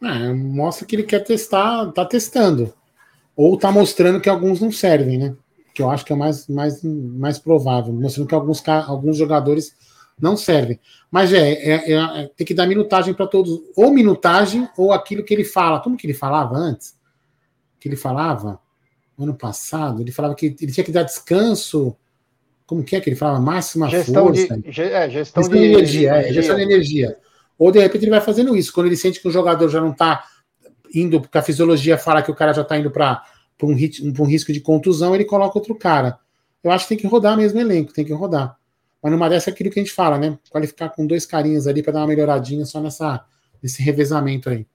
[0.00, 2.72] É, mostra que ele quer testar, tá testando.
[3.36, 5.34] Ou tá mostrando que alguns não servem, né?
[5.74, 9.74] Que eu acho que é mais, mais, mais provável, mostrando que alguns, alguns jogadores
[10.20, 10.78] não servem.
[11.10, 15.34] Mas é, é, é tem que dar minutagem para todos, ou minutagem, ou aquilo que
[15.34, 15.80] ele fala.
[15.80, 16.96] Como que ele falava antes?
[17.80, 18.60] Que ele falava
[19.18, 21.96] ano passado, ele falava que ele tinha que dar descanso.
[22.66, 23.40] Como que é que ele falava?
[23.40, 24.58] Máxima gestão força.
[24.58, 27.16] De, é, gestão, gestão de, energia, é, gestão de energia.
[27.58, 29.92] Ou de repente ele vai fazendo isso, quando ele sente que o jogador já não
[29.92, 30.24] está
[30.94, 33.22] indo, porque a fisiologia fala que o cara já está indo para
[33.62, 36.18] um, um risco de contusão, ele coloca outro cara.
[36.62, 38.56] Eu acho que tem que rodar mesmo o elenco, tem que rodar.
[39.02, 40.38] Mas numa dessa é aquilo que a gente fala, né?
[40.50, 43.24] Qualificar com dois carinhas ali para dar uma melhoradinha só nessa,
[43.62, 44.66] nesse revezamento aí.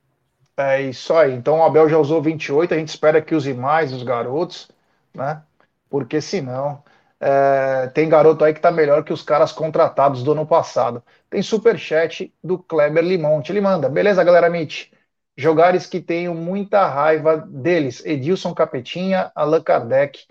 [0.58, 1.34] É isso aí.
[1.34, 4.70] Então o Abel já usou 28, a gente espera que use mais os garotos,
[5.14, 5.44] né?
[5.90, 6.84] Porque senão
[7.20, 11.04] É, tem garoto aí que tá melhor que os caras contratados do ano passado.
[11.30, 13.52] Tem super chat do Kleber Limonte.
[13.52, 14.92] Ele manda, beleza, galera Mitch?
[15.36, 20.26] Jogares que tenho muita raiva deles: Edilson Capetinha, Allan Kardec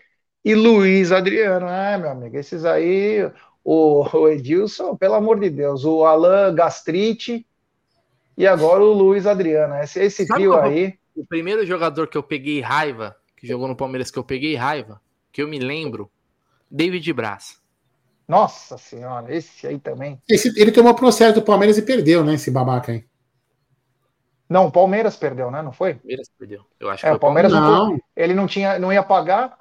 [0.44, 1.66] e Luiz Adriano.
[1.68, 3.30] É, meu amigo, esses aí,
[3.67, 7.45] o, o Edilson, pelo amor de Deus, o Alan Gastrite
[8.39, 9.75] e agora o Luiz Adriano.
[9.75, 10.97] Esse, esse trio aí.
[11.17, 15.01] O primeiro jogador que eu peguei raiva, que jogou no Palmeiras que eu peguei raiva,
[15.33, 16.09] que eu me lembro,
[16.71, 17.61] David Braz.
[18.29, 20.23] Nossa senhora, esse aí também.
[20.31, 22.35] Esse, ele tomou processo do Palmeiras e perdeu, né?
[22.35, 23.05] Esse babaca aí.
[24.49, 25.61] Não, o Palmeiras perdeu, né?
[25.61, 25.95] Não foi?
[25.95, 26.64] Palmeiras perdeu.
[26.79, 28.01] Eu acho é, que o Palmeiras, Palmeiras não.
[28.14, 29.59] ele não tinha, não ia pagar.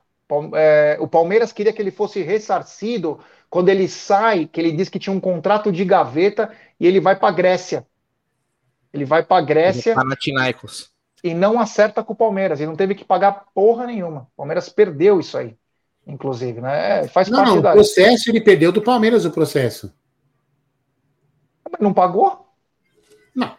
[0.53, 3.19] É, o Palmeiras queria que ele fosse ressarcido
[3.49, 7.15] quando ele sai, que ele disse que tinha um contrato de gaveta e ele vai
[7.15, 7.85] para Grécia.
[8.93, 9.93] Ele vai para Grécia.
[9.93, 10.89] Panathinaikos.
[11.23, 12.59] E não acerta com o Palmeiras.
[12.59, 14.21] Ele não teve que pagar porra nenhuma.
[14.33, 15.55] O Palmeiras perdeu isso aí,
[16.05, 16.99] inclusive, né?
[16.99, 17.71] É, faz não, parte não, da.
[17.71, 19.93] O processo ele perdeu do Palmeiras o processo.
[21.79, 22.47] Não pagou?
[23.35, 23.55] Não.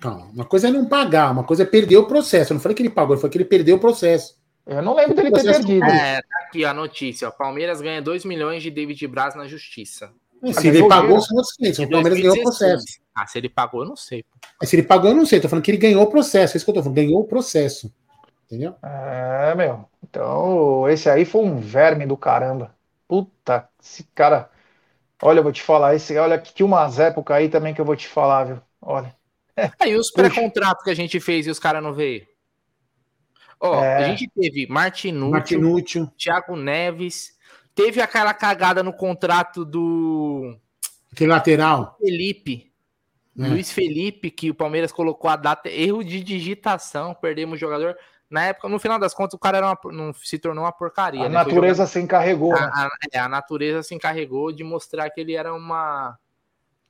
[0.00, 0.26] Calma.
[0.32, 2.52] Uma coisa é não pagar, uma coisa é perder o processo.
[2.52, 4.41] Eu não falei que ele pagou, falei que ele perdeu o processo.
[4.66, 5.84] Eu não lembro dele ter perdido.
[5.84, 7.28] É, tá aqui a notícia.
[7.28, 10.12] O Palmeiras ganha 2 milhões de David Braz na justiça.
[10.52, 11.78] Se ele pagou, são outros clientes.
[11.78, 12.84] O Palmeiras ganhou o processo.
[13.14, 14.24] Ah, se ele pagou, eu não sei.
[14.62, 15.40] Se ele pagou, eu não sei.
[15.40, 16.54] Tô falando que ele ganhou o processo.
[16.54, 16.96] É isso que eu tô falando.
[16.96, 17.92] Ganhou o processo.
[18.46, 18.74] Entendeu?
[18.82, 19.84] É, meu.
[20.02, 22.74] Então, esse aí foi um verme do caramba.
[23.06, 24.50] Puta, esse cara.
[25.22, 25.94] Olha, eu vou te falar.
[25.94, 28.58] Esse, olha, que umas épocas aí também que eu vou te falar, viu?
[28.80, 29.14] Olha.
[29.78, 32.26] Aí os pré-contratos que a gente fez e os caras não veio.
[33.62, 34.04] Ó, é.
[34.04, 37.38] a gente teve Martinúcio, Martinúcio, Thiago Neves,
[37.72, 40.56] teve aquela cagada no contrato do
[41.12, 42.72] aquele lateral Felipe.
[43.38, 43.46] É.
[43.48, 47.96] Luiz Felipe, que o Palmeiras colocou a data, erro de digitação, perdemos o jogador.
[48.28, 51.20] Na época, no final das contas, o cara uma, não se tornou uma porcaria.
[51.20, 51.34] A né?
[51.34, 52.54] natureza se encarregou.
[52.54, 52.70] A, né?
[52.74, 56.18] a, é, a natureza se encarregou de mostrar que ele era uma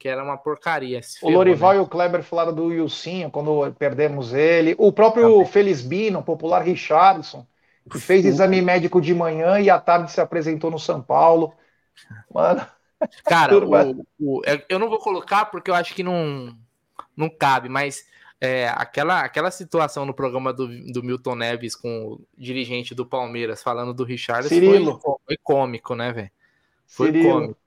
[0.02, 1.00] que era uma porcaria.
[1.22, 1.78] o Lorival né?
[1.78, 4.74] e o Kleber falaram do Wilson quando perdemos ele.
[4.76, 7.46] O próprio Felisbino, o popular Richardson,
[7.88, 11.54] que fez exame médico de manhã e à tarde se apresentou no São Paulo.
[12.34, 12.66] Mano.
[13.24, 16.52] Cara, o, o, é, eu não vou colocar porque eu acho que não,
[17.16, 18.04] não cabe, mas
[18.40, 23.62] é, aquela, aquela situação no programa do, do Milton Neves com o dirigente do Palmeiras
[23.62, 24.84] falando do Richard foi,
[25.24, 26.30] foi cômico, né, velho?
[26.88, 27.32] Foi Cirilo.
[27.32, 27.61] cômico.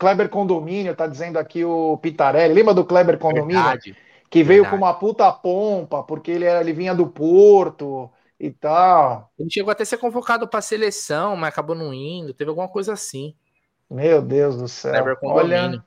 [0.00, 2.54] Kleber Condomínio, tá dizendo aqui o Pitarelli.
[2.54, 3.62] Lembra do Kleber Condomínio?
[3.62, 3.94] Verdade.
[4.30, 4.80] Que veio Verdade.
[4.80, 9.30] com uma puta pompa, porque ele, era, ele vinha do Porto e tal.
[9.38, 12.32] Ele chegou até a ser convocado para seleção, mas acabou não indo.
[12.32, 13.34] Teve alguma coisa assim.
[13.90, 14.90] Meu Deus do céu.
[14.90, 15.84] Kleber Olha.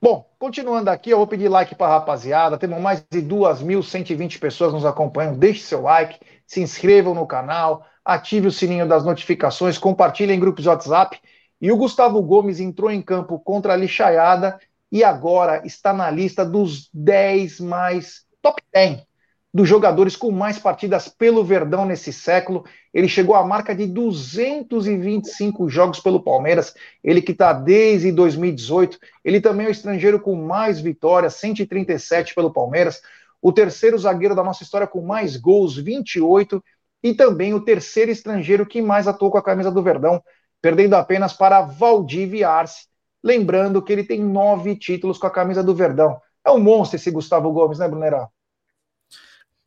[0.00, 2.56] Bom, continuando aqui, eu vou pedir like para a rapaziada.
[2.56, 5.38] Temos mais de 2.120 pessoas nos acompanhando.
[5.38, 10.62] Deixe seu like, se inscrevam no canal, ative o sininho das notificações, compartilhem em grupos
[10.62, 11.20] de WhatsApp
[11.62, 14.58] e o Gustavo Gomes entrou em campo contra a Lixaiada
[14.90, 19.06] e agora está na lista dos 10 mais top 10
[19.54, 22.64] dos jogadores com mais partidas pelo Verdão nesse século.
[22.92, 26.74] Ele chegou à marca de 225 jogos pelo Palmeiras,
[27.04, 28.98] ele que está desde 2018.
[29.24, 33.02] Ele também é o estrangeiro com mais vitórias, 137 pelo Palmeiras.
[33.40, 36.64] O terceiro zagueiro da nossa história com mais gols, 28.
[37.02, 40.22] E também o terceiro estrangeiro que mais atuou com a camisa do Verdão,
[40.62, 42.86] perdendo apenas para Valdívia Arce.
[43.22, 46.20] Lembrando que ele tem nove títulos com a camisa do Verdão.
[46.44, 48.28] É um monstro esse Gustavo Gomes, né, Brunerá?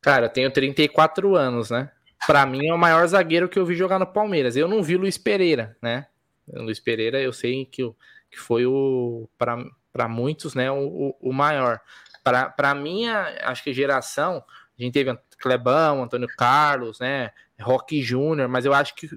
[0.02, 1.92] Cara, eu tenho 34 anos, né?
[2.26, 4.56] Para mim é o maior zagueiro que eu vi jogar no Palmeiras.
[4.56, 6.08] Eu não vi Luiz Pereira, né?
[6.48, 7.84] Luiz Pereira eu sei que,
[8.30, 11.80] que foi o para muitos, né, o, o maior.
[12.24, 14.44] Para minha, acho que geração,
[14.78, 17.32] a gente teve Clebão, Antônio Carlos, né,
[17.62, 19.10] Roque Júnior, mas eu acho que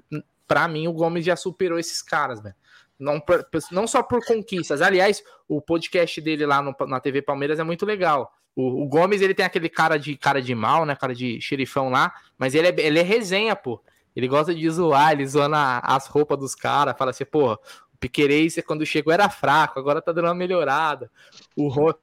[0.49, 2.55] para mim o Gomes já superou esses caras, velho.
[2.97, 3.23] Não,
[3.71, 4.81] não só por conquistas.
[4.81, 8.33] Aliás, o podcast dele lá no, na TV Palmeiras é muito legal.
[8.55, 10.95] O, o, Gomes, ele tem aquele cara de cara de mal, né?
[10.95, 13.81] Cara de xerifão lá, mas ele é, ele é resenha, pô.
[14.15, 18.55] Ele gosta de zoar, ele zoa as roupas dos caras, fala assim, pô, o Piquerez
[18.65, 21.11] quando chegou era fraco, agora tá dando uma melhorada.
[21.55, 21.93] O,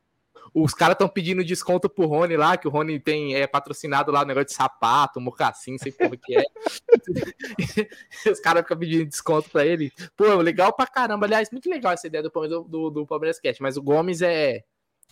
[0.58, 4.22] os caras estão pedindo desconto pro Rony lá, que o Rony tem é patrocinado lá
[4.22, 6.44] o negócio de sapato, mocassim, sei como que é.
[8.32, 9.92] os caras ficam pedindo desconto pra ele.
[10.16, 11.26] Pô, legal pra caramba.
[11.26, 14.64] Aliás, muito legal essa ideia do, do, do, do Palmeiras mas o Gomes é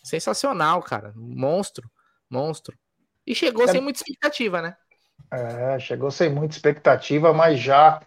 [0.03, 1.13] sensacional, cara.
[1.15, 1.91] Monstro,
[2.31, 2.75] monstro.
[3.27, 3.69] E chegou é...
[3.69, 4.75] sem muita expectativa, né?
[5.31, 8.01] É, chegou sem muita expectativa, mas já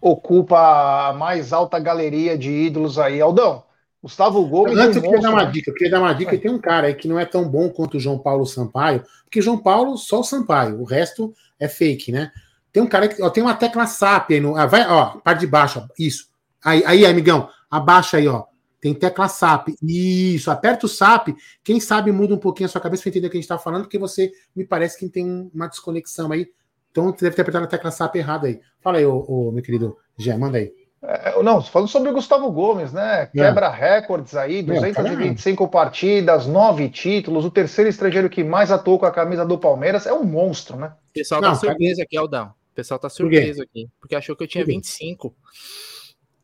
[0.00, 3.20] ocupa a mais alta galeria de ídolos aí.
[3.20, 3.64] Aldão,
[4.02, 4.76] Gustavo Gomes.
[4.76, 5.50] Antes eu queria dar uma né?
[5.50, 6.36] dica, eu queria dar uma dica.
[6.36, 9.40] Tem um cara aí que não é tão bom quanto o João Paulo Sampaio, porque
[9.40, 12.32] João Paulo só o Sampaio, o resto é fake, né?
[12.72, 13.22] Tem um cara que.
[13.22, 14.56] Ó, tem uma tecla SAP aí no.
[14.56, 16.28] Ah, vai, ó, parte de baixo, isso.
[16.64, 18.44] Aí, aí, amigão, abaixa aí, ó.
[18.80, 19.68] Tem tecla SAP.
[19.80, 21.28] Isso, aperta o SAP.
[21.62, 23.58] Quem sabe muda um pouquinho a sua cabeça para entender o que a gente está
[23.58, 26.48] falando, porque você me parece que tem uma desconexão aí.
[26.90, 28.60] Então você deve ter apertado a tecla SAP errada aí.
[28.80, 30.81] Fala aí, ô, ô, meu querido Gé, manda aí.
[31.04, 33.22] É, não, falando sobre o Gustavo Gomes, né?
[33.22, 33.26] É.
[33.26, 33.70] Quebra é.
[33.70, 39.10] recordes aí, 225 é, partidas, nove títulos, o terceiro estrangeiro que mais atuou com a
[39.10, 40.06] camisa do Palmeiras.
[40.06, 40.92] É um monstro, né?
[41.10, 42.46] O pessoal tá não, tá surpreso aqui, Aldão.
[42.46, 45.34] O pessoal tá surpreso Por aqui, porque achou que eu tinha 25.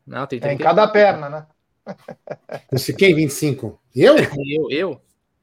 [0.05, 1.45] Não, tem É em cada perna, né?
[2.71, 3.79] Você quem 25?
[3.95, 4.17] Eu?
[4.17, 5.01] Eu, eu.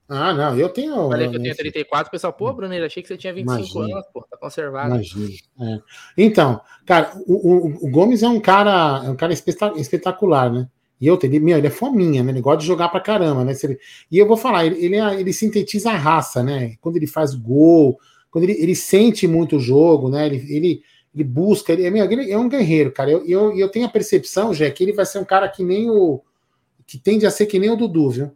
[0.09, 0.95] Ah, não, eu tenho.
[1.09, 3.97] Falei que eu tenho 34, o pessoal, pô, Bruno, achei que você tinha 25 Imagina.
[3.97, 4.95] anos, pô, tá conservado.
[4.95, 5.37] Imagina.
[5.61, 5.78] É.
[6.16, 10.69] Então, cara, o, o, o, Gomes é um cara, é um cara espetacular, né?
[11.01, 12.31] E eu ele, meu, ele é fominha, né?
[12.31, 13.53] Ele gosta de jogar pra caramba, né?
[14.11, 16.77] E eu vou falar, ele, ele, é, ele sintetiza a raça, né?
[16.81, 17.99] Quando ele faz gol,
[18.31, 20.27] quando ele, ele sente muito o jogo, né?
[20.27, 23.11] Ele, ele, ele busca, ele, meu, ele é um guerreiro, cara.
[23.11, 25.91] Eu, eu, eu tenho a percepção, já que ele vai ser um cara que nem
[25.91, 26.23] o.
[26.87, 28.35] que tende a ser que nem o Dudu, viu?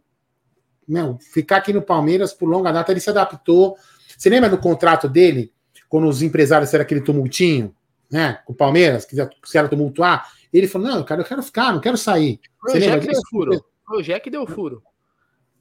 [0.91, 3.77] Não, ficar aqui no Palmeiras por longa data, ele se adaptou.
[4.17, 5.53] Você lembra do contrato dele,
[5.87, 7.73] quando os empresários fizeram aquele tumultinho,
[8.11, 8.39] né?
[8.45, 10.29] Com o Palmeiras, quiseram tumultuar?
[10.51, 12.41] Ele falou: não, cara, eu quero ficar, não quero sair.
[12.63, 13.65] Você o Jack deu furo.
[13.89, 14.83] O Jack deu furo.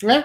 [0.04, 0.24] É?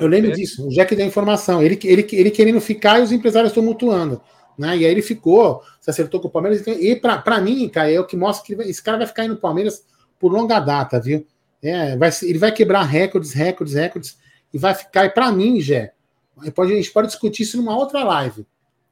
[0.00, 0.66] Eu lembro disso.
[0.66, 1.62] O Jack deu informação.
[1.62, 4.20] Ele, ele, ele querendo ficar e os empresários tumultuando.
[4.58, 4.78] Né?
[4.78, 6.66] E aí ele ficou, se acertou com o Palmeiras.
[6.66, 9.36] E para mim, cara, é o que mostra que esse cara vai ficar aí no
[9.36, 9.84] Palmeiras
[10.18, 11.24] por longa data, viu?
[11.64, 14.18] É, vai, ele vai quebrar recordes, recordes, recordes,
[14.52, 15.06] e vai ficar.
[15.06, 15.94] E para mim, Jé,
[16.36, 18.46] a gente pode discutir isso numa outra live.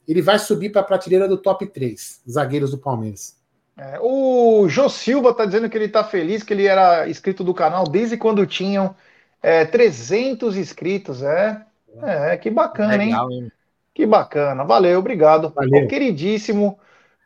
[0.08, 3.36] Ele vai subir para a prateleira do top 3, zagueiros do Palmeiras.
[3.76, 7.54] É, o Jô Silva está dizendo que ele está feliz, que ele era inscrito do
[7.54, 8.94] canal desde quando tinham
[9.42, 11.22] é, 300 inscritos.
[11.22, 11.64] É,
[12.02, 13.42] é que bacana, Legal, hein?
[13.44, 13.52] hein?
[13.94, 14.64] Que bacana.
[14.64, 15.52] Valeu, obrigado.
[15.54, 15.86] Valeu.
[15.88, 16.78] queridíssimo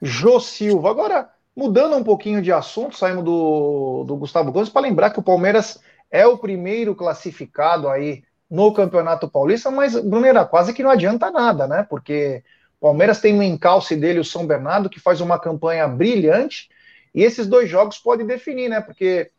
[0.03, 0.91] Jô Silva.
[0.91, 5.23] Agora, Mudando um pouquinho de assunto, saímos do, do Gustavo Gomes para lembrar que o
[5.23, 5.81] Palmeiras
[6.11, 11.67] é o primeiro classificado aí no Campeonato Paulista, mas, Brunera, quase que não adianta nada,
[11.67, 11.83] né?
[11.89, 12.45] Porque
[12.79, 16.69] o Palmeiras tem no encalce dele o São Bernardo, que faz uma campanha brilhante,
[17.15, 18.81] e esses dois jogos podem definir, né?
[18.81, 19.31] Porque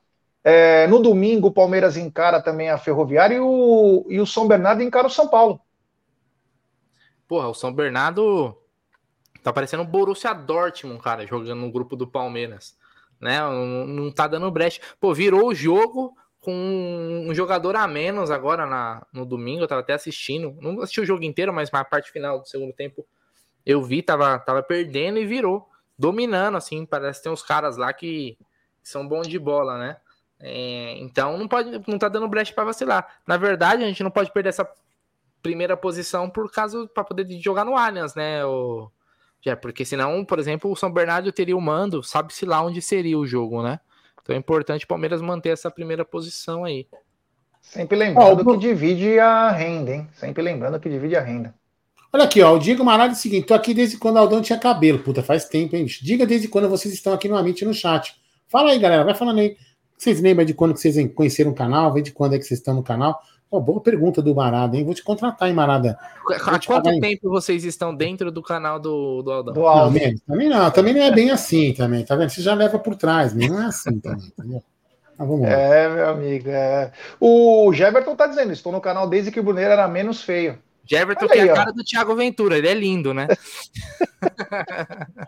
[0.43, 4.81] é, no domingo o Palmeiras encara também a Ferroviária e o, e o São Bernardo
[4.81, 5.61] encara o São Paulo.
[7.27, 8.57] Porra, o São Bernardo
[9.47, 12.77] Tá parecendo o Borussia Dortmund, cara, jogando no grupo do Palmeiras.
[13.17, 13.39] Né?
[13.39, 14.81] Não, não tá dando brecha.
[14.99, 19.63] Pô, virou o jogo com um jogador a menos agora na, no domingo.
[19.63, 20.57] Eu tava até assistindo.
[20.59, 23.07] Não assisti o jogo inteiro, mas na parte final do segundo tempo
[23.65, 25.69] eu vi, tava, tava perdendo e virou.
[25.97, 26.85] Dominando, assim.
[26.85, 28.37] Parece que tem uns caras lá que
[28.83, 29.95] são bons de bola, né?
[30.41, 33.21] É, então não pode, não tá dando brecha para vacilar.
[33.25, 34.69] Na verdade, a gente não pode perder essa
[35.41, 38.45] primeira posição por causa para poder jogar no Allianz, né?
[38.45, 38.91] O,
[39.49, 43.17] é, porque senão, por exemplo, o São Bernardo teria o mando, sabe-se lá onde seria
[43.17, 43.79] o jogo, né?
[44.21, 46.87] Então é importante o Palmeiras manter essa primeira posição aí.
[47.61, 50.07] Sempre lembrando que divide a renda, hein?
[50.13, 51.53] Sempre lembrando que divide a renda.
[52.11, 54.41] Olha aqui, ó, o Diego Maralho é o seguinte: tô aqui desde quando o Aldão
[54.41, 54.99] tinha cabelo.
[54.99, 55.85] Puta, faz tempo, hein?
[56.01, 58.15] Diga desde quando vocês estão aqui no Amit no chat.
[58.47, 59.57] Fala aí, galera, vai falando aí.
[59.97, 61.91] Vocês lembram de quando que vocês conheceram o canal?
[61.93, 63.19] Vem de quando é que vocês estão no canal?
[63.49, 64.83] Oh, boa pergunta do Marada, hein?
[64.83, 65.97] Vou te contratar, hein, Marada?
[66.45, 69.53] Há quanto tempo vocês estão dentro do canal do, do Aldão?
[69.53, 72.29] Do Não, mesmo, também não, também não é bem assim também, tá vendo?
[72.29, 74.61] Você já leva por trás, mas não é assim também, entendeu?
[75.17, 75.49] vamos lá.
[75.49, 76.49] É, meu amigo.
[76.49, 76.91] É.
[77.19, 80.59] O Jeverton tá dizendo, estou no canal desde que o Bruneiro era menos feio.
[80.85, 83.27] Jeverton que é a cara do Thiago Ventura, ele é lindo, né?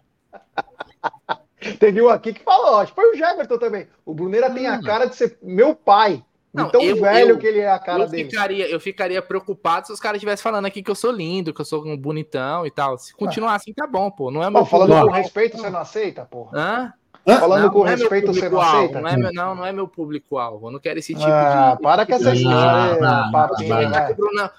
[1.77, 3.87] Teve um aqui que falou, acho que foi o Jeverton também.
[4.05, 4.81] O Bruneira tem a hum.
[4.81, 6.23] cara de ser meu pai.
[6.53, 8.29] Não, tão eu, velho eu, que ele é a cara eu dele.
[8.29, 11.61] Ficaria, eu ficaria preocupado se os caras estivessem falando aqui que eu sou lindo, que
[11.61, 12.97] eu sou um bonitão e tal.
[12.97, 14.31] Se continuar assim, tá bom, pô.
[14.31, 16.49] Não é meu Falando com respeito, você não aceita, pô?
[16.53, 16.93] Hã?
[17.37, 19.01] Falando não, com não é respeito, é você não aceita?
[19.01, 20.67] Não é meu, não, não é meu público-alvo.
[20.67, 21.83] Eu não quero esse tipo ah, de.
[21.83, 22.97] Para com essa história.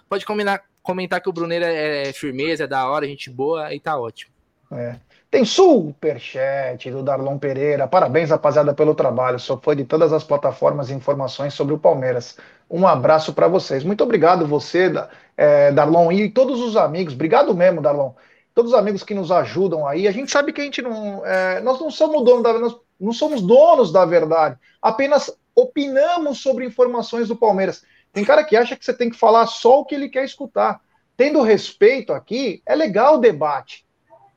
[0.08, 3.98] Pode comentar, comentar que o Bruneiro é firmeza, é da hora, gente boa e tá
[3.98, 4.32] ótimo.
[4.72, 4.96] É.
[5.30, 7.86] Tem superchat do Darlon Pereira.
[7.86, 9.38] Parabéns, rapaziada, pelo trabalho.
[9.38, 12.36] Sou fã de todas as plataformas e informações sobre o Palmeiras.
[12.68, 13.84] Um abraço para vocês.
[13.84, 14.92] Muito obrigado, você,
[15.36, 17.14] é, Darlon, e todos os amigos.
[17.14, 18.10] Obrigado mesmo, Darlon.
[18.52, 20.08] Todos os amigos que nos ajudam aí.
[20.08, 21.24] A gente sabe que a gente não.
[21.24, 24.58] É, nós não somos da nós não somos donos da verdade.
[24.82, 27.84] Apenas opinamos sobre informações do Palmeiras.
[28.12, 30.80] Tem cara que acha que você tem que falar só o que ele quer escutar.
[31.16, 33.88] Tendo respeito aqui, é legal o debate.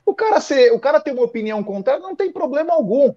[0.06, 3.14] O cara, ser, o cara ter uma opinião contrária não tem problema algum.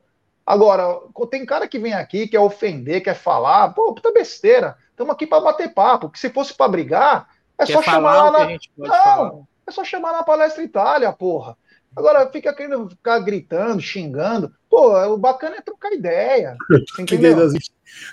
[0.47, 4.77] Agora, tem cara que vem aqui, quer ofender, quer falar, pô, puta besteira.
[4.91, 8.31] Estamos aqui para bater papo, que se fosse para brigar, é quer só chamar lá
[8.31, 8.49] na.
[8.79, 9.33] Não, falar.
[9.67, 11.57] é só chamar na palestra Itália, porra.
[11.97, 14.53] Agora fica querendo ficar gritando, xingando.
[14.69, 16.55] Pô, o bacana é trocar ideia.
[17.01, 17.51] Entendeu?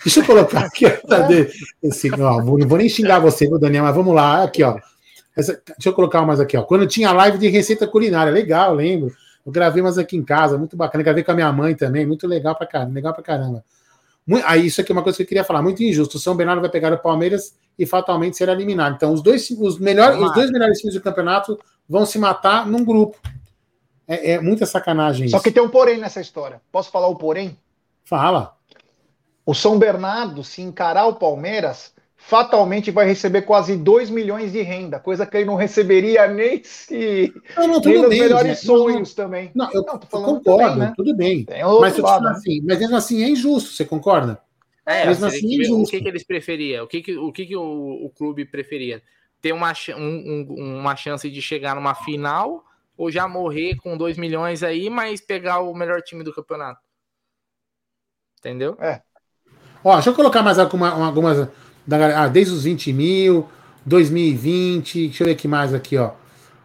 [0.04, 0.86] Deixa eu colocar aqui.
[0.86, 0.98] É.
[1.88, 4.44] Assim, não vou nem xingar você, Daniel, mas vamos lá.
[4.44, 4.80] Aqui, ó.
[5.36, 6.64] Essa, deixa eu colocar mais aqui, ó.
[6.64, 9.14] Quando tinha live de receita culinária, legal, lembro.
[9.46, 11.04] Eu gravei umas aqui em casa, muito bacana.
[11.04, 12.94] Gravei com a minha mãe também, muito legal pra caramba.
[12.94, 13.64] Legal pra caramba.
[14.46, 16.18] Aí, isso aqui é uma coisa que eu queria falar, muito injusto.
[16.18, 18.96] O São Bernardo vai pegar o Palmeiras e fatalmente será eliminado.
[18.96, 22.86] Então, os dois, os melhores, os dois melhores times do campeonato vão se matar num
[22.86, 23.18] grupo.
[24.08, 25.44] É, é muita sacanagem Só isso.
[25.44, 26.62] que tem um porém nessa história.
[26.72, 27.58] Posso falar o porém?
[28.06, 28.56] Fala.
[29.46, 31.93] O São Bernardo, se encarar o Palmeiras,
[32.26, 37.34] fatalmente vai receber quase 2 milhões de renda, coisa que ele não receberia nem se
[37.56, 39.52] não, não, nem nos bem, melhores sonhos não, também.
[39.54, 40.94] Não, eu, não, eu concordo, bem, né?
[40.96, 41.46] tudo bem.
[41.82, 42.32] Mas, lado, né?
[42.32, 44.42] assim, mas mesmo assim é injusto, você concorda?
[44.86, 45.84] É, mesmo assim, é injusto.
[45.84, 46.86] O que, que eles preferiam?
[46.86, 49.02] O que, que, o, que, que o, o clube preferia?
[49.42, 52.64] Ter uma, um, um, uma chance de chegar numa final
[52.98, 56.80] ou já morrer com 2 milhões aí, mas pegar o melhor time do campeonato?
[58.40, 58.78] Entendeu?
[58.80, 59.02] É.
[59.84, 61.50] Ó, deixa eu colocar mais alguma, algumas.
[61.86, 63.50] Da, ah, desde os 20 mil,
[63.86, 65.08] 2020.
[65.08, 66.12] Deixa eu ver que mais aqui, ó.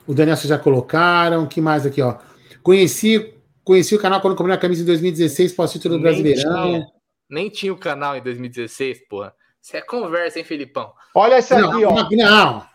[0.07, 1.47] O Daniel vocês já colocaram.
[1.47, 2.17] que mais aqui, ó?
[2.63, 3.35] Conheci,
[3.65, 6.65] conheci o canal quando comprei a camisa em 2016, pós-título do Brasileirão.
[6.65, 6.87] Tinha,
[7.29, 9.35] nem tinha o canal em 2016, porra.
[9.63, 10.93] Isso é conversa, hein, Filipão?
[11.15, 12.09] Olha essa aqui, ó.
[12.11, 12.67] Não.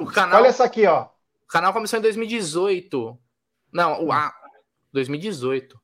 [0.00, 1.04] O canal, Olha essa aqui, ó.
[1.44, 3.18] O canal começou em 2018.
[3.72, 4.32] Não, o a
[4.92, 5.78] 2018,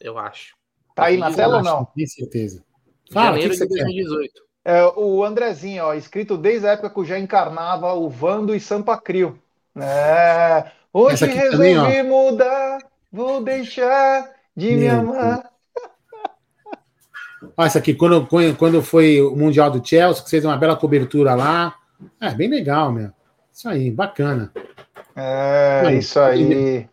[0.00, 0.54] eu acho.
[0.94, 1.84] Tá aí na tela ou não?
[1.84, 2.64] Com certeza.
[3.12, 4.45] Fala, Janeiro que que de 2018.
[4.68, 8.58] É, o Andrezinho, ó, escrito desde a época que eu já encarnava o Vando e
[8.58, 9.38] Sampa Crio.
[9.76, 12.78] É, hoje resolvi também, mudar,
[13.12, 15.50] vou deixar de Meu me amar.
[17.56, 18.26] Olha essa aqui, quando,
[18.58, 21.76] quando foi o Mundial do Chelsea, que fez uma bela cobertura lá.
[22.20, 23.12] É, bem legal, meu.
[23.52, 24.50] Isso aí, bacana.
[25.14, 26.88] É, aí, isso aí.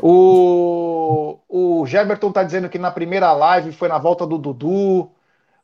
[0.00, 5.10] O, o Geberton tá dizendo que na primeira live foi na volta do Dudu.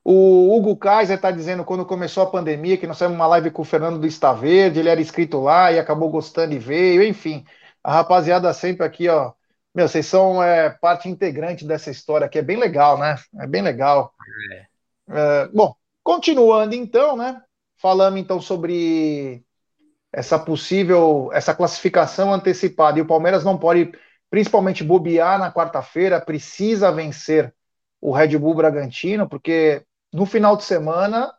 [0.09, 3.63] O Hugo Kaiser tá dizendo quando começou a pandemia que nós fizemos uma live com
[3.63, 7.45] o Fernando do Verde, ele era inscrito lá e acabou gostando e veio, enfim.
[7.83, 9.33] A rapaziada sempre aqui, ó.
[9.75, 13.17] Meu, vocês são é, parte integrante dessa história que é bem legal, né?
[13.41, 14.15] É bem legal.
[14.53, 14.67] É.
[15.09, 15.75] É, bom,
[16.05, 17.43] continuando então, né?
[17.77, 19.43] Falando então sobre
[20.13, 23.01] essa possível, essa classificação antecipada.
[23.01, 23.91] E o Palmeiras não pode
[24.31, 27.53] principalmente bobear na quarta-feira, precisa vencer
[28.01, 29.85] o Red Bull Bragantino, porque
[30.17, 31.31] no final de semana,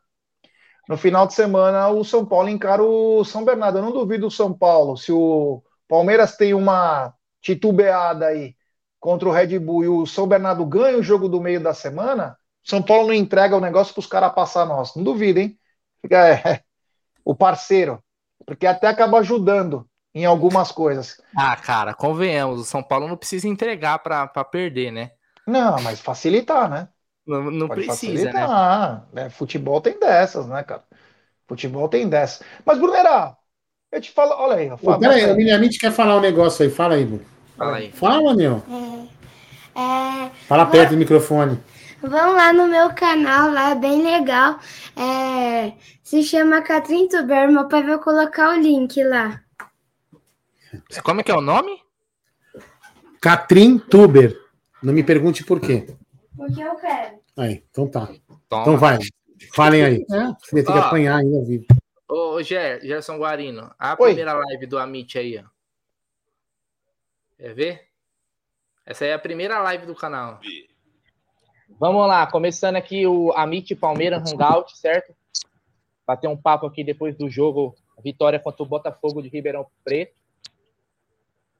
[0.87, 3.79] no final de semana o São Paulo encara o São Bernardo.
[3.79, 8.55] Eu não duvido o São Paulo, se o Palmeiras tem uma titubeada aí
[8.99, 12.37] contra o Red Bull e o São Bernardo ganha o jogo do meio da semana,
[12.63, 14.95] São Paulo não entrega o negócio para os caras passar nós.
[14.95, 15.57] Não duvido, hein?
[15.99, 16.61] Fica, é,
[17.25, 18.03] o parceiro,
[18.45, 21.19] porque até acaba ajudando em algumas coisas.
[21.35, 25.11] Ah, cara, convenhamos, o São Paulo não precisa entregar para perder, né?
[25.47, 26.89] Não, mas facilitar, né?
[27.27, 29.05] Não, não precisa, facilitar.
[29.11, 29.25] né?
[29.25, 30.83] É, futebol tem dessas, né, cara?
[31.47, 32.45] Futebol tem dessas.
[32.65, 33.35] Mas, Brunera,
[33.91, 34.77] eu te falo, olha aí.
[34.77, 36.71] Fala, peraí, o Minhamite quer falar um negócio aí.
[36.71, 37.21] Fala aí, Bu.
[37.57, 37.91] Fala aí.
[37.91, 38.63] Fala, meu.
[39.75, 41.59] É, é, Fala perto do microfone.
[42.01, 44.59] Vão lá no meu canal, lá é bem legal.
[44.95, 45.73] É,
[46.03, 49.41] se chama Catrin Tuber, meu pai vai colocar o link lá.
[51.03, 51.71] Como é que é o nome?
[53.19, 54.37] Catrin Tuber.
[54.81, 55.87] Não me pergunte por quê.
[56.37, 57.19] Porque eu quero.
[57.35, 58.07] Aí, então tá.
[58.47, 58.61] Toma.
[58.61, 58.99] Então vai.
[59.53, 60.05] Falem aí.
[60.11, 61.65] É, você tem que apanhar ainda, vivo.
[62.07, 64.09] Ô, Ger, Gerson Guarino, a Oi.
[64.09, 65.43] primeira live do Amit aí, ó.
[67.37, 67.87] Quer ver?
[68.85, 70.39] Essa aí é a primeira live do canal.
[71.79, 75.13] Vamos lá, começando aqui o Amit Palmeiras Hangout, certo?
[76.05, 80.15] Bater um papo aqui depois do jogo, vitória contra o Botafogo de Ribeirão Preto.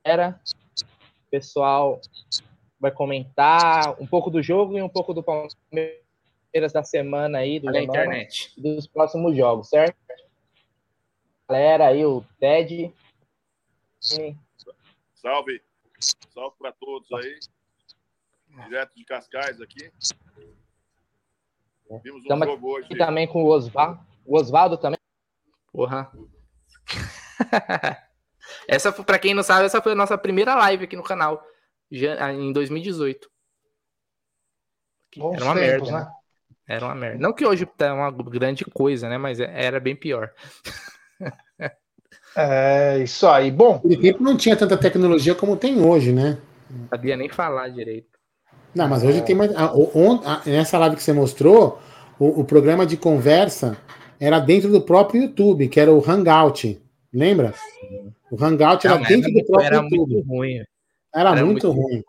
[0.03, 0.39] Era,
[1.29, 1.99] pessoal
[2.79, 7.71] vai comentar um pouco do jogo e um pouco do Palmeiras da semana aí, do
[7.71, 9.95] da internet, dos próximos jogos, certo?
[11.49, 12.93] Galera aí, o Ted.
[15.15, 15.61] Salve.
[16.33, 17.39] Salve para todos aí.
[18.65, 19.91] Direto de Cascais aqui.
[22.03, 22.87] Vimos um Estamos jogo hoje.
[22.91, 24.05] E também com o Osvaldo.
[24.25, 24.99] O Osvaldo também.
[25.71, 26.11] Porra.
[28.67, 31.43] essa, para quem não sabe, essa foi a nossa primeira live aqui no canal
[31.91, 33.29] em 2018.
[35.15, 36.05] Bons era uma tempos, merda, né?
[36.05, 36.11] né?
[36.67, 37.17] Era uma merda.
[37.19, 39.17] Não que hoje é uma grande coisa, né?
[39.17, 40.31] Mas era bem pior.
[42.35, 43.49] é isso aí.
[43.49, 43.75] Bom.
[43.75, 46.37] Naquele tempo não tinha tanta tecnologia como tem hoje, né?
[46.69, 48.17] Não sabia nem falar direito.
[48.75, 49.21] Não, mas hoje é.
[49.21, 49.51] tem mais.
[50.45, 51.79] nessa live que você mostrou,
[52.19, 53.77] o, o, programa de conversa
[54.19, 56.79] era dentro do próprio YouTube, que era o Hangout.
[57.13, 57.53] Lembra?
[58.29, 60.13] O Hangout não, era dentro do próprio era YouTube.
[60.13, 60.63] Muito ruim.
[61.17, 62.03] Era, era muito, muito ruim.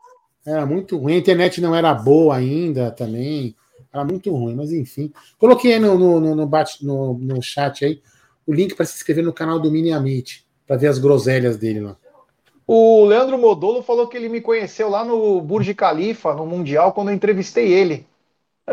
[0.46, 1.14] Era muito ruim.
[1.14, 3.54] A internet não era boa ainda também.
[3.92, 5.12] Era muito ruim, mas enfim.
[5.38, 8.02] Coloquei aí no, no, no, bate, no, no chat aí
[8.46, 11.80] o link para se inscrever no canal do Mini Amit, para ver as groselhas dele
[11.80, 11.96] lá.
[12.66, 17.08] O Leandro Modolo falou que ele me conheceu lá no Burj Khalifa, no Mundial, quando
[17.08, 18.06] eu entrevistei ele.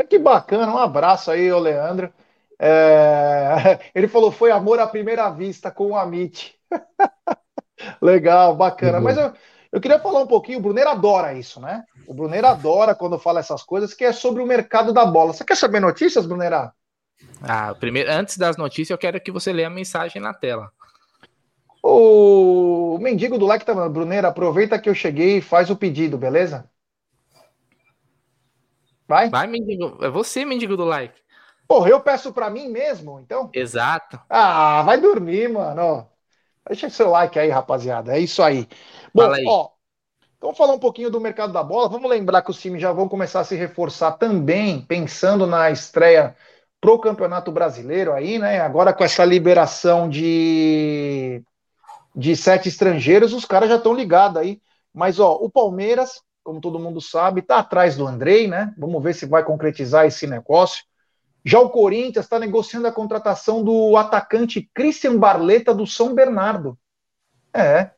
[0.10, 2.12] Que bacana, um abraço aí, ô Leandro.
[2.60, 3.80] É...
[3.96, 6.58] Ele falou: foi amor à primeira vista com o Amit.
[8.02, 9.00] Legal, bacana.
[9.00, 9.32] Mas eu,
[9.76, 11.84] eu queria falar um pouquinho, o Bruneiro adora isso, né?
[12.08, 15.34] O Bruneiro adora quando fala essas coisas, que é sobre o mercado da bola.
[15.34, 16.72] Você quer saber notícias, Bruneira?
[17.42, 20.72] Ah, primeiro, antes das notícias, eu quero que você leia a mensagem na tela.
[21.84, 26.72] O mendigo do like tá Bruneira, aproveita que eu cheguei e faz o pedido, beleza?
[29.06, 29.30] Vai?
[29.30, 29.98] Vai, mendigo.
[30.02, 31.20] É você, mendigo do like.
[31.68, 33.50] Porra, eu peço para mim mesmo, então?
[33.54, 34.22] Exato.
[34.30, 36.08] Ah, vai dormir, mano.
[36.68, 38.16] Deixa seu like aí, rapaziada.
[38.16, 38.68] É isso aí.
[39.16, 39.70] Bom, ó,
[40.42, 41.88] vamos falar um pouquinho do mercado da bola.
[41.88, 46.36] Vamos lembrar que os times já vão começar a se reforçar também, pensando na estreia
[46.82, 48.60] pro Campeonato Brasileiro aí, né?
[48.60, 51.42] Agora com essa liberação de,
[52.14, 54.62] de sete estrangeiros, os caras já estão ligados aí.
[54.94, 58.74] Mas, ó, o Palmeiras, como todo mundo sabe, tá atrás do Andrei, né?
[58.78, 60.84] Vamos ver se vai concretizar esse negócio.
[61.44, 66.78] Já o Corinthians está negociando a contratação do atacante Christian Barleta do São Bernardo.
[67.54, 67.92] É,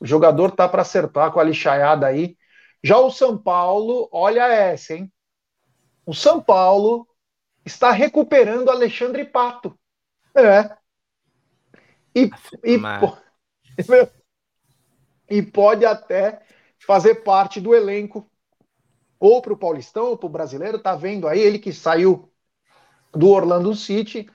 [0.00, 2.36] o jogador tá para acertar com a lixaiada aí.
[2.82, 5.12] Já o São Paulo, olha essa, hein?
[6.06, 7.06] O São Paulo
[7.64, 9.78] está recuperando Alexandre Pato.
[10.34, 10.76] É.
[12.14, 12.30] E,
[12.64, 12.80] e,
[15.38, 16.42] e pode até
[16.78, 18.30] fazer parte do elenco
[19.18, 20.78] ou para o Paulistão ou para o Brasileiro.
[20.78, 22.32] Tá vendo aí ele que saiu
[23.12, 24.30] do Orlando City.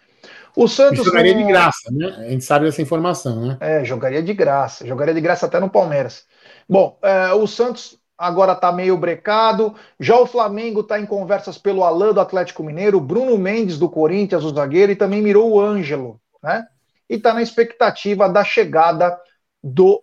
[0.55, 1.03] O Santos.
[1.03, 1.39] jogaria com...
[1.39, 2.15] de graça, né?
[2.19, 3.57] A gente sabe dessa informação, né?
[3.59, 4.85] É, jogaria de graça.
[4.85, 6.25] Jogaria de graça até no Palmeiras.
[6.69, 9.75] Bom, é, o Santos agora está meio brecado.
[9.99, 14.43] Já o Flamengo está em conversas pelo Alain do Atlético Mineiro, Bruno Mendes do Corinthians,
[14.43, 16.65] o zagueiro, e também mirou o Ângelo, né?
[17.09, 19.19] E está na expectativa da chegada
[19.63, 20.01] do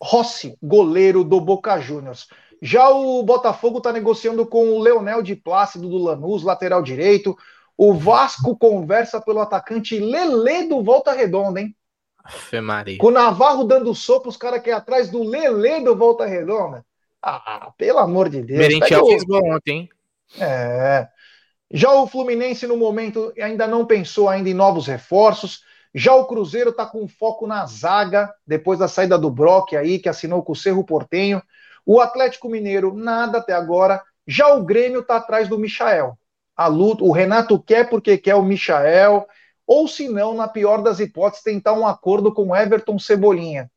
[0.00, 2.28] Rossi, goleiro do Boca Juniors.
[2.60, 7.36] Já o Botafogo está negociando com o Leonel de Plácido do Lanús, lateral direito.
[7.78, 11.76] O Vasco conversa pelo atacante Lele do Volta Redonda, hein?
[12.60, 12.98] Maria.
[12.98, 16.84] Com o Navarro dando sopa, os caras que é atrás do Lele do Volta Redonda.
[17.22, 18.58] Ah, pelo amor de Deus.
[18.58, 19.88] Merentiel fez gol ontem, hein?
[20.40, 21.08] É.
[21.70, 25.62] Já o Fluminense, no momento, ainda não pensou ainda em novos reforços.
[25.94, 30.08] Já o Cruzeiro está com foco na zaga, depois da saída do Brock aí, que
[30.08, 31.40] assinou com o Cerro Portenho.
[31.86, 34.02] O Atlético Mineiro, nada até agora.
[34.26, 36.18] Já o Grêmio está atrás do Michael.
[36.58, 39.24] A luta, o Renato quer porque quer o Michael,
[39.64, 43.70] ou se não, na pior das hipóteses, tentar um acordo com Everton Cebolinha.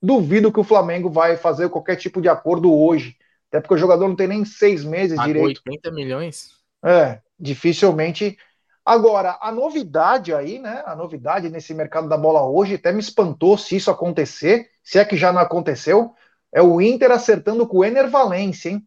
[0.00, 3.16] Duvido que o Flamengo vai fazer qualquer tipo de acordo hoje.
[3.48, 5.62] Até porque o jogador não tem nem seis meses Pagou direito.
[5.66, 6.50] 80 milhões?
[6.84, 8.38] É, dificilmente.
[8.86, 10.84] Agora, a novidade aí, né?
[10.86, 15.04] A novidade nesse mercado da bola hoje, até me espantou se isso acontecer, se é
[15.04, 16.14] que já não aconteceu,
[16.52, 18.86] é o Inter acertando com o Ener Valencia, hein?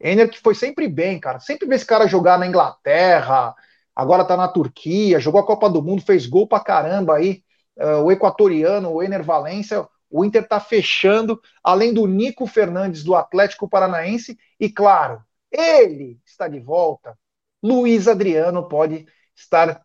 [0.00, 1.38] Ener que foi sempre bem, cara.
[1.40, 3.54] Sempre vê esse cara jogar na Inglaterra,
[3.94, 7.42] agora tá na Turquia, jogou a Copa do Mundo, fez gol pra caramba aí.
[7.76, 13.14] Uh, o equatoriano, o Ener Valencia, o Inter tá fechando, além do Nico Fernandes do
[13.14, 17.16] Atlético Paranaense, e claro, ele está de volta.
[17.62, 19.80] Luiz Adriano pode estar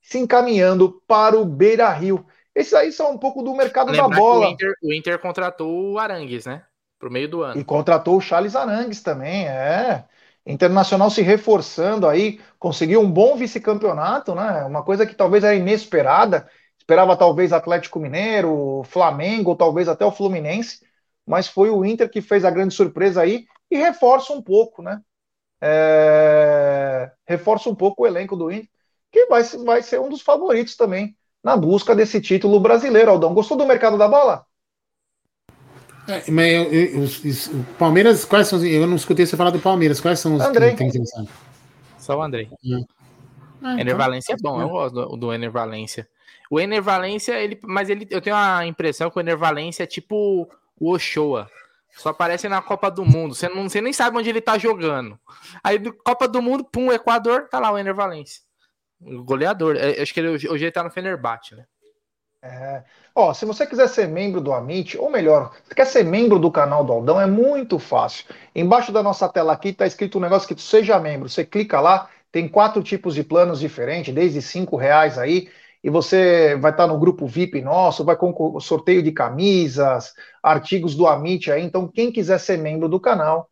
[0.00, 2.26] se encaminhando para o Beira Rio.
[2.54, 4.48] Esses aí são um pouco do mercado da bola.
[4.48, 6.64] O Inter, o Inter, contratou o Arangues, né?
[7.02, 7.60] Pro meio do ano.
[7.60, 10.04] E contratou o Charles Arangues também, é.
[10.46, 14.62] Internacional se reforçando aí, conseguiu um bom vice-campeonato, né?
[14.62, 16.48] Uma coisa que talvez era inesperada.
[16.78, 20.86] Esperava talvez Atlético Mineiro, Flamengo, talvez até o Fluminense,
[21.26, 25.00] mas foi o Inter que fez a grande surpresa aí e reforça um pouco, né?
[25.60, 27.10] É...
[27.26, 28.70] Reforça um pouco o elenco do Inter,
[29.10, 33.10] que vai, vai ser um dos favoritos também na busca desse título brasileiro.
[33.10, 34.46] Aldão, gostou do mercado da bola?
[36.08, 38.64] É, mas eu, eu, eu, o Palmeiras, quais são?
[38.64, 40.00] Eu não escutei você falar do Palmeiras.
[40.00, 40.70] Quais são os Andrei.
[40.70, 41.28] que tem interessado?
[41.98, 42.48] Só o André.
[42.64, 42.84] Hum.
[43.62, 46.08] Ah, Ener então, Valência é bom, eu gosto do, do Ener Valência.
[46.50, 49.86] O Ener Valência, ele, mas ele, eu tenho a impressão que o Ener Valência é
[49.86, 50.48] tipo
[50.78, 51.48] o Ochoa.
[51.96, 53.34] Só aparece na Copa do Mundo.
[53.34, 55.18] Você, não, você nem sabe onde ele tá jogando.
[55.62, 58.42] Aí, Copa do Mundo, pum, Equador, tá lá o Ener Valência.
[59.00, 59.76] Goleador.
[59.76, 61.64] É, acho que ele, hoje ele tá no Fenerbahçe, né?
[62.44, 62.82] É.
[63.14, 66.50] Ó, se você quiser ser membro do Amit, ou melhor, você quer ser membro do
[66.50, 68.26] canal do Aldão, é muito fácil.
[68.54, 71.28] Embaixo da nossa tela aqui está escrito um negócio que seja membro.
[71.28, 75.48] Você clica lá, tem quatro tipos de planos diferentes, desde cinco reais aí.
[75.84, 81.06] e você vai estar no grupo VIP nosso, vai com sorteio de camisas, artigos do
[81.08, 81.62] Amit aí.
[81.64, 83.50] Então, quem quiser ser membro do canal,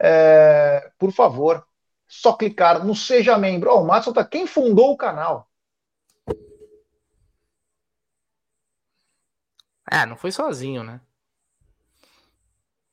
[0.00, 1.64] é, por favor,
[2.08, 3.70] só clicar no Seja Membro.
[3.70, 4.24] Ó, o Matson tá.
[4.24, 5.48] Quem fundou o canal?
[9.92, 10.98] É, não foi sozinho, né?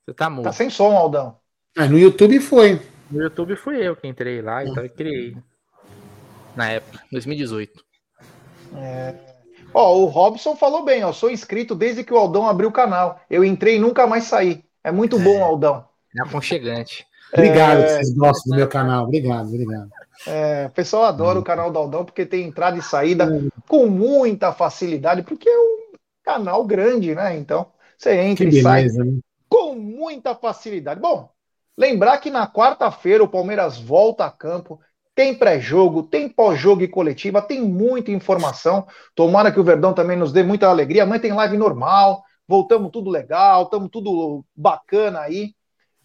[0.04, 0.44] Você tá mudo.
[0.44, 1.34] Tá sem som, Aldão.
[1.74, 2.78] Ah, no YouTube foi.
[3.10, 5.34] No YouTube fui eu que entrei lá, então eu criei.
[6.54, 7.82] Na época, 2018.
[8.76, 9.14] É.
[9.72, 11.10] Ó, o Robson falou bem, ó.
[11.10, 13.18] Sou inscrito desde que o Aldão abriu o canal.
[13.30, 14.62] Eu entrei e nunca mais saí.
[14.84, 15.40] É muito bom, é.
[15.40, 15.88] Aldão.
[16.14, 17.06] É aconchegante.
[17.32, 17.88] Obrigado, é...
[17.88, 19.04] vocês gostam do meu canal.
[19.04, 19.88] Obrigado, obrigado.
[20.26, 23.26] É, o pessoal adora o canal do Aldão porque tem entrada e saída
[23.66, 25.89] com muita facilidade, porque é um
[26.24, 27.36] canal grande, né?
[27.36, 27.66] Então,
[27.96, 29.18] você entra que e beleza, sai né?
[29.48, 31.00] com muita facilidade.
[31.00, 31.30] Bom,
[31.76, 34.80] lembrar que na quarta-feira o Palmeiras volta a campo
[35.14, 38.86] tem pré-jogo, tem pós-jogo e coletiva, tem muita informação.
[39.14, 41.02] Tomara que o Verdão também nos dê muita alegria.
[41.02, 45.54] Amanhã tem live normal, voltamos tudo legal, estamos tudo bacana aí.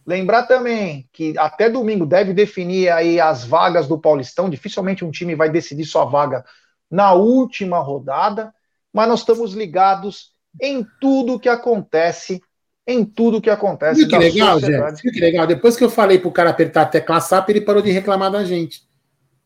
[0.05, 4.49] Lembrar também que até domingo deve definir aí as vagas do Paulistão.
[4.49, 6.43] Dificilmente um time vai decidir sua vaga
[6.91, 8.53] na última rodada,
[8.95, 12.41] mas nós estamos ligados em tudo que acontece
[12.87, 14.07] em tudo que acontece.
[14.07, 15.01] Que legal, gente.
[15.01, 15.47] Que legal.
[15.47, 18.43] Depois que eu falei pro cara apertar a tecla SAP, ele parou de reclamar da
[18.43, 18.83] gente.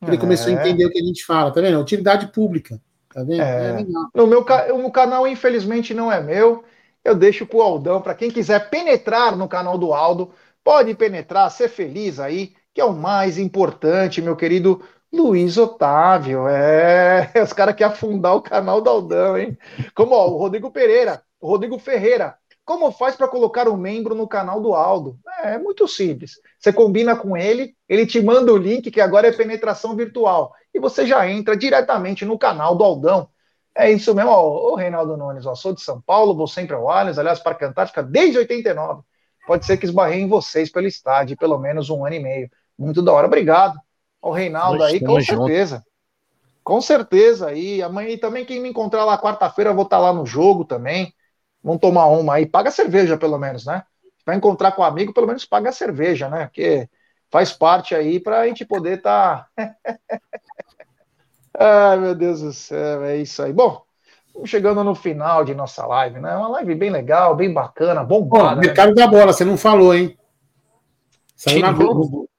[0.05, 0.19] Ele é.
[0.19, 1.79] começou a entender o que a gente fala, tá vendo?
[1.79, 2.81] Utilidade pública.
[3.13, 3.41] Tá vendo?
[3.41, 3.81] É.
[3.81, 6.63] É no meu o canal, infelizmente, não é meu.
[7.03, 10.31] Eu deixo pro Aldão, para quem quiser penetrar no canal do Aldo,
[10.63, 14.81] pode penetrar, ser feliz aí, que é o mais importante, meu querido
[15.11, 16.47] Luiz Otávio.
[16.47, 19.57] É, os caras querem afundar o canal do Aldão, hein?
[19.95, 22.37] Como ó, o Rodrigo Pereira, o Rodrigo Ferreira.
[22.63, 25.17] Como faz para colocar um membro no canal do Aldo?
[25.41, 26.33] É, é, muito simples.
[26.59, 30.79] Você combina com ele, ele te manda o link, que agora é penetração virtual, e
[30.79, 33.27] você já entra diretamente no canal do Aldão.
[33.75, 36.89] É isso mesmo, ó, ô Reinaldo Nunes, ó, sou de São Paulo, vou sempre ao
[36.89, 39.01] Allianz, aliás, para Antártica desde 89.
[39.47, 42.51] Pode ser que esbarrei em vocês pelo estádio, pelo menos um ano e meio.
[42.77, 43.79] Muito da hora, obrigado.
[44.21, 45.77] O Reinaldo aí, com certeza.
[45.77, 45.89] Junto.
[46.63, 47.81] Com certeza aí.
[47.81, 51.13] Amanhã também, quem me encontrar lá quarta-feira, eu vou estar lá no jogo também.
[51.63, 52.45] Vamos tomar uma aí.
[52.45, 53.83] Paga cerveja, pelo menos, né?
[54.25, 56.45] Vai encontrar com um amigo, pelo menos paga a cerveja, né?
[56.45, 56.87] Porque
[57.31, 59.47] faz parte aí para a gente poder estar.
[59.55, 59.75] Tá...
[61.57, 63.51] Ai, meu Deus do céu, é isso aí.
[63.51, 63.83] Bom,
[64.45, 66.35] chegando no final de nossa live, né?
[66.35, 68.55] Uma live bem legal, bem bacana, bombada.
[68.57, 68.67] Né?
[68.67, 68.95] mercado né?
[68.95, 70.17] da bola, você não falou, hein?
[71.35, 72.29] Saiu na novo?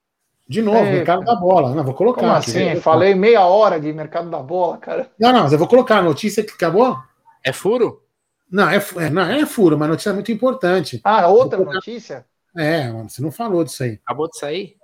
[0.51, 1.33] De novo, é, mercado cara.
[1.33, 1.73] da bola.
[1.73, 2.19] Não, vou colocar.
[2.19, 2.75] Como assim?
[2.81, 5.09] Falei meia hora de mercado da bola, cara.
[5.17, 6.97] Não, não, mas eu vou colocar a notícia que acabou.
[7.41, 8.03] É furo?
[8.51, 10.99] Não, é, é, não, é furo, mas notícia muito importante.
[11.05, 11.75] Ah, outra colocar...
[11.75, 12.25] notícia?
[12.53, 14.01] É, mano, você não falou disso aí.
[14.03, 14.75] Acabou de sair?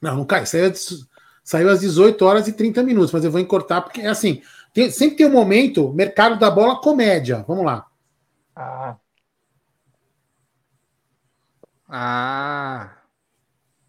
[0.00, 0.46] Não, não cai.
[0.46, 0.72] Saiu,
[1.44, 4.40] saiu às 18 horas e 30 minutos, mas eu vou encortar porque é assim.
[4.72, 7.44] Tem, sempre tem um momento, mercado da bola comédia.
[7.46, 7.84] Vamos lá.
[8.56, 8.96] Ah.
[11.86, 12.96] Ah.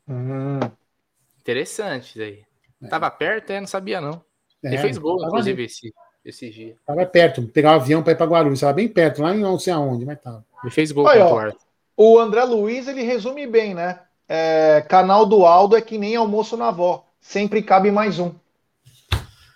[0.06, 0.60] Hum.
[1.42, 2.44] Interessante isso aí.
[2.82, 2.88] É.
[2.88, 4.24] Tava perto, é, não sabia não.
[4.64, 5.94] É, Ele fez gol, inclusive, esse,
[6.24, 6.76] esse dia.
[6.86, 9.58] Tava perto, pegar o avião para ir para Guarulhos, tava bem perto, lá em não
[9.58, 10.46] sei aonde, mas tava.
[10.64, 11.52] Ele fez gol ó,
[11.98, 14.00] O André Luiz, ele resume bem, né?
[14.30, 18.34] É, canal do Aldo é que nem almoço na avó, sempre cabe mais um.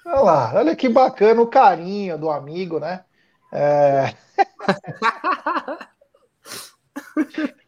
[0.06, 3.06] Olha lá, olha que bacana o carinho do amigo, né?
[3.53, 4.14] É...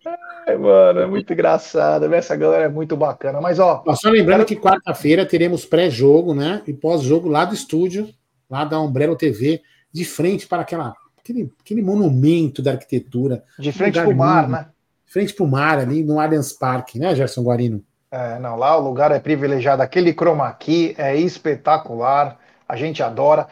[0.47, 2.13] Ai, mano, é muito engraçado.
[2.13, 3.41] Essa galera é muito bacana.
[3.41, 3.83] Mas, ó.
[3.95, 6.61] Só lembrando que quarta-feira teremos pré-jogo, né?
[6.65, 8.09] E pós-jogo lá do estúdio,
[8.49, 9.61] lá da Umbrella TV,
[9.91, 13.43] de frente para aquela, aquele, aquele monumento da arquitetura.
[13.59, 14.67] De frente para o mar, né?
[15.05, 17.83] De frente para o mar, ali no Allianz Parque, né, Gerson Guarino?
[18.09, 19.81] É, não, lá o lugar é privilegiado.
[19.81, 22.39] Aquele chroma key é espetacular.
[22.67, 23.47] A gente adora.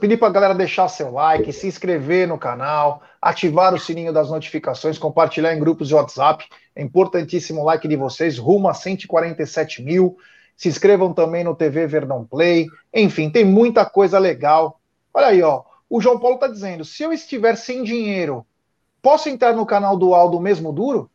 [0.00, 4.30] Pedir para a galera deixar seu like, se inscrever no canal, ativar o sininho das
[4.30, 6.46] notificações, compartilhar em grupos de WhatsApp.
[6.74, 10.16] É importantíssimo o like de vocês, rumo a 147 mil.
[10.56, 12.66] Se inscrevam também no TV Verdão Play.
[12.94, 14.80] Enfim, tem muita coisa legal.
[15.12, 15.64] Olha aí, ó.
[15.90, 18.46] O João Paulo está dizendo: se eu estiver sem dinheiro,
[19.02, 21.10] posso entrar no canal do Aldo mesmo duro?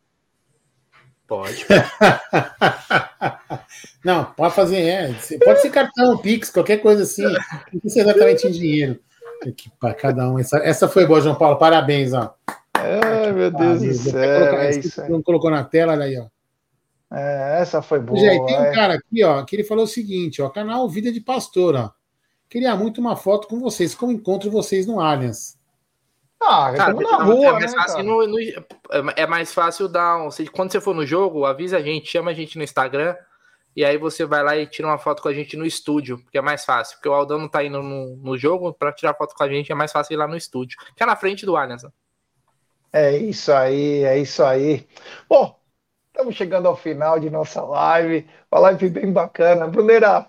[1.26, 1.64] Pode.
[4.04, 5.14] não, pode fazer, é.
[5.42, 7.24] Pode ser cartão, Pix, qualquer coisa assim.
[7.72, 9.00] Não precisa exatamente em dinheiro.
[9.80, 10.38] Para cada um.
[10.38, 11.58] Essa, essa foi boa, João Paulo.
[11.58, 12.34] Parabéns, ó.
[12.74, 14.58] Ai, meu Deus do céu.
[14.58, 16.26] É isso não colocou na tela, olha aí, ó.
[17.14, 18.18] É, essa foi boa.
[18.18, 18.72] Tem um é.
[18.72, 21.90] cara aqui, ó, que ele falou o seguinte, ó, canal Vida de Pastor, ó.
[22.48, 25.58] Queria muito uma foto com vocês, como encontro vocês no Allianz.
[26.40, 28.38] Ah, cara, na rua, é mais né, fácil no, no,
[29.16, 32.34] é mais fácil dar um, quando você for no jogo, avisa a gente, chama a
[32.34, 33.14] gente no Instagram
[33.74, 36.36] E aí você vai lá e tira uma foto com a gente no estúdio, porque
[36.36, 36.96] é mais fácil.
[36.96, 39.72] Porque o Aldão não tá indo no, no jogo, para tirar foto com a gente
[39.72, 40.78] é mais fácil ir lá no estúdio.
[40.94, 41.86] Que é na frente do Allianz.
[42.92, 44.86] É isso aí, é isso aí.
[45.26, 45.58] Bom,
[46.08, 48.28] estamos chegando ao final de nossa live.
[48.50, 49.66] Uma live bem bacana.
[49.66, 50.26] Bruneira.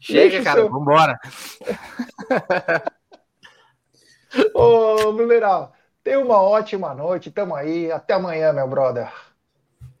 [0.00, 0.70] Chega, cara, seu...
[0.70, 1.20] vambora.
[4.54, 5.70] Ô, Bruneira,
[6.02, 7.30] tenha uma ótima noite.
[7.30, 7.92] Tamo aí.
[7.92, 9.12] Até amanhã, meu brother.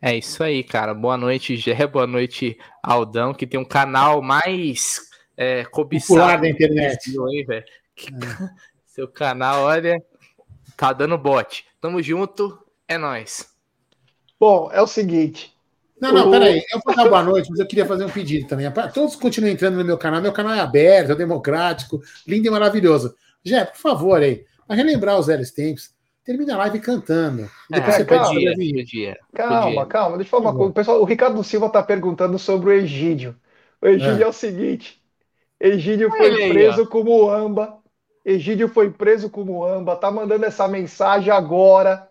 [0.02, 0.94] É isso aí, cara.
[0.94, 1.74] Boa noite, Gé.
[1.86, 5.00] Boa noite, Aldão, que tem um canal mais
[5.36, 7.10] é, cobiçado Popular da internet.
[7.10, 7.64] Hein, velho?
[7.64, 8.50] É.
[8.86, 10.02] Seu canal, olha,
[10.76, 11.66] tá dando bote.
[11.80, 12.58] Tamo junto,
[12.88, 13.50] é nós.
[14.38, 15.54] Bom, é o seguinte.
[16.00, 16.64] Não, não, peraí.
[16.72, 18.66] Eu vou dar boa noite, mas eu queria fazer um pedido também.
[18.94, 20.22] Todos continuem entrando no meu canal.
[20.22, 23.14] Meu canal é aberto, é democrático, lindo e maravilhoso.
[23.44, 25.90] Jé, por favor, aí, para relembrar os velhos tempos,
[26.30, 27.50] termina a live cantando.
[27.68, 29.86] Depois é, você calma, podia, podia, calma, podia.
[29.86, 30.70] calma, deixa eu falar uma coisa.
[30.70, 33.34] O, pessoal, o Ricardo Silva está perguntando sobre o Egídio.
[33.82, 35.02] O Egídio é, é o seguinte:
[35.58, 36.86] Egídio foi aí, preso ó.
[36.86, 37.78] como amba.
[38.24, 39.96] Egídio foi preso como amba.
[39.96, 42.08] Tá mandando essa mensagem agora.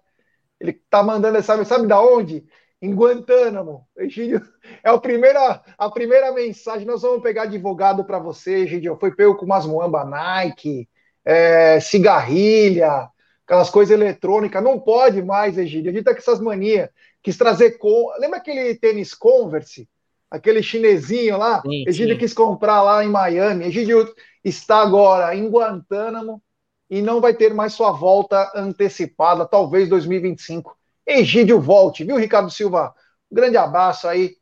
[0.59, 2.43] Ele tá mandando essa mensagem, sabe da onde?
[2.81, 3.87] Em Guantánamo.
[3.97, 4.41] Egídio,
[4.83, 6.85] é a primeira, a primeira mensagem.
[6.85, 8.97] Nós vamos pegar advogado para você, Egídio.
[8.99, 10.89] Foi pego com umas moamba Nike,
[11.23, 13.09] é, cigarrilha,
[13.49, 15.89] aquelas coisas eletrônicas, não pode mais, Egídio.
[15.89, 16.87] A gente tá com essas manias.
[17.23, 17.79] Quis trazer.
[17.79, 18.11] Com...
[18.19, 19.89] Lembra aquele tênis Converse?
[20.29, 21.59] Aquele chinesinho lá?
[21.63, 22.19] Sim, Egídio sim.
[22.19, 23.65] quis comprar lá em Miami.
[23.65, 24.07] Egídio
[24.45, 26.39] está agora em Guantánamo
[26.87, 30.77] e não vai ter mais sua volta antecipada, talvez 2025.
[31.07, 32.93] Egídio volte, viu, Ricardo Silva?
[33.31, 34.35] Um grande abraço aí.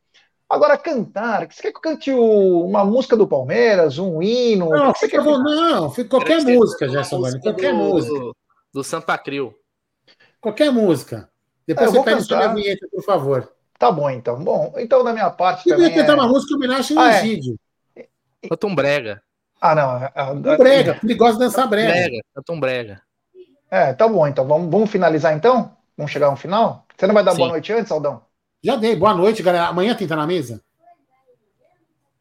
[0.49, 4.69] Agora, cantar, você quer que eu cante uma música do Palmeiras, um hino?
[4.69, 8.33] Não, fica, não, qualquer música, Gerson qualquer música
[8.77, 9.57] do Santa Cril.
[10.39, 11.27] Qualquer música.
[11.65, 13.51] Depois você pede sua vinheta, por favor.
[13.79, 14.39] Tá bom, então.
[14.43, 15.95] Bom, então da minha parte Eu também.
[15.95, 16.15] cantar é...
[16.15, 17.59] uma música em homenagem ao ah, Egídio.
[17.95, 18.07] É.
[18.47, 19.21] Canta um brega.
[19.59, 19.97] Ah, não.
[19.97, 21.91] É, é, um brega, ele gosta de dançar brega.
[21.91, 22.21] brega.
[22.35, 23.01] Canta um brega.
[23.69, 24.47] É, tá bom, então.
[24.47, 25.75] Vamos, vamos finalizar então?
[25.97, 26.85] Vamos chegar ao final?
[26.95, 27.37] Você não vai dar Sim.
[27.39, 28.21] boa noite antes, Aldão?
[28.63, 28.95] Já dei.
[28.95, 29.67] Boa noite, galera.
[29.67, 30.61] Amanhã tem tá na mesa?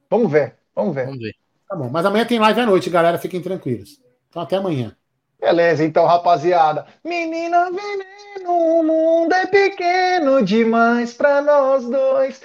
[0.08, 1.04] Vamos ver, vamos ver.
[1.04, 1.34] Vamos ver.
[1.68, 3.18] Tá bom, mas amanhã tem live à noite, galera.
[3.18, 4.00] Fiquem tranquilos.
[4.30, 4.96] Então até amanhã.
[5.40, 6.86] Beleza, então, rapaziada.
[7.04, 12.40] Menina veneno, o mundo é pequeno demais pra nós dois.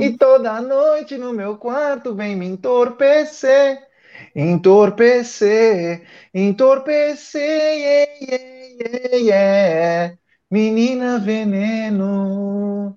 [0.00, 3.82] E toda noite no meu quarto vem me entorpecer.
[4.34, 8.12] Entorpecer, entorpecer, yeah,
[8.80, 10.18] yeah, yeah,
[10.50, 12.96] menina veneno,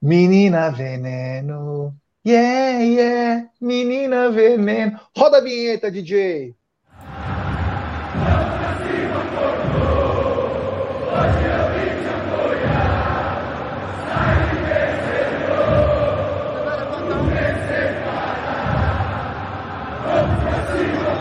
[0.00, 1.94] menina veneno,
[2.24, 5.00] yeah, yeah, menina veneno.
[5.16, 6.54] Roda a vinheta, DJ.